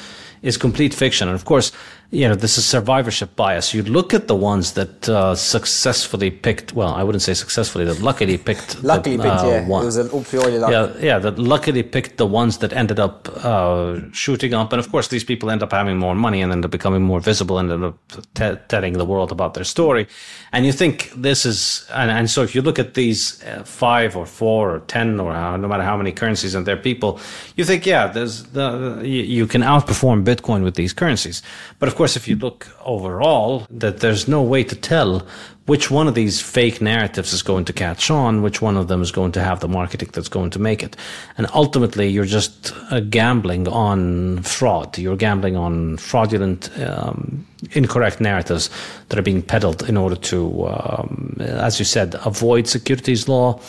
[0.43, 1.29] is complete fiction.
[1.29, 1.71] And of course,
[2.11, 3.75] you know, this is survivorship bias.
[3.75, 8.01] You look at the ones that uh, successfully picked, well, I wouldn't say successfully, that
[8.01, 8.83] luckily picked.
[8.85, 9.67] luckily the, picked, uh, yeah.
[9.67, 9.83] One.
[9.83, 10.71] It was an purely luck.
[10.71, 14.73] Yeah, yeah, that luckily picked the ones that ended up uh, shooting up.
[14.73, 17.19] And of course, these people end up having more money and end up becoming more
[17.19, 17.99] visible and end up
[18.35, 20.07] t- telling the world about their story.
[20.53, 24.17] And you think this is, and, and so if you look at these uh, five
[24.17, 27.19] or four or ten or how, no matter how many currencies and their people,
[27.57, 31.43] you think, yeah, there's the, you, you can outperform Bitcoin with these currencies.
[31.81, 35.27] But of course, if you look overall, that there's no way to tell
[35.67, 39.03] which one of these fake narratives is going to catch on, which one of them
[39.03, 40.97] is going to have the marketing that's going to make it.
[41.37, 44.97] And ultimately, you're just uh, gambling on fraud.
[44.97, 48.71] You're gambling on fraudulent, um, incorrect narratives
[49.09, 53.61] that are being peddled in order to, um, as you said, avoid securities law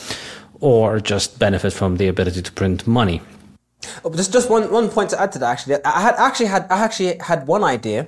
[0.59, 3.21] or just benefit from the ability to print money.
[4.03, 5.83] Oh, just just one, one point to add to that actually.
[5.85, 8.07] I had actually had I actually had one idea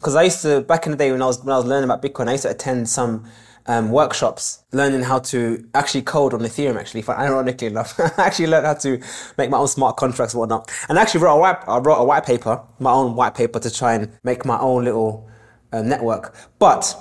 [0.00, 1.84] because I used to back in the day when I was when I was learning
[1.84, 3.24] about Bitcoin, I used to attend some
[3.66, 6.76] um, workshops learning how to actually code on Ethereum.
[6.76, 8.98] Actually, ironically enough, I actually learned how to
[9.36, 10.70] make my own smart contracts and whatnot.
[10.88, 13.70] And actually wrote a white, I wrote a white paper, my own white paper, to
[13.70, 15.28] try and make my own little
[15.72, 16.34] um, network.
[16.58, 16.96] But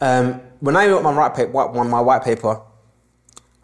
[0.00, 2.62] um, when I wrote my white paper, my white paper,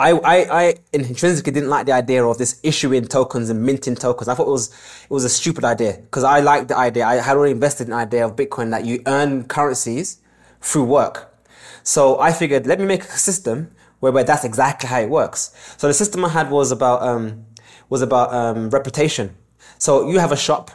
[0.01, 4.29] I, I, I intrinsically didn't like the idea of this issuing tokens and minting tokens.
[4.29, 4.69] I thought it was
[5.03, 7.05] it was a stupid idea because I liked the idea.
[7.05, 10.21] I had already invested in the idea of Bitcoin that you earn currencies
[10.61, 11.35] through work.
[11.83, 13.71] So I figured, let me make a system
[14.01, 15.53] whereby that's exactly how it works.
[15.77, 17.47] So the system I had was about um,
[17.89, 19.37] was about um, reputation.
[19.79, 20.71] So you have a shop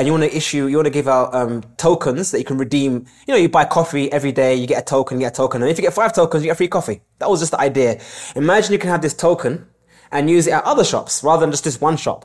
[0.00, 2.56] and you want to issue, you want to give out um, tokens that you can
[2.56, 3.04] redeem.
[3.26, 5.60] You know, you buy coffee every day, you get a token, you get a token,
[5.60, 7.02] and if you get five tokens, you get free coffee.
[7.18, 8.00] That was just the idea.
[8.34, 9.66] Imagine you can have this token
[10.10, 12.24] and use it at other shops rather than just this one shop.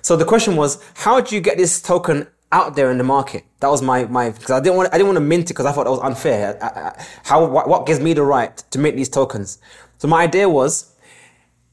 [0.00, 3.46] So the question was, how do you get this token out there in the market?
[3.58, 5.66] That was my my because I didn't want I didn't want to mint it because
[5.66, 6.56] I thought that was unfair.
[6.62, 9.58] I, I, how what, what gives me the right to mint these tokens?
[9.98, 10.94] So my idea was,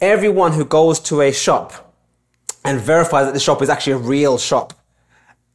[0.01, 1.93] everyone who goes to a shop
[2.65, 4.73] and verifies that the shop is actually a real shop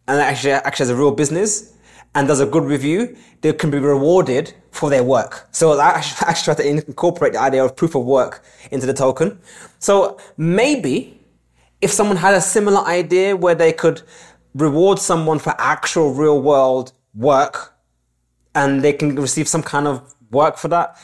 [0.06, 1.72] and actually actually has a real business
[2.14, 5.48] and does a good review, they can be rewarded for their work.
[5.50, 5.88] So I
[6.20, 9.40] actually try to incorporate the idea of proof of work into the token.
[9.78, 11.20] So maybe
[11.80, 14.02] if someone had a similar idea where they could
[14.54, 17.74] reward someone for actual real world work
[18.54, 20.96] and they can receive some kind of work for that,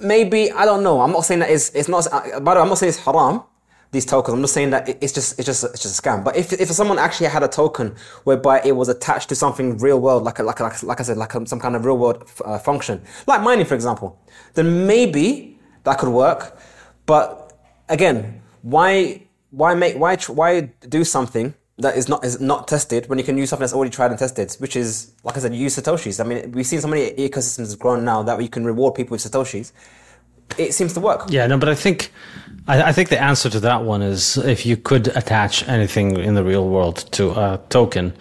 [0.00, 1.00] maybe, I don't know.
[1.00, 3.04] I'm not saying that it's, it's not, uh, by the way, I'm not saying it's
[3.04, 3.42] haram
[3.96, 4.34] these tokens.
[4.34, 6.18] I'm just saying that it's just it's just it's just a scam.
[6.26, 7.96] But if if someone actually had a token
[8.28, 11.04] whereby it was attached to something real world, like a, like a, like, like I
[11.08, 14.08] said, like a, some kind of real world uh, function, like mining, for example,
[14.54, 16.58] then maybe that could work.
[17.06, 17.26] But
[17.88, 23.18] again, why why make why why do something that is not is not tested when
[23.18, 25.60] you can use something that's already tried and tested, which is like I said, you
[25.60, 26.20] use satoshis.
[26.22, 29.22] I mean, we've seen so many ecosystems grown now that you can reward people with
[29.22, 29.72] satoshis.
[30.58, 31.26] It seems to work.
[31.28, 32.12] Yeah, no, but I think
[32.68, 36.34] I, I, think the answer to that one is if you could attach anything in
[36.34, 38.12] the real world to a token,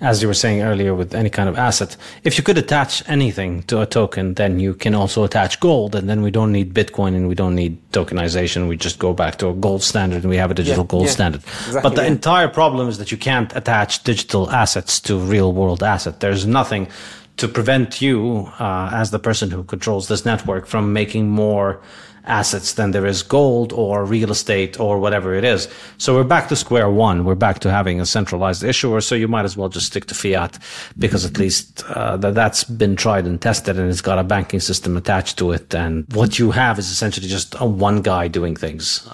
[0.00, 3.62] as you were saying earlier with any kind of asset, if you could attach anything
[3.64, 7.14] to a token, then you can also attach gold, and then we don't need Bitcoin
[7.14, 8.68] and we don't need tokenization.
[8.68, 11.06] We just go back to a gold standard and we have a digital yeah, gold
[11.06, 11.42] yeah, standard.
[11.42, 12.08] Exactly, but the yeah.
[12.08, 16.20] entire problem is that you can't attach digital assets to real world asset.
[16.20, 16.88] There's nothing
[17.36, 21.82] to prevent you, uh, as the person who controls this network, from making more
[22.26, 25.68] assets than there is gold or real estate or whatever it is.
[25.98, 27.24] So we're back to square one.
[27.24, 29.00] We're back to having a centralized issuer.
[29.00, 30.58] So you might as well just stick to fiat
[30.98, 34.60] because at least uh, that, that's been tried and tested and it's got a banking
[34.60, 35.74] system attached to it.
[35.74, 39.06] And what you have is essentially just a one guy doing things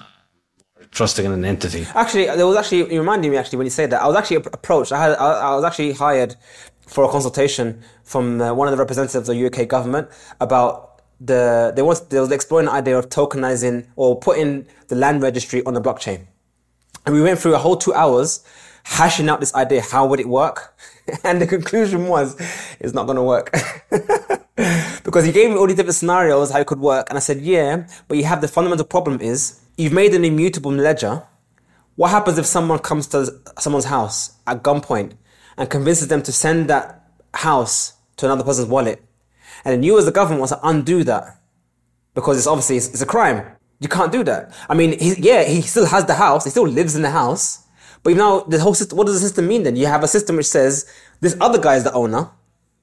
[0.93, 1.87] trusting in an entity.
[1.95, 4.37] Actually, there was actually, you reminded me actually when you said that, I was actually
[4.39, 6.35] approached, I had, I, I was actually hired
[6.91, 10.09] for a consultation from uh, one of the representatives of the UK government
[10.41, 15.23] about the they was they was exploring the idea of tokenizing or putting the land
[15.23, 16.27] registry on the blockchain,
[17.07, 18.43] and we went through a whole two hours
[18.85, 19.83] hashing out this idea.
[19.83, 20.75] How would it work?
[21.25, 22.37] and the conclusion was,
[22.81, 23.53] it's not going to work.
[25.05, 27.41] because he gave me all these different scenarios how it could work, and I said,
[27.41, 31.23] yeah, but you have the fundamental problem is you've made an immutable ledger.
[31.97, 35.13] What happens if someone comes to someone's house at gunpoint
[35.61, 37.05] and convinces them to send that
[37.35, 39.01] house to another person's wallet?
[39.65, 41.39] And then you as the government wants to undo that
[42.15, 43.47] because it's obviously it's, it's a crime.
[43.79, 44.53] You can't do that.
[44.69, 46.45] I mean, he, yeah, he still has the house.
[46.45, 47.67] He still lives in the house.
[48.03, 49.77] But now the whole system, what does the system mean then?
[49.77, 52.31] You have a system which says this other guy is the owner,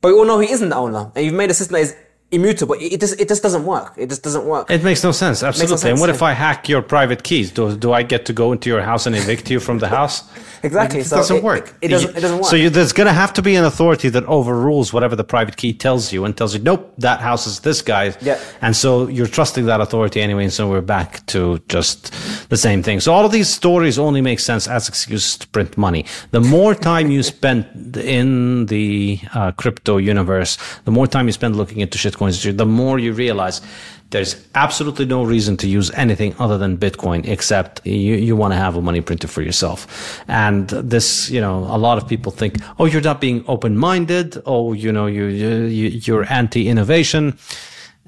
[0.02, 1.12] but we all know he isn't the owner.
[1.16, 1.96] And you've made a system that is
[2.32, 2.76] immutable.
[2.80, 3.94] It just it just doesn't work.
[3.98, 4.70] It just doesn't work.
[4.70, 5.44] It makes no sense.
[5.44, 5.74] Absolutely.
[5.74, 7.52] No sense, and what if I hack your private keys?
[7.52, 10.24] Do do I get to go into your house and evict you from the house?
[10.64, 11.00] exactly.
[11.00, 11.76] It so doesn't it, work.
[11.82, 12.18] It, it, doesn't.
[12.18, 12.48] It doesn't work.
[12.48, 15.58] So you, there's going to have to be an authority that overrules whatever the private
[15.58, 18.18] key tells you and tells you, nope, that house is this guy's.
[18.22, 18.40] Yeah.
[18.62, 20.44] And so you're trusting that authority anyway.
[20.44, 22.14] And so we're back to just
[22.50, 23.00] the same thing.
[23.00, 26.06] So all of these stories only make sense as excuses to print money.
[26.32, 31.56] The more time you spend in the uh, crypto universe, the more time you spend
[31.56, 33.62] looking into shitcoins, the more you realize
[34.10, 38.58] there's absolutely no reason to use anything other than Bitcoin except you, you want to
[38.58, 40.24] have a money printer for yourself.
[40.30, 44.42] And this, you know, a lot of people think, oh, you're not being open minded.
[44.46, 47.38] Oh, you know, you, you, you're anti innovation.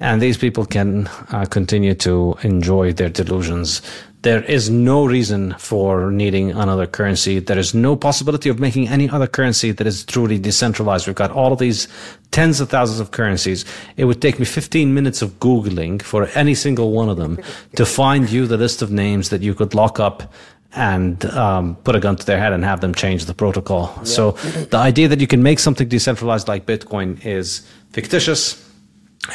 [0.01, 3.81] And these people can uh, continue to enjoy their delusions
[4.21, 7.39] there is no reason for needing another currency.
[7.39, 11.07] There is no possibility of making any other currency that is truly decentralized.
[11.07, 11.87] We've got all of these
[12.31, 13.63] tens of thousands of currencies.
[13.95, 17.39] It would take me 15 minutes of Googling for any single one of them
[17.75, 20.33] to find you the list of names that you could lock up
[20.73, 23.93] and um, put a gun to their head and have them change the protocol.
[23.97, 24.03] Yeah.
[24.03, 24.31] So
[24.65, 28.69] the idea that you can make something decentralized like Bitcoin is fictitious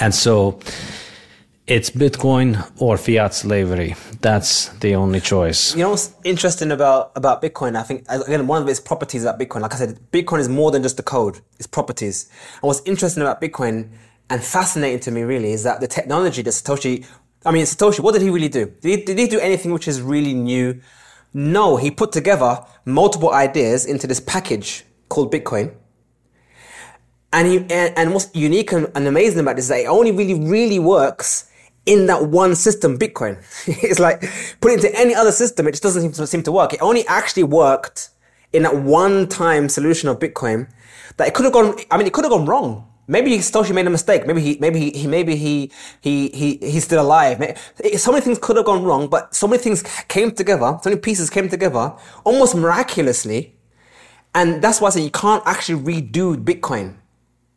[0.00, 0.58] And so
[1.66, 3.96] it's Bitcoin or fiat slavery.
[4.20, 5.74] That's the only choice.
[5.74, 7.74] You know what's interesting about, about Bitcoin?
[7.74, 10.70] I think, again, one of its properties about Bitcoin, like I said, Bitcoin is more
[10.70, 12.28] than just the code, it's properties.
[12.54, 13.90] And what's interesting about Bitcoin
[14.28, 17.06] and fascinating to me really is that the technology that Satoshi,
[17.46, 18.66] I mean, Satoshi, what did he really do?
[18.66, 20.80] Did he, did he do anything which is really new?
[21.32, 25.74] No, he put together multiple ideas into this package called Bitcoin
[27.34, 30.12] and, he, and, and what's unique and, and amazing about this is that it only
[30.12, 31.50] really, really works
[31.86, 33.42] in that one system, Bitcoin.
[33.66, 34.20] it's like
[34.60, 36.72] put it into any other system, it just doesn't seem to, work.
[36.72, 38.10] It only actually worked
[38.52, 40.70] in that one time solution of Bitcoin
[41.16, 42.88] that it could have gone, I mean, it could have gone wrong.
[43.06, 44.26] Maybe Satoshi made a mistake.
[44.26, 45.70] Maybe he, maybe he, he maybe he,
[46.00, 47.58] he, he, he's still alive.
[47.98, 50.78] So many things could have gone wrong, but so many things came together.
[50.82, 51.92] So many pieces came together
[52.24, 53.56] almost miraculously.
[54.34, 56.96] And that's why I say you can't actually redo Bitcoin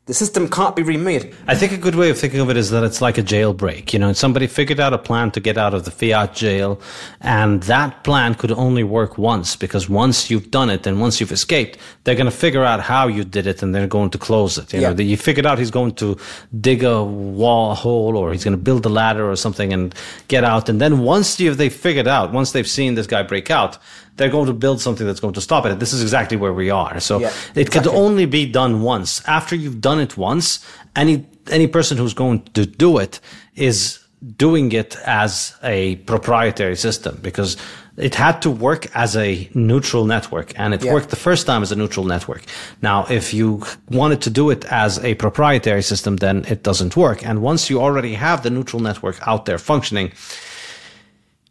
[0.08, 1.36] the system can't be remade.
[1.48, 3.92] I think a good way of thinking of it is that it's like a jailbreak.
[3.92, 6.80] You know, somebody figured out a plan to get out of the fiat jail,
[7.20, 11.34] and that plan could only work once because once you've done it and once you've
[11.34, 14.58] escaped, they're going to figure out how you did it and they're going to close
[14.58, 14.74] it.
[14.74, 14.94] You yeah.
[14.94, 16.18] know, you figured out he's going to
[16.62, 19.94] dig a wall hole or he's going to build a ladder or something and
[20.30, 20.70] get out.
[20.70, 23.78] And then once you they figured out, once they've seen this guy break out,
[24.18, 25.80] they're going to build something that's going to stop it.
[25.80, 27.00] This is exactly where we are.
[27.00, 27.92] So yeah, it exactly.
[27.92, 29.26] could only be done once.
[29.28, 30.66] After you've done it once,
[30.96, 33.20] any any person who's going to do it
[33.56, 34.00] is
[34.36, 37.56] doing it as a proprietary system because
[37.98, 40.94] it had to work as a neutral network and it yeah.
[40.94, 42.44] worked the first time as a neutral network.
[42.82, 47.26] Now, if you wanted to do it as a proprietary system, then it doesn't work.
[47.26, 50.12] And once you already have the neutral network out there functioning,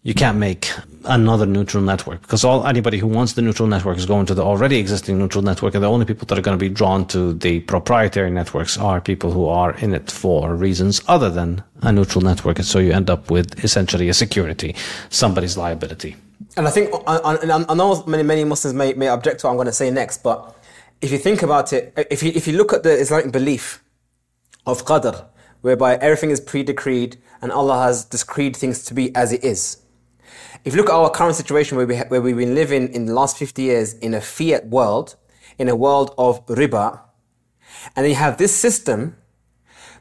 [0.07, 0.70] you can't make
[1.07, 4.43] another neutral network because all anybody who wants the neutral network is going to the
[4.43, 7.35] already existing neutral network and the only people that are going to be drawn to
[7.35, 12.23] the proprietary networks are people who are in it for reasons other than a neutral
[12.23, 14.77] network and so you end up with essentially a security
[15.11, 16.15] somebody's liability.
[16.57, 19.47] And i think uh, uh, I, I know many many muslims may, may object to
[19.47, 20.57] what i'm going to say next but
[21.01, 23.83] if you think about it uh, if you if you look at the islamic belief
[24.66, 25.24] of qadr
[25.62, 29.83] whereby everything is pre-decreed and allah has decreed things to be as it is
[30.65, 33.07] if you look at our current situation where, we ha- where we've been living in
[33.07, 35.16] the last 50 years in a fiat world,
[35.59, 37.01] in a world of riba,
[37.95, 39.16] and you have this system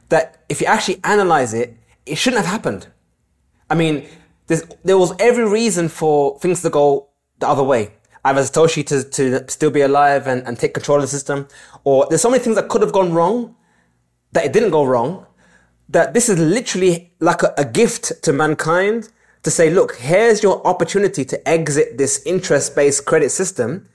[0.10, 2.88] that if you actually analyze it, it shouldn't have happened.
[3.70, 4.08] I mean,
[4.48, 7.10] there was every reason for things to go
[7.40, 7.94] the other way.
[8.24, 11.48] Either Satoshi to, to still be alive and, and take control of the system,
[11.84, 13.56] or there's so many things that could have gone wrong
[14.32, 15.26] that it didn't go wrong,
[15.90, 19.10] that this is literally like a, a gift to mankind
[19.46, 23.88] to say, look, here's your opportunity to exit this interest-based credit system.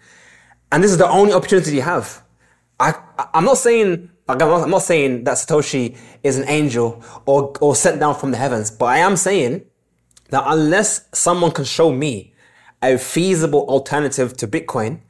[0.71, 2.23] And this is the only opportunity you have.
[2.79, 2.95] I,
[3.35, 4.39] I'm not saying, I'm
[4.71, 8.87] not saying that Satoshi is an angel or, or sent down from the heavens, but
[8.87, 9.65] I am saying
[10.29, 12.33] that unless someone can show me
[12.81, 15.01] a feasible alternative to Bitcoin,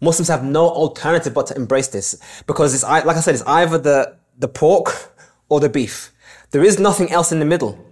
[0.00, 3.76] Muslims have no alternative but to embrace this because it's like I said, it's either
[3.76, 5.14] the the pork
[5.48, 6.12] or the beef.
[6.52, 7.89] There is nothing else in the middle.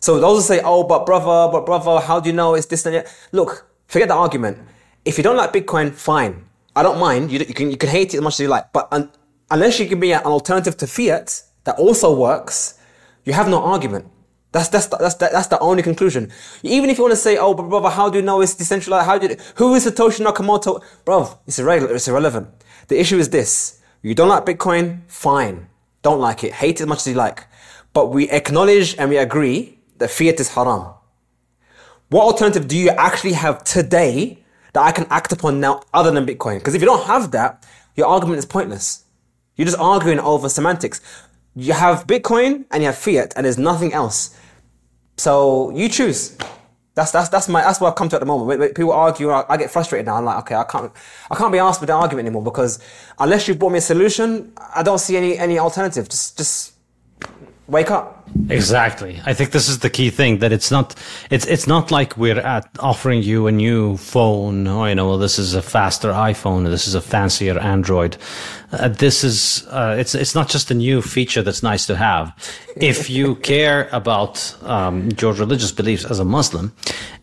[0.00, 2.86] So those who say, oh, but brother, but brother, how do you know it's this
[2.86, 3.14] and that?
[3.32, 4.58] Look, forget the argument.
[5.04, 6.44] If you don't like Bitcoin, fine.
[6.74, 7.32] I don't mind.
[7.32, 9.10] You, you can you can hate it as much as you like, but un,
[9.50, 12.78] unless you give me an alternative to fiat that also works,
[13.24, 14.06] you have no argument.
[14.52, 16.30] That's that's that's that's the only conclusion.
[16.62, 19.06] Even if you want to say, "Oh, but brother, how do you know it's decentralized?
[19.06, 21.92] How did who is Satoshi Nakamoto?" Bro, it's irrelevant.
[21.92, 22.48] It's irrelevant.
[22.88, 25.68] The issue is this: you don't like Bitcoin, fine.
[26.02, 27.46] Don't like it, hate it as much as you like,
[27.92, 30.94] but we acknowledge and we agree that fiat is haram.
[32.08, 34.38] What alternative do you actually have today
[34.72, 36.58] that I can act upon now other than Bitcoin?
[36.58, 37.66] Because if you don't have that,
[37.96, 39.04] your argument is pointless.
[39.56, 41.00] You're just arguing over semantics.
[41.54, 44.38] You have Bitcoin and you have fiat, and there's nothing else.
[45.16, 46.36] So you choose.
[46.94, 48.74] That's that's that's my that's what I've come to at the moment.
[48.74, 50.16] People argue, I, I, get frustrated now.
[50.16, 50.90] I'm like, okay, I can't
[51.30, 52.78] I can't be asked with the argument anymore because
[53.18, 56.08] unless you've brought me a solution, I don't see any any alternative.
[56.08, 56.72] Just just
[57.68, 58.15] wake up.
[58.48, 59.20] Exactly.
[59.24, 60.94] I think this is the key thing that it's not
[61.30, 65.38] it's it's not like we're at offering you a new phone or you know this
[65.38, 68.16] is a faster iPhone or this is a fancier Android.
[68.72, 72.32] Uh, this is uh, it's it's not just a new feature that's nice to have.
[72.76, 76.72] If you care about um, your religious beliefs as a Muslim,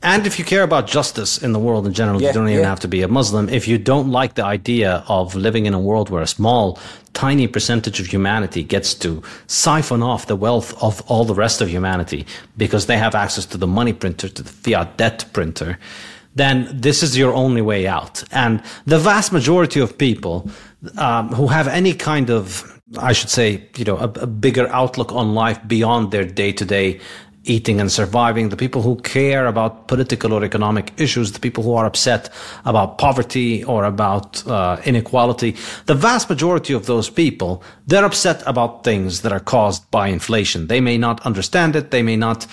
[0.01, 2.61] and if you care about justice in the world in general, yeah, you don't even
[2.61, 2.69] yeah.
[2.69, 3.49] have to be a Muslim.
[3.49, 6.79] If you don't like the idea of living in a world where a small
[7.13, 11.69] tiny percentage of humanity gets to siphon off the wealth of all the rest of
[11.69, 12.25] humanity
[12.57, 15.77] because they have access to the money printer, to the fiat debt printer,
[16.35, 18.23] then this is your only way out.
[18.31, 20.49] And the vast majority of people
[20.97, 25.11] um, who have any kind of I should say, you know, a, a bigger outlook
[25.11, 26.99] on life beyond their day to day
[27.45, 31.73] eating and surviving, the people who care about political or economic issues, the people who
[31.73, 32.29] are upset
[32.65, 35.55] about poverty or about uh, inequality,
[35.85, 40.67] the vast majority of those people, they're upset about things that are caused by inflation.
[40.67, 41.91] They may not understand it.
[41.91, 42.47] They may not,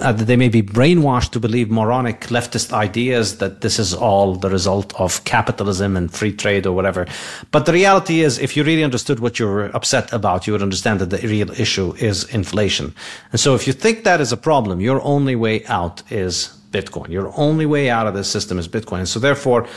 [0.00, 4.50] uh, they may be brainwashed to believe moronic leftist ideas that this is all the
[4.50, 7.06] result of capitalism and free trade or whatever.
[7.52, 11.00] But the reality is, if you really understood what you're upset about, you would understand
[11.00, 12.92] that the real issue is inflation.
[13.30, 14.80] And so if you think that is a problem.
[14.80, 17.08] Your only way out is Bitcoin.
[17.08, 19.00] Your only way out of this system is Bitcoin.
[19.00, 19.68] And so therefore,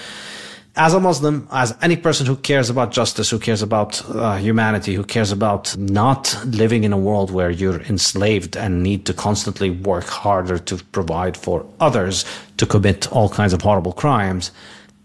[0.78, 4.94] as a Muslim, as any person who cares about justice, who cares about uh, humanity,
[4.94, 9.70] who cares about not living in a world where you're enslaved and need to constantly
[9.70, 12.26] work harder to provide for others
[12.58, 14.52] to commit all kinds of horrible crimes,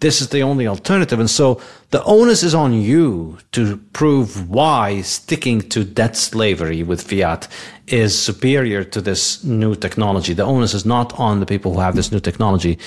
[0.00, 1.20] this is the only alternative.
[1.20, 1.60] And so
[1.90, 7.46] the onus is on you to prove why sticking to debt slavery with fiat
[7.86, 10.32] is superior to this new technology.
[10.32, 12.78] The onus is not on the people who have this new technology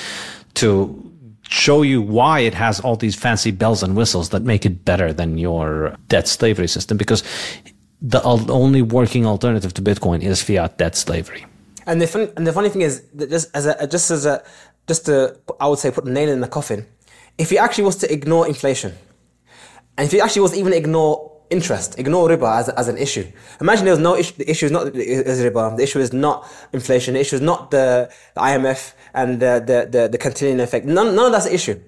[0.56, 1.00] to
[1.50, 5.14] show you why it has all these fancy bells and whistles that make it better
[5.14, 7.22] than your debt slavery system because
[8.02, 11.46] the only working alternative to Bitcoin is fiat debt slavery.
[11.86, 14.44] And the funny, and the funny thing is that just as a, just as a,
[14.88, 16.86] just to, I would say, put the nail in the coffin
[17.38, 18.94] if he actually was to ignore inflation,
[19.98, 23.26] and if he actually was to even ignore interest, ignore riba as, as an issue.
[23.62, 26.48] Imagine there was no issue, the issue is not is riba, the issue is not
[26.74, 30.86] inflation, the issue is not the, the IMF and the, the, the, the continuing effect.
[30.86, 31.80] None, none of that's the issue.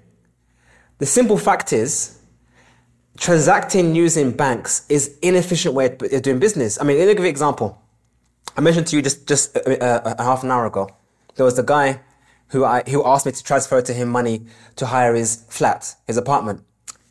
[1.00, 2.20] The simple fact is,
[3.18, 6.80] transacting using banks is inefficient way of doing business.
[6.80, 7.82] I mean, let me give you an example.
[8.58, 10.90] I mentioned to you just, just a, a, a half an hour ago.
[11.36, 12.02] There was the guy
[12.50, 14.46] who I who asked me to transfer to him money
[14.76, 16.64] to hire his flat, his apartment,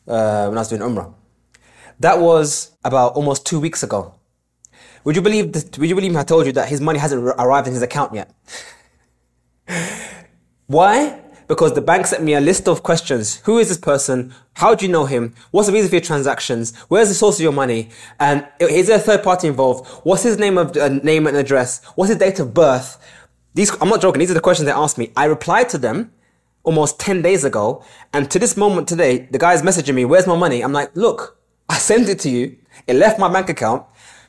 [0.07, 1.13] uh, when I was doing Umrah.
[1.99, 4.15] That was about almost two weeks ago.
[5.03, 5.53] Would you believe?
[5.53, 6.15] That, would you believe?
[6.15, 8.33] I told you that his money hasn't arrived in his account yet.
[10.67, 11.21] Why?
[11.47, 13.35] Because the bank sent me a list of questions.
[13.41, 14.33] Who is this person?
[14.53, 15.35] How do you know him?
[15.51, 16.75] What's the reason for your transactions?
[16.87, 17.89] Where's the source of your money?
[18.19, 19.87] And is there a third party involved?
[20.03, 21.85] What's his name of uh, name and address?
[21.93, 22.97] What's his date of birth?
[23.55, 24.19] These, I'm not joking.
[24.19, 25.11] These are the questions they asked me.
[25.15, 26.11] I replied to them
[26.63, 27.83] almost 10 days ago.
[28.13, 30.61] And to this moment today, the guy's messaging me, where's my money?
[30.61, 31.37] I'm like, look,
[31.69, 32.57] I sent it to you.
[32.85, 33.85] It left my bank account.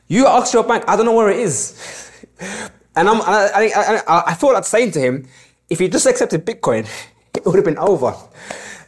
[0.07, 0.85] You asked your bank.
[0.87, 2.09] I don't know where it is.
[2.95, 5.27] and I'm, I, I, I, I thought I'd saying to him,
[5.69, 6.87] if you just accepted Bitcoin,
[7.35, 8.15] it would have been over.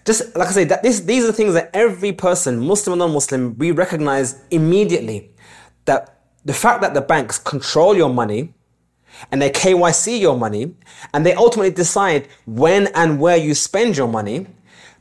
[0.06, 3.58] Just like I say, that this, these are things that every person, Muslim or non-Muslim,
[3.58, 5.32] we recognize immediately
[5.84, 8.54] that the fact that the banks control your money
[9.32, 10.74] and they KYC your money
[11.14, 14.48] and they ultimately decide when and where you spend your money,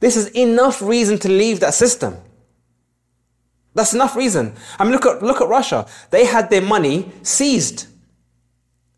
[0.01, 2.17] this is enough reason to leave that system.
[3.75, 4.55] That's enough reason.
[4.79, 5.87] I mean, look at, look at Russia.
[6.11, 7.87] They had their money seized.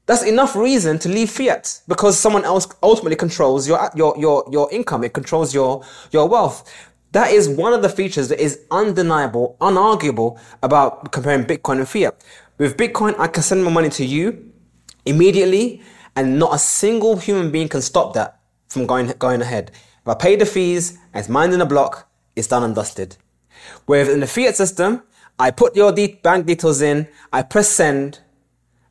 [0.06, 4.72] That's enough reason to leave fiat because someone else ultimately controls your, your, your, your
[4.72, 5.04] income.
[5.04, 6.68] It controls your, your wealth.
[7.12, 12.24] That is one of the features that is undeniable, unarguable about comparing Bitcoin and fiat.
[12.58, 14.49] With Bitcoin, I can send my money to you
[15.04, 15.82] immediately,
[16.16, 19.70] and not a single human being can stop that from going, going ahead.
[20.02, 23.16] If I pay the fees and it's mined in a block, it's done and dusted.
[23.86, 25.02] Whereas in the fiat system,
[25.38, 28.20] I put your de- bank details in, I press send,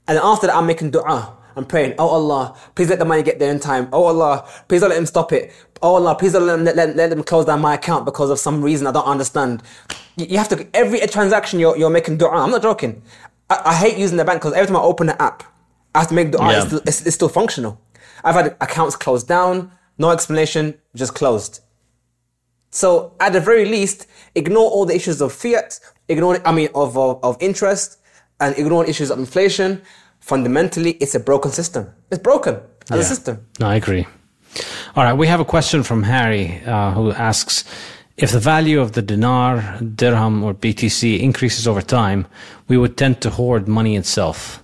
[0.08, 1.36] and after that I'm making dua.
[1.56, 3.90] I'm praying, oh Allah, please let the money get there in time.
[3.92, 5.52] Oh Allah, please don't let him stop it.
[5.82, 8.40] Oh Allah, please don't let them, let, let them close down my account because of
[8.40, 9.62] some reason I don't understand.
[10.16, 12.32] You have to, every transaction you're, you're making dua.
[12.32, 13.02] I'm not joking.
[13.50, 15.44] I, I hate using the bank because every time I open the app,
[15.96, 16.52] I have to make the art.
[16.52, 16.58] Yeah.
[16.60, 17.82] It's, still, it's, it's still functional.
[18.24, 21.62] I've had accounts closed down, no explanation, just closed.
[22.72, 26.98] So at the very least, ignore all the issues of fiat, ignore, I mean, of,
[26.98, 27.98] of, of interest,
[28.40, 29.82] and ignore issues of inflation.
[30.20, 31.90] Fundamentally, it's a broken system.
[32.12, 32.56] It's broken
[32.92, 32.98] as yeah.
[32.98, 33.46] a system.
[33.60, 34.06] No, I agree.
[34.96, 37.64] All right, we have a question from Harry uh, who asks
[38.18, 42.28] if the value of the dinar, dirham, or BTC increases over time,
[42.68, 44.62] we would tend to hoard money itself.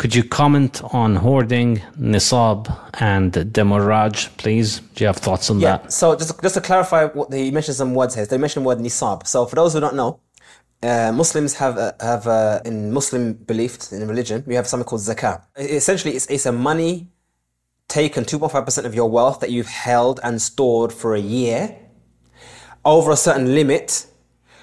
[0.00, 4.80] Could you comment on hoarding, nisab, and demurrage, please?
[4.94, 5.92] Do you have thoughts on yeah, that?
[5.92, 8.24] So just, just to clarify, what he mentioned some words here.
[8.24, 9.26] They mentioned the word nisab.
[9.26, 10.20] So for those who don't know,
[10.82, 15.02] uh, Muslims have uh, have uh, in Muslim beliefs in religion we have something called
[15.02, 15.44] zakah.
[15.58, 17.10] Essentially, it's, it's a money
[17.86, 21.76] taken 2.5 percent of your wealth that you've held and stored for a year
[22.86, 24.06] over a certain limit.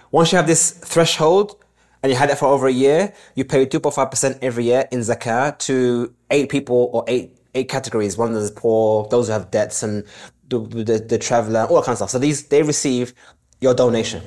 [0.09, 1.63] Once you have this threshold,
[2.03, 5.57] and you had that for over a year, you pay 2.5% every year in zakah
[5.59, 8.17] to eight people or eight eight categories.
[8.17, 10.03] One is poor, those who have debts, and
[10.49, 12.11] the, the, the traveler, all that kind of stuff.
[12.11, 13.13] So these, they receive
[13.59, 14.21] your donation.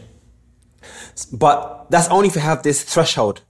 [1.32, 3.42] But that's only if you have this threshold.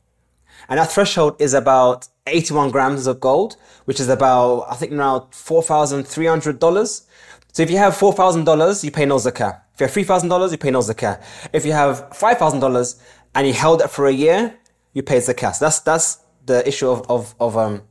[0.68, 3.56] And that threshold is about 81 grams of gold,
[3.86, 7.06] which is about, I think now $4,300.
[7.52, 9.62] So if you have $4,000, you pay no zakah.
[9.74, 11.20] If you have $3,000, you pay no zakah.
[11.52, 13.02] If you have $5,000
[13.34, 14.58] and you held it for a year,
[14.92, 15.54] you pay zakah.
[15.54, 17.82] So that's, that's the issue of, of, of, um,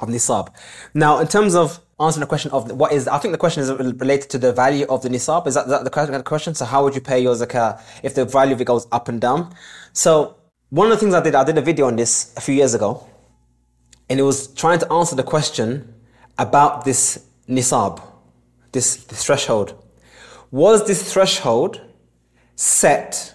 [0.00, 0.54] of nisab.
[0.94, 3.70] Now, in terms of answering the question of what is, I think the question is
[3.70, 5.46] related to the value of the nisab.
[5.46, 6.54] Is that, is that the question?
[6.54, 9.20] So how would you pay your zakah if the value of it goes up and
[9.20, 9.54] down?
[9.92, 10.36] So
[10.70, 12.74] one of the things I did, I did a video on this a few years
[12.74, 13.08] ago,
[14.10, 15.94] and it was trying to answer the question
[16.36, 18.02] about this nisab,
[18.72, 19.82] this, this threshold.
[20.50, 21.80] Was this threshold
[22.54, 23.34] set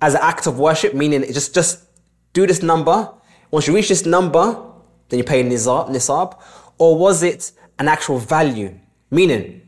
[0.00, 1.84] as an act of worship, meaning just, just
[2.32, 3.12] do this number.
[3.50, 4.62] Once you reach this number,
[5.08, 6.38] then you pay nisab, nisab.
[6.78, 8.78] Or was it an actual value?
[9.10, 9.62] Meaning,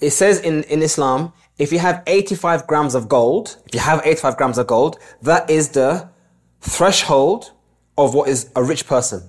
[0.00, 4.00] it says in, in Islam, if you have 85 grams of gold, if you have
[4.04, 6.08] 85 grams of gold, that is the
[6.60, 7.52] threshold
[7.98, 9.28] of what is a rich person.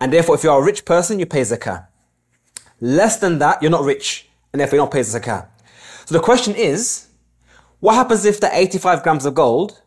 [0.00, 1.86] And therefore, if you're a rich person, you pay zakah.
[2.80, 5.48] Less than that, you're not rich, and therefore you don't pay zakah.
[6.06, 7.07] So the question is,
[7.80, 9.80] what happens if the 85 grams of gold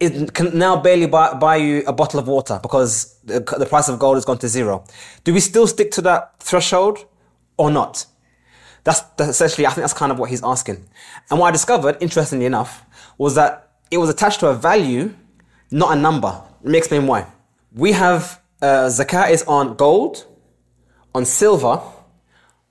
[0.00, 3.98] can now barely buy, buy you a bottle of water because the, the price of
[3.98, 4.84] gold has gone to zero?
[5.22, 7.06] Do we still stick to that threshold
[7.56, 8.06] or not?
[8.82, 10.84] That's, that's essentially, I think that's kind of what he's asking.
[11.30, 12.84] And what I discovered, interestingly enough,
[13.16, 15.14] was that it was attached to a value,
[15.70, 16.42] not a number.
[16.62, 17.26] Let me explain why.
[17.72, 20.26] We have uh, zakat is on gold,
[21.14, 21.80] on silver,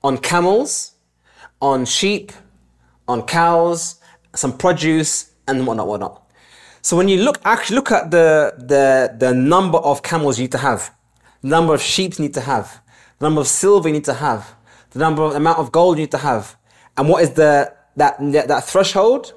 [0.03, 0.91] on camels,
[1.61, 2.31] on sheep,
[3.07, 3.99] on cows,
[4.35, 6.23] some produce, and whatnot, whatnot.
[6.81, 10.51] So when you look, actually look at the, the, the number of camels you need
[10.51, 10.93] to have,
[11.41, 12.81] the number of sheep you need to have,
[13.19, 14.55] the number of silver you need to have,
[14.91, 16.55] the number of amount of gold you need to have,
[16.97, 19.33] and what is the that that threshold.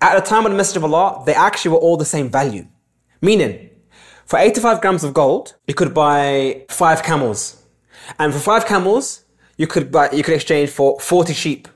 [0.00, 2.68] At the time of the Message of Allah, they actually were all the same value.
[3.20, 3.70] Meaning,
[4.26, 7.64] for 85 grams of gold, you could buy five camels.
[8.18, 9.24] And for five camels,
[9.56, 11.68] you could buy, you could exchange for 40 sheep.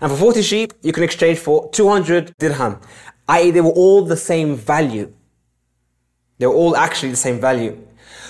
[0.00, 2.80] And for 40 sheep, you can exchange for 200 dirham.
[3.28, 5.12] I.e., they were all the same value.
[6.38, 7.78] They were all actually the same value.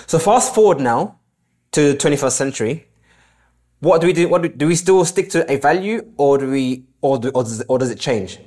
[0.07, 1.19] So fast forward now
[1.71, 2.87] to the 21st century.
[3.79, 4.27] What do we do?
[4.27, 7.43] What do, do we still stick to a value or do we, or, do, or,
[7.43, 8.39] does, or does it change?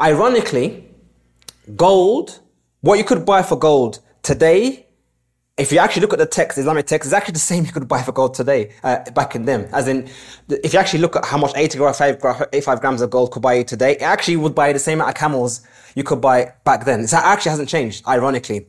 [0.00, 0.88] Ironically,
[1.76, 2.40] gold,
[2.80, 4.83] what you could buy for gold today,
[5.56, 7.86] if you actually look at the text, Islamic text, is actually the same you could
[7.86, 9.68] buy for gold today, uh, back in them.
[9.72, 10.08] As in,
[10.48, 13.64] if you actually look at how much 85, 85 grams of gold could buy you
[13.64, 15.64] today, it actually would buy the same amount of camels
[15.94, 17.00] you could buy back then.
[17.00, 18.66] It actually hasn't changed, ironically.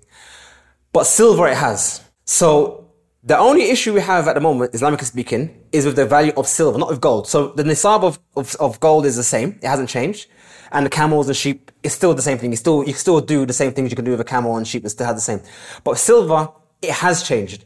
[0.94, 2.04] But silver it has.
[2.26, 2.92] So
[3.24, 6.48] the only issue we have at the moment, Islamically speaking, is with the value of
[6.48, 7.28] silver, not with gold.
[7.28, 9.58] So the nisab of, of, of, gold is the same.
[9.64, 10.28] It hasn't changed.
[10.72, 12.52] And the camels and sheep is still the same thing.
[12.52, 14.68] You still, you still do the same things you can do with a camel and
[14.68, 15.42] sheep and still have the same.
[15.84, 16.50] But silver,
[16.82, 17.66] it has changed.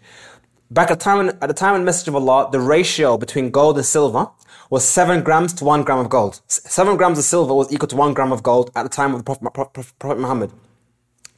[0.71, 3.77] Back at the time, at the time in Message of Allah, the ratio between gold
[3.77, 4.29] and silver
[4.69, 6.41] was seven grams to one gram of gold.
[6.47, 9.25] Seven grams of silver was equal to one gram of gold at the time of
[9.25, 10.51] the Prophet, Prophet, Muhammad.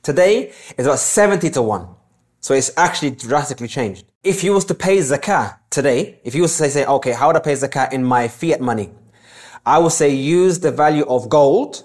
[0.04, 1.88] Today, it's about 70 to one.
[2.42, 4.06] So it's actually drastically changed.
[4.24, 7.28] If you was to pay zakah today, if you was to say, say, okay, how
[7.28, 8.92] would I pay zakah in my fiat money?
[9.66, 11.84] I would say use the value of gold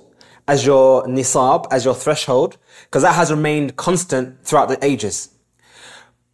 [0.49, 5.29] as your nisab, as your threshold, because that has remained constant throughout the ages.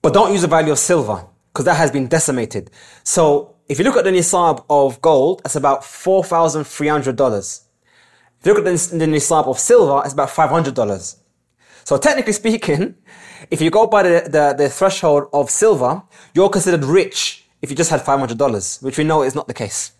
[0.03, 2.71] But don't use the value of silver, because that has been decimated.
[3.05, 7.61] So if you look at the nisab of gold, that's about $4,300.
[8.41, 11.17] If you look at the, nisab of silver, it's about $500.
[11.85, 12.97] So technically speaking,
[13.51, 16.03] if you go by the, the, the threshold of silver,
[16.35, 19.93] you're considered rich if you just had $500, which we know is not the case.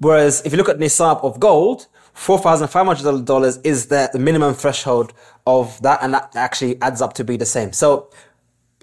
[0.00, 5.12] Whereas if you look at nisab of gold, $4,500 is the, the minimum threshold
[5.46, 7.72] of that, and that actually adds up to be the same.
[7.72, 8.10] So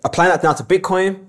[0.06, 1.26] applying that now to Bitcoin,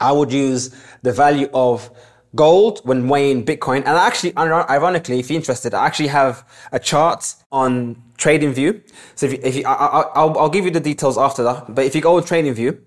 [0.00, 1.90] I would use the value of
[2.34, 3.78] gold when weighing Bitcoin.
[3.78, 8.82] And actually, ironically, if you're interested, I actually have a chart on TradingView.
[9.14, 11.74] So if you, if you I, will I'll give you the details after that.
[11.74, 12.78] But if you go on TradingView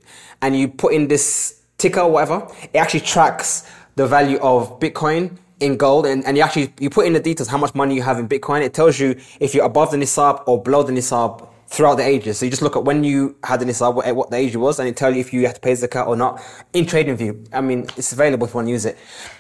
[0.42, 5.38] and you put in this ticker or whatever, it actually tracks the value of Bitcoin
[5.60, 8.02] in gold and, and you actually you put in the details how much money you
[8.02, 8.62] have in Bitcoin.
[8.62, 12.38] It tells you if you're above the nisab or below the nisab throughout the ages.
[12.38, 14.80] So you just look at when you had the nisab, what, what the age was,
[14.80, 16.42] and it tell you if you have to pay zakat or not
[16.74, 17.44] in trading view.
[17.52, 18.98] I mean, it's available if you want to use it.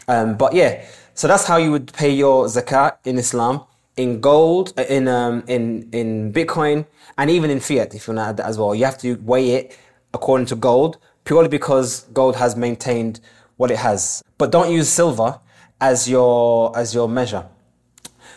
[0.07, 3.63] Um, but yeah, so that's how you would pay your zakat in Islam
[3.97, 6.85] in gold, uh, in um, in in Bitcoin,
[7.17, 7.93] and even in fiat.
[7.93, 9.77] If you want to add that as well, you have to weigh it
[10.13, 13.19] according to gold, purely because gold has maintained
[13.57, 14.23] what it has.
[14.37, 15.39] But don't use silver
[15.81, 17.47] as your as your measure.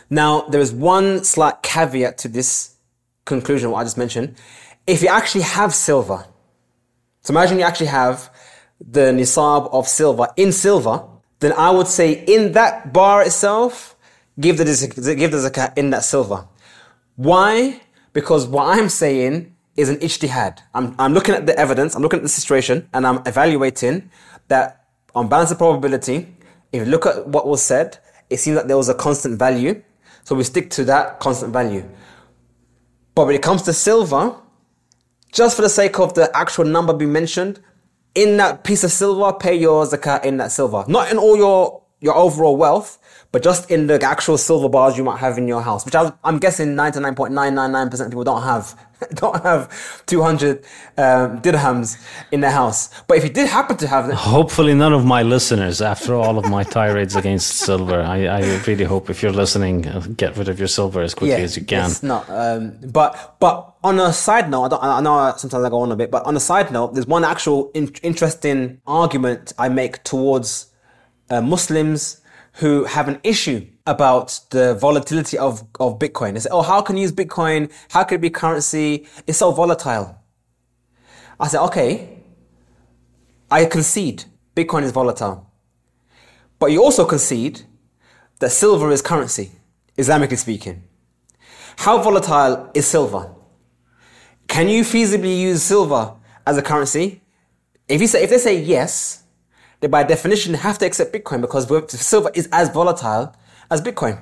[0.09, 2.75] Now, there is one slight caveat to this
[3.25, 4.37] conclusion, what I just mentioned.
[4.87, 6.27] If you actually have silver,
[7.23, 8.31] so imagine you actually have
[8.81, 11.05] the nisab of silver in silver,
[11.41, 13.97] then I would say in that bar itself,
[14.39, 14.65] give the,
[15.19, 16.47] give the zakat in that silver.
[17.17, 17.81] Why?
[18.13, 20.61] Because what I'm saying is an ijtihad.
[20.75, 24.11] I'm, I'm looking at the evidence, I'm looking at the situation, and I'm evaluating
[24.49, 26.35] that on balance of probability,
[26.73, 27.99] if you look at what was said,
[28.29, 29.83] it seems that there was a constant value.
[30.25, 31.89] So we stick to that constant value.
[33.21, 34.35] But when it comes to silver,
[35.31, 37.61] just for the sake of the actual number being mentioned,
[38.15, 40.87] in that piece of silver, pay your zakat in that silver.
[40.89, 42.97] Not in all your, your overall wealth,
[43.31, 46.15] but just in the actual silver bars you might have in your house, which I,
[46.25, 48.75] am guessing 99.999% of people don't have,
[49.15, 50.65] don't have 200
[50.97, 51.97] um, dirhams
[52.31, 52.91] in the house.
[53.07, 56.39] But if you did happen to have them, hopefully none of my listeners, after all
[56.39, 60.49] of my tirades against silver, I, I, really hope if you're listening, uh, get rid
[60.49, 61.91] of your silver as quickly yeah, as you can.
[61.91, 65.81] It's not, um, but but on a side note, I, I, know sometimes I go
[65.81, 69.69] on a bit, but on a side note, there's one actual in- interesting argument I
[69.69, 70.67] make towards
[71.31, 72.20] uh, Muslims
[72.61, 76.35] who have an issue about the volatility of, of Bitcoin.
[76.35, 77.73] They say, oh, how can you use Bitcoin?
[77.91, 79.07] How can it be currency?
[79.27, 80.19] It's so volatile.
[81.39, 82.19] I said, okay,
[83.51, 84.25] I concede
[84.55, 85.51] Bitcoin is volatile.
[86.59, 87.63] But you also concede
[88.41, 89.53] that silver is currency,
[89.97, 90.83] Islamically speaking.
[91.79, 93.35] How volatile is silver?
[94.49, 96.15] Can you feasibly use silver
[96.47, 97.23] as a currency?
[97.89, 99.20] If you say, if they say yes,
[99.81, 103.35] they by definition have to accept Bitcoin because silver is as volatile
[103.71, 104.21] as Bitcoin.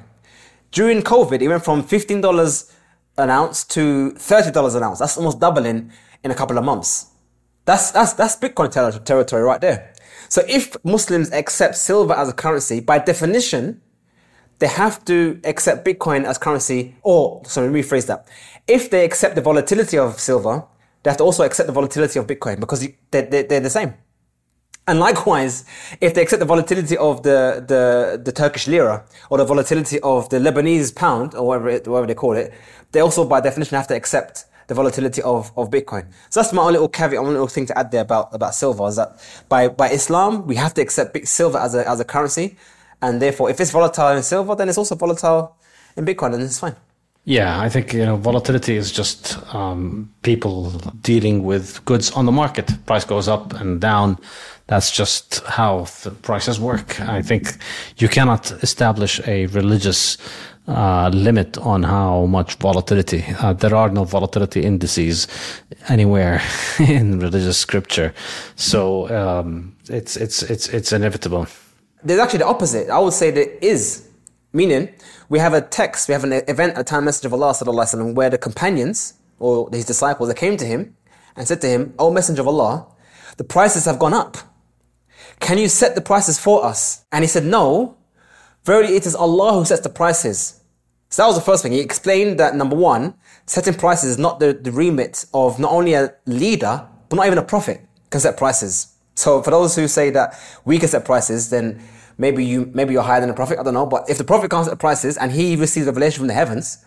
[0.70, 2.72] During COVID, it went from $15
[3.18, 4.98] an ounce to $30 an ounce.
[5.00, 5.90] That's almost doubling
[6.22, 7.06] in a couple of months.
[7.64, 9.92] That's, that's, that's Bitcoin ter- territory right there.
[10.28, 13.80] So if Muslims accept silver as a currency, by definition,
[14.58, 18.28] they have to accept Bitcoin as currency, or, sorry, rephrase that.
[18.66, 20.64] If they accept the volatility of silver,
[21.02, 23.94] they have to also accept the volatility of Bitcoin because they're, they're the same.
[24.88, 25.66] And likewise,
[26.00, 30.30] if they accept the volatility of the, the, the Turkish lira or the volatility of
[30.30, 32.54] the Lebanese pound or whatever, it, whatever they call it,
[32.92, 36.06] they also by definition have to accept the volatility of, of Bitcoin.
[36.30, 38.96] So that's my little caveat, my little thing to add there about, about silver is
[38.96, 39.20] that
[39.50, 42.56] by, by Islam, we have to accept silver as a, as a currency.
[43.02, 45.54] And therefore, if it's volatile in silver, then it's also volatile
[45.98, 46.76] in Bitcoin and it's fine.
[47.28, 50.70] Yeah, I think you know volatility is just um, people
[51.02, 52.72] dealing with goods on the market.
[52.86, 54.16] Price goes up and down
[54.66, 56.98] that's just how the prices work.
[57.00, 57.58] I think
[57.98, 60.16] you cannot establish a religious
[60.68, 63.24] uh, limit on how much volatility.
[63.40, 65.28] Uh, there are no volatility indices
[65.88, 66.40] anywhere
[66.78, 68.14] in religious scripture,
[68.56, 71.46] so um, it's it's it's it's inevitable.
[72.02, 72.88] There's actually the opposite.
[72.88, 74.07] I would say there is,
[74.52, 74.88] meaning
[75.28, 78.30] we have a text, we have an event, a time message of Allah sallallahu where
[78.30, 80.96] the companions or his disciples they came to him
[81.36, 82.86] and said to him, "O Messenger of Allah,
[83.36, 84.36] the prices have gone up."
[85.40, 87.04] Can you set the prices for us?
[87.12, 87.96] And he said, No.
[88.64, 90.60] Verily, it is Allah who sets the prices.
[91.10, 91.72] So that was the first thing.
[91.72, 93.14] He explained that number one,
[93.46, 97.38] setting prices is not the, the remit of not only a leader, but not even
[97.38, 97.80] a prophet
[98.10, 98.94] can set prices.
[99.14, 101.82] So for those who say that we can set prices, then
[102.18, 103.58] maybe you maybe you're higher than the prophet.
[103.58, 103.86] I don't know.
[103.86, 106.84] But if the prophet can't set prices and he receives revelation from the heavens,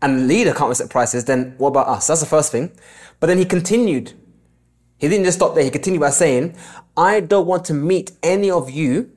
[0.00, 2.06] and the leader can't set prices, then what about us?
[2.06, 2.72] That's the first thing.
[3.20, 4.14] But then he continued
[4.98, 5.64] he didn't just stop there.
[5.64, 6.56] He continued by saying,
[6.96, 9.10] I don't want to meet any of you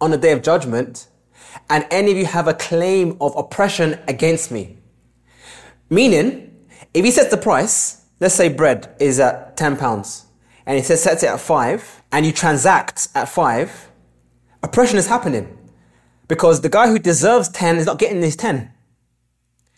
[0.00, 1.08] on the day of judgment
[1.68, 4.78] and any of you have a claim of oppression against me.
[5.90, 10.26] Meaning, if he sets the price, let's say bread is at 10 pounds
[10.64, 13.89] and he says sets it at five and you transact at five,
[14.62, 15.56] oppression is happening
[16.28, 18.72] because the guy who deserves 10 is not getting his 10.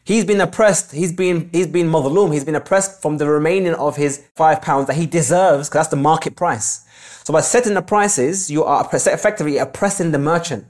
[0.04, 0.92] He's been oppressed.
[0.92, 2.32] He's been he's been madloom.
[2.32, 5.88] He's been oppressed from the remaining of his five pounds that he deserves because that's
[5.88, 6.84] the market price.
[7.22, 10.66] So by setting the prices, you are effectively oppressing the merchant,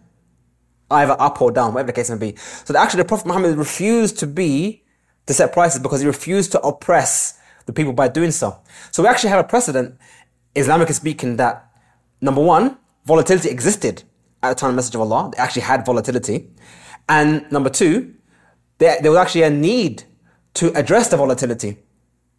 [0.91, 2.37] either up or down, whatever the case may be.
[2.37, 4.85] So actually, the Prophet Muhammad refused to be
[5.27, 8.59] to set prices because he refused to oppress the people by doing so.
[8.91, 9.97] So we actually have a precedent,
[10.55, 11.71] Islamically speaking, that
[12.21, 14.03] number one, volatility existed
[14.43, 15.31] at the time of the message of Allah.
[15.33, 16.51] They actually had volatility,
[17.09, 18.15] and number two
[18.83, 20.03] there, there was actually a need
[20.55, 21.77] to address the volatility.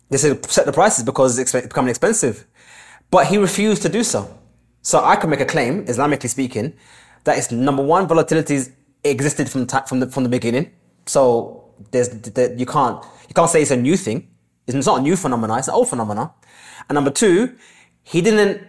[0.09, 2.45] They said set the prices because it's becoming expensive.
[3.09, 4.21] But he refused to do so.
[4.81, 6.73] So I can make a claim, Islamically speaking,
[7.23, 8.73] that it's number one, volatilities
[9.03, 10.71] existed from, from, the, from the beginning.
[11.05, 14.29] So there's, there, you can't, you can't say it's a new thing.
[14.67, 16.31] It's not a new phenomenon, it's an old phenomenon.
[16.89, 17.55] And number two,
[18.01, 18.67] he didn't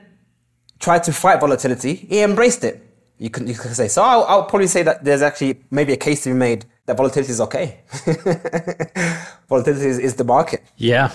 [0.79, 2.81] try to fight volatility, he embraced it.
[3.19, 4.03] You can you can say so.
[4.03, 7.31] I'll, I'll probably say that there's actually maybe a case to be made that volatility
[7.31, 7.81] is okay.
[9.49, 10.63] volatility is, is the market.
[10.77, 11.11] Yeah.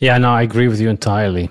[0.00, 1.48] Yeah, no, I agree with you entirely.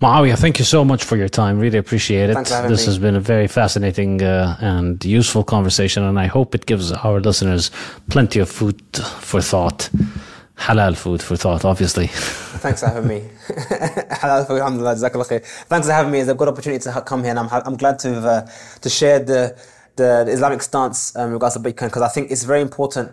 [0.00, 1.58] Muaawiyah, thank you so much for your time.
[1.58, 2.34] Really appreciate it.
[2.34, 2.86] Thanks for having this me.
[2.86, 7.18] has been a very fascinating uh, and useful conversation, and I hope it gives our
[7.18, 7.70] listeners
[8.10, 8.80] plenty of food
[9.20, 9.88] for thought.
[10.58, 12.06] Halal food for thought, obviously.
[12.58, 13.20] Thanks for having me.
[13.48, 15.44] Halal food, alhamdulillah, Jazakallah khair.
[15.44, 16.18] Thanks for having me.
[16.18, 18.46] It's a good opportunity to come here, and I'm, I'm glad to have, uh,
[18.80, 19.56] to share the,
[19.96, 23.12] the, the Islamic stance um, in regards to Bitcoin because I think it's very important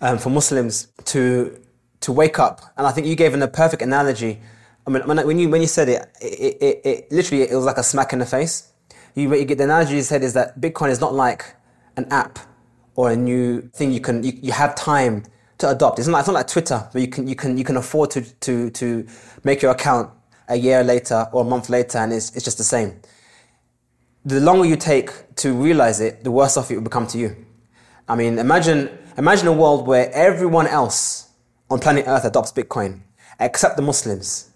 [0.00, 1.60] um, for Muslims to
[2.00, 2.60] to wake up.
[2.76, 4.40] And I think you gave in a perfect analogy.
[4.86, 7.64] I mean, when, when you when you said it, it, it, it literally it was
[7.64, 8.70] like a smack in the face.
[9.14, 11.54] You, you get the analogy you said is that Bitcoin is not like
[11.96, 12.38] an app
[12.94, 15.24] or a new thing you can you, you have time
[15.58, 15.98] to adopt.
[15.98, 18.22] It's not, it's not like Twitter where you can you can you can afford to
[18.22, 19.06] to to
[19.44, 20.10] make your account
[20.48, 23.00] a year later or a month later and it's it's just the same.
[24.24, 27.36] The longer you take to realize it, the worse off it will become to you.
[28.08, 31.30] I mean, imagine imagine a world where everyone else
[31.70, 33.00] on planet Earth adopts Bitcoin
[33.40, 34.50] except the Muslims.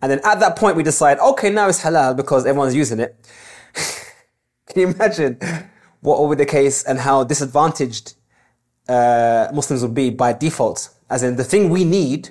[0.00, 3.14] And then at that point we decide, okay, now it's halal because everyone's using it.
[4.66, 5.38] Can you imagine
[6.00, 8.14] what will be the case and how disadvantaged
[8.92, 10.88] uh, Muslims would be by default?
[11.08, 12.30] As in, the thing we need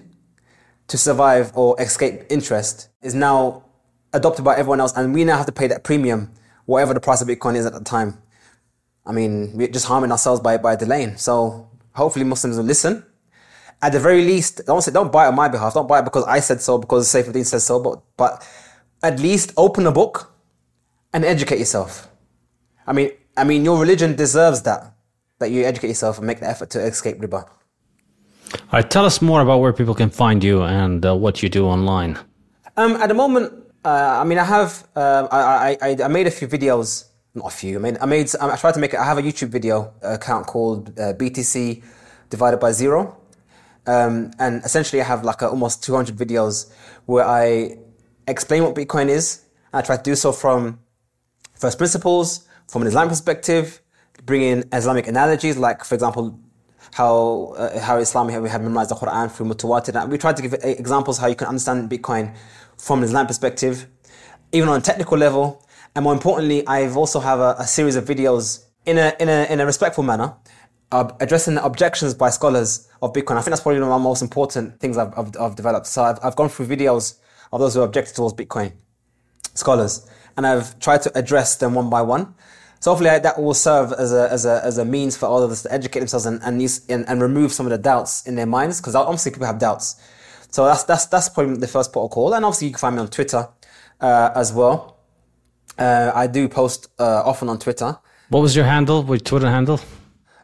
[0.87, 3.63] to survive or escape interest is now
[4.13, 6.31] adopted by everyone else, and we now have to pay that premium,
[6.65, 8.21] whatever the price of Bitcoin is at the time.
[9.05, 11.17] I mean, we're just harming ourselves by, by delaying.
[11.17, 13.05] So hopefully Muslims will listen.
[13.81, 15.73] At the very least, don't say don't buy it on my behalf.
[15.73, 17.79] Don't buy it because I said so, because Saifedean says so.
[17.79, 18.47] But but
[19.01, 20.31] at least open a book
[21.13, 22.07] and educate yourself.
[22.85, 24.93] I mean, I mean, your religion deserves that.
[25.41, 27.49] That you educate yourself and make the effort to escape riba.
[28.53, 31.49] All right, tell us more about where people can find you and uh, what you
[31.49, 32.19] do online.
[32.77, 33.51] Um, at the moment,
[33.83, 37.49] uh, I mean, I have, I, I, I, I made a few videos, not a
[37.49, 37.75] few.
[37.77, 38.93] I mean, I made, I tried to make.
[38.93, 41.83] I have a YouTube video account called uh, BTC
[42.29, 43.17] divided by zero,
[43.87, 46.71] um, and essentially I have like a, almost 200 videos
[47.07, 47.77] where I
[48.27, 49.41] explain what Bitcoin is.
[49.73, 50.79] I try to do so from
[51.55, 53.81] first principles, from an Islamic perspective,
[54.25, 56.39] bring in Islamic analogies, like for example,
[56.93, 60.09] how uh, how Islam we have memorized the Quran through mutawatir.
[60.09, 62.35] We try to give uh, examples how you can understand Bitcoin
[62.77, 63.87] from an Islamic perspective,
[64.51, 65.65] even on a technical level.
[65.95, 69.45] And more importantly, I've also have a, a series of videos in a in a
[69.51, 70.33] in a respectful manner,
[70.91, 73.37] uh, addressing the objections by scholars of Bitcoin.
[73.37, 75.87] I think that's probably one of the most important things I've, I've, I've developed.
[75.87, 77.19] So I've, I've gone through videos
[77.51, 78.73] of those who objected towards Bitcoin
[79.53, 82.35] scholars, and I've tried to address them one by one.
[82.81, 85.51] So hopefully that will serve as a, as a, as a means for all of
[85.51, 88.35] us to educate themselves and, and, use- and, and remove some of the doubts in
[88.35, 90.01] their minds, because obviously people have doubts.
[90.49, 92.33] So that's, that's, that's probably the first protocol.
[92.33, 93.47] And obviously you can find me on Twitter
[94.01, 94.97] uh, as well.
[95.77, 97.97] Uh, I do post uh, often on Twitter.
[98.29, 99.05] What was your handle?
[99.05, 99.79] Your Twitter handle?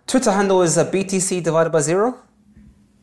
[0.06, 2.18] Twitter handle is uh, BTC divided by zero.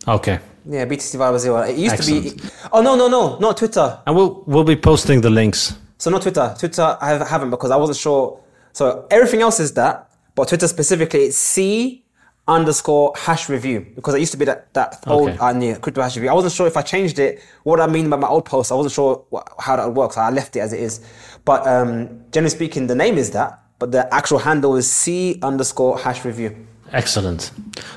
[0.06, 0.38] Okay.
[0.64, 1.56] Yeah, BTC divided by zero.
[1.62, 2.40] It used to be.
[2.72, 3.98] Oh no no no not Twitter.
[4.06, 5.76] And we'll we'll be posting the links.
[5.98, 6.54] So not Twitter.
[6.58, 8.40] Twitter I haven't because I wasn't sure.
[8.74, 12.04] So everything else is that, but Twitter specifically it's C
[12.46, 15.38] underscore hash review because it used to be that that old Okay.
[15.38, 16.28] uh, yeah, crypto hash review.
[16.28, 17.40] I wasn't sure if I changed it.
[17.62, 20.12] What I mean by my old post, I wasn't sure what, how that would work,
[20.12, 21.00] so I left it as it is.
[21.46, 25.98] But um, generally speaking, the name is that, but the actual handle is C underscore
[25.98, 26.66] hash review.
[26.92, 27.50] Excellent.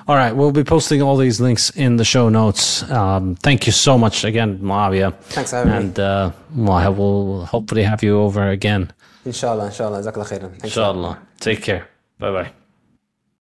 [0.07, 2.89] All right, we'll be posting all these links in the show notes.
[2.89, 5.13] Um, thank you so much again, Muaawiyah.
[5.35, 5.77] Thanks for having me.
[5.79, 8.91] and, uh, well, I will hopefully have you over again.
[9.27, 9.99] Inshallah, inshallah.
[9.99, 10.51] Jazakallah khairan.
[10.51, 10.63] Thanks.
[10.71, 11.19] Inshallah.
[11.39, 11.83] Take care.
[12.19, 12.56] Bye bye.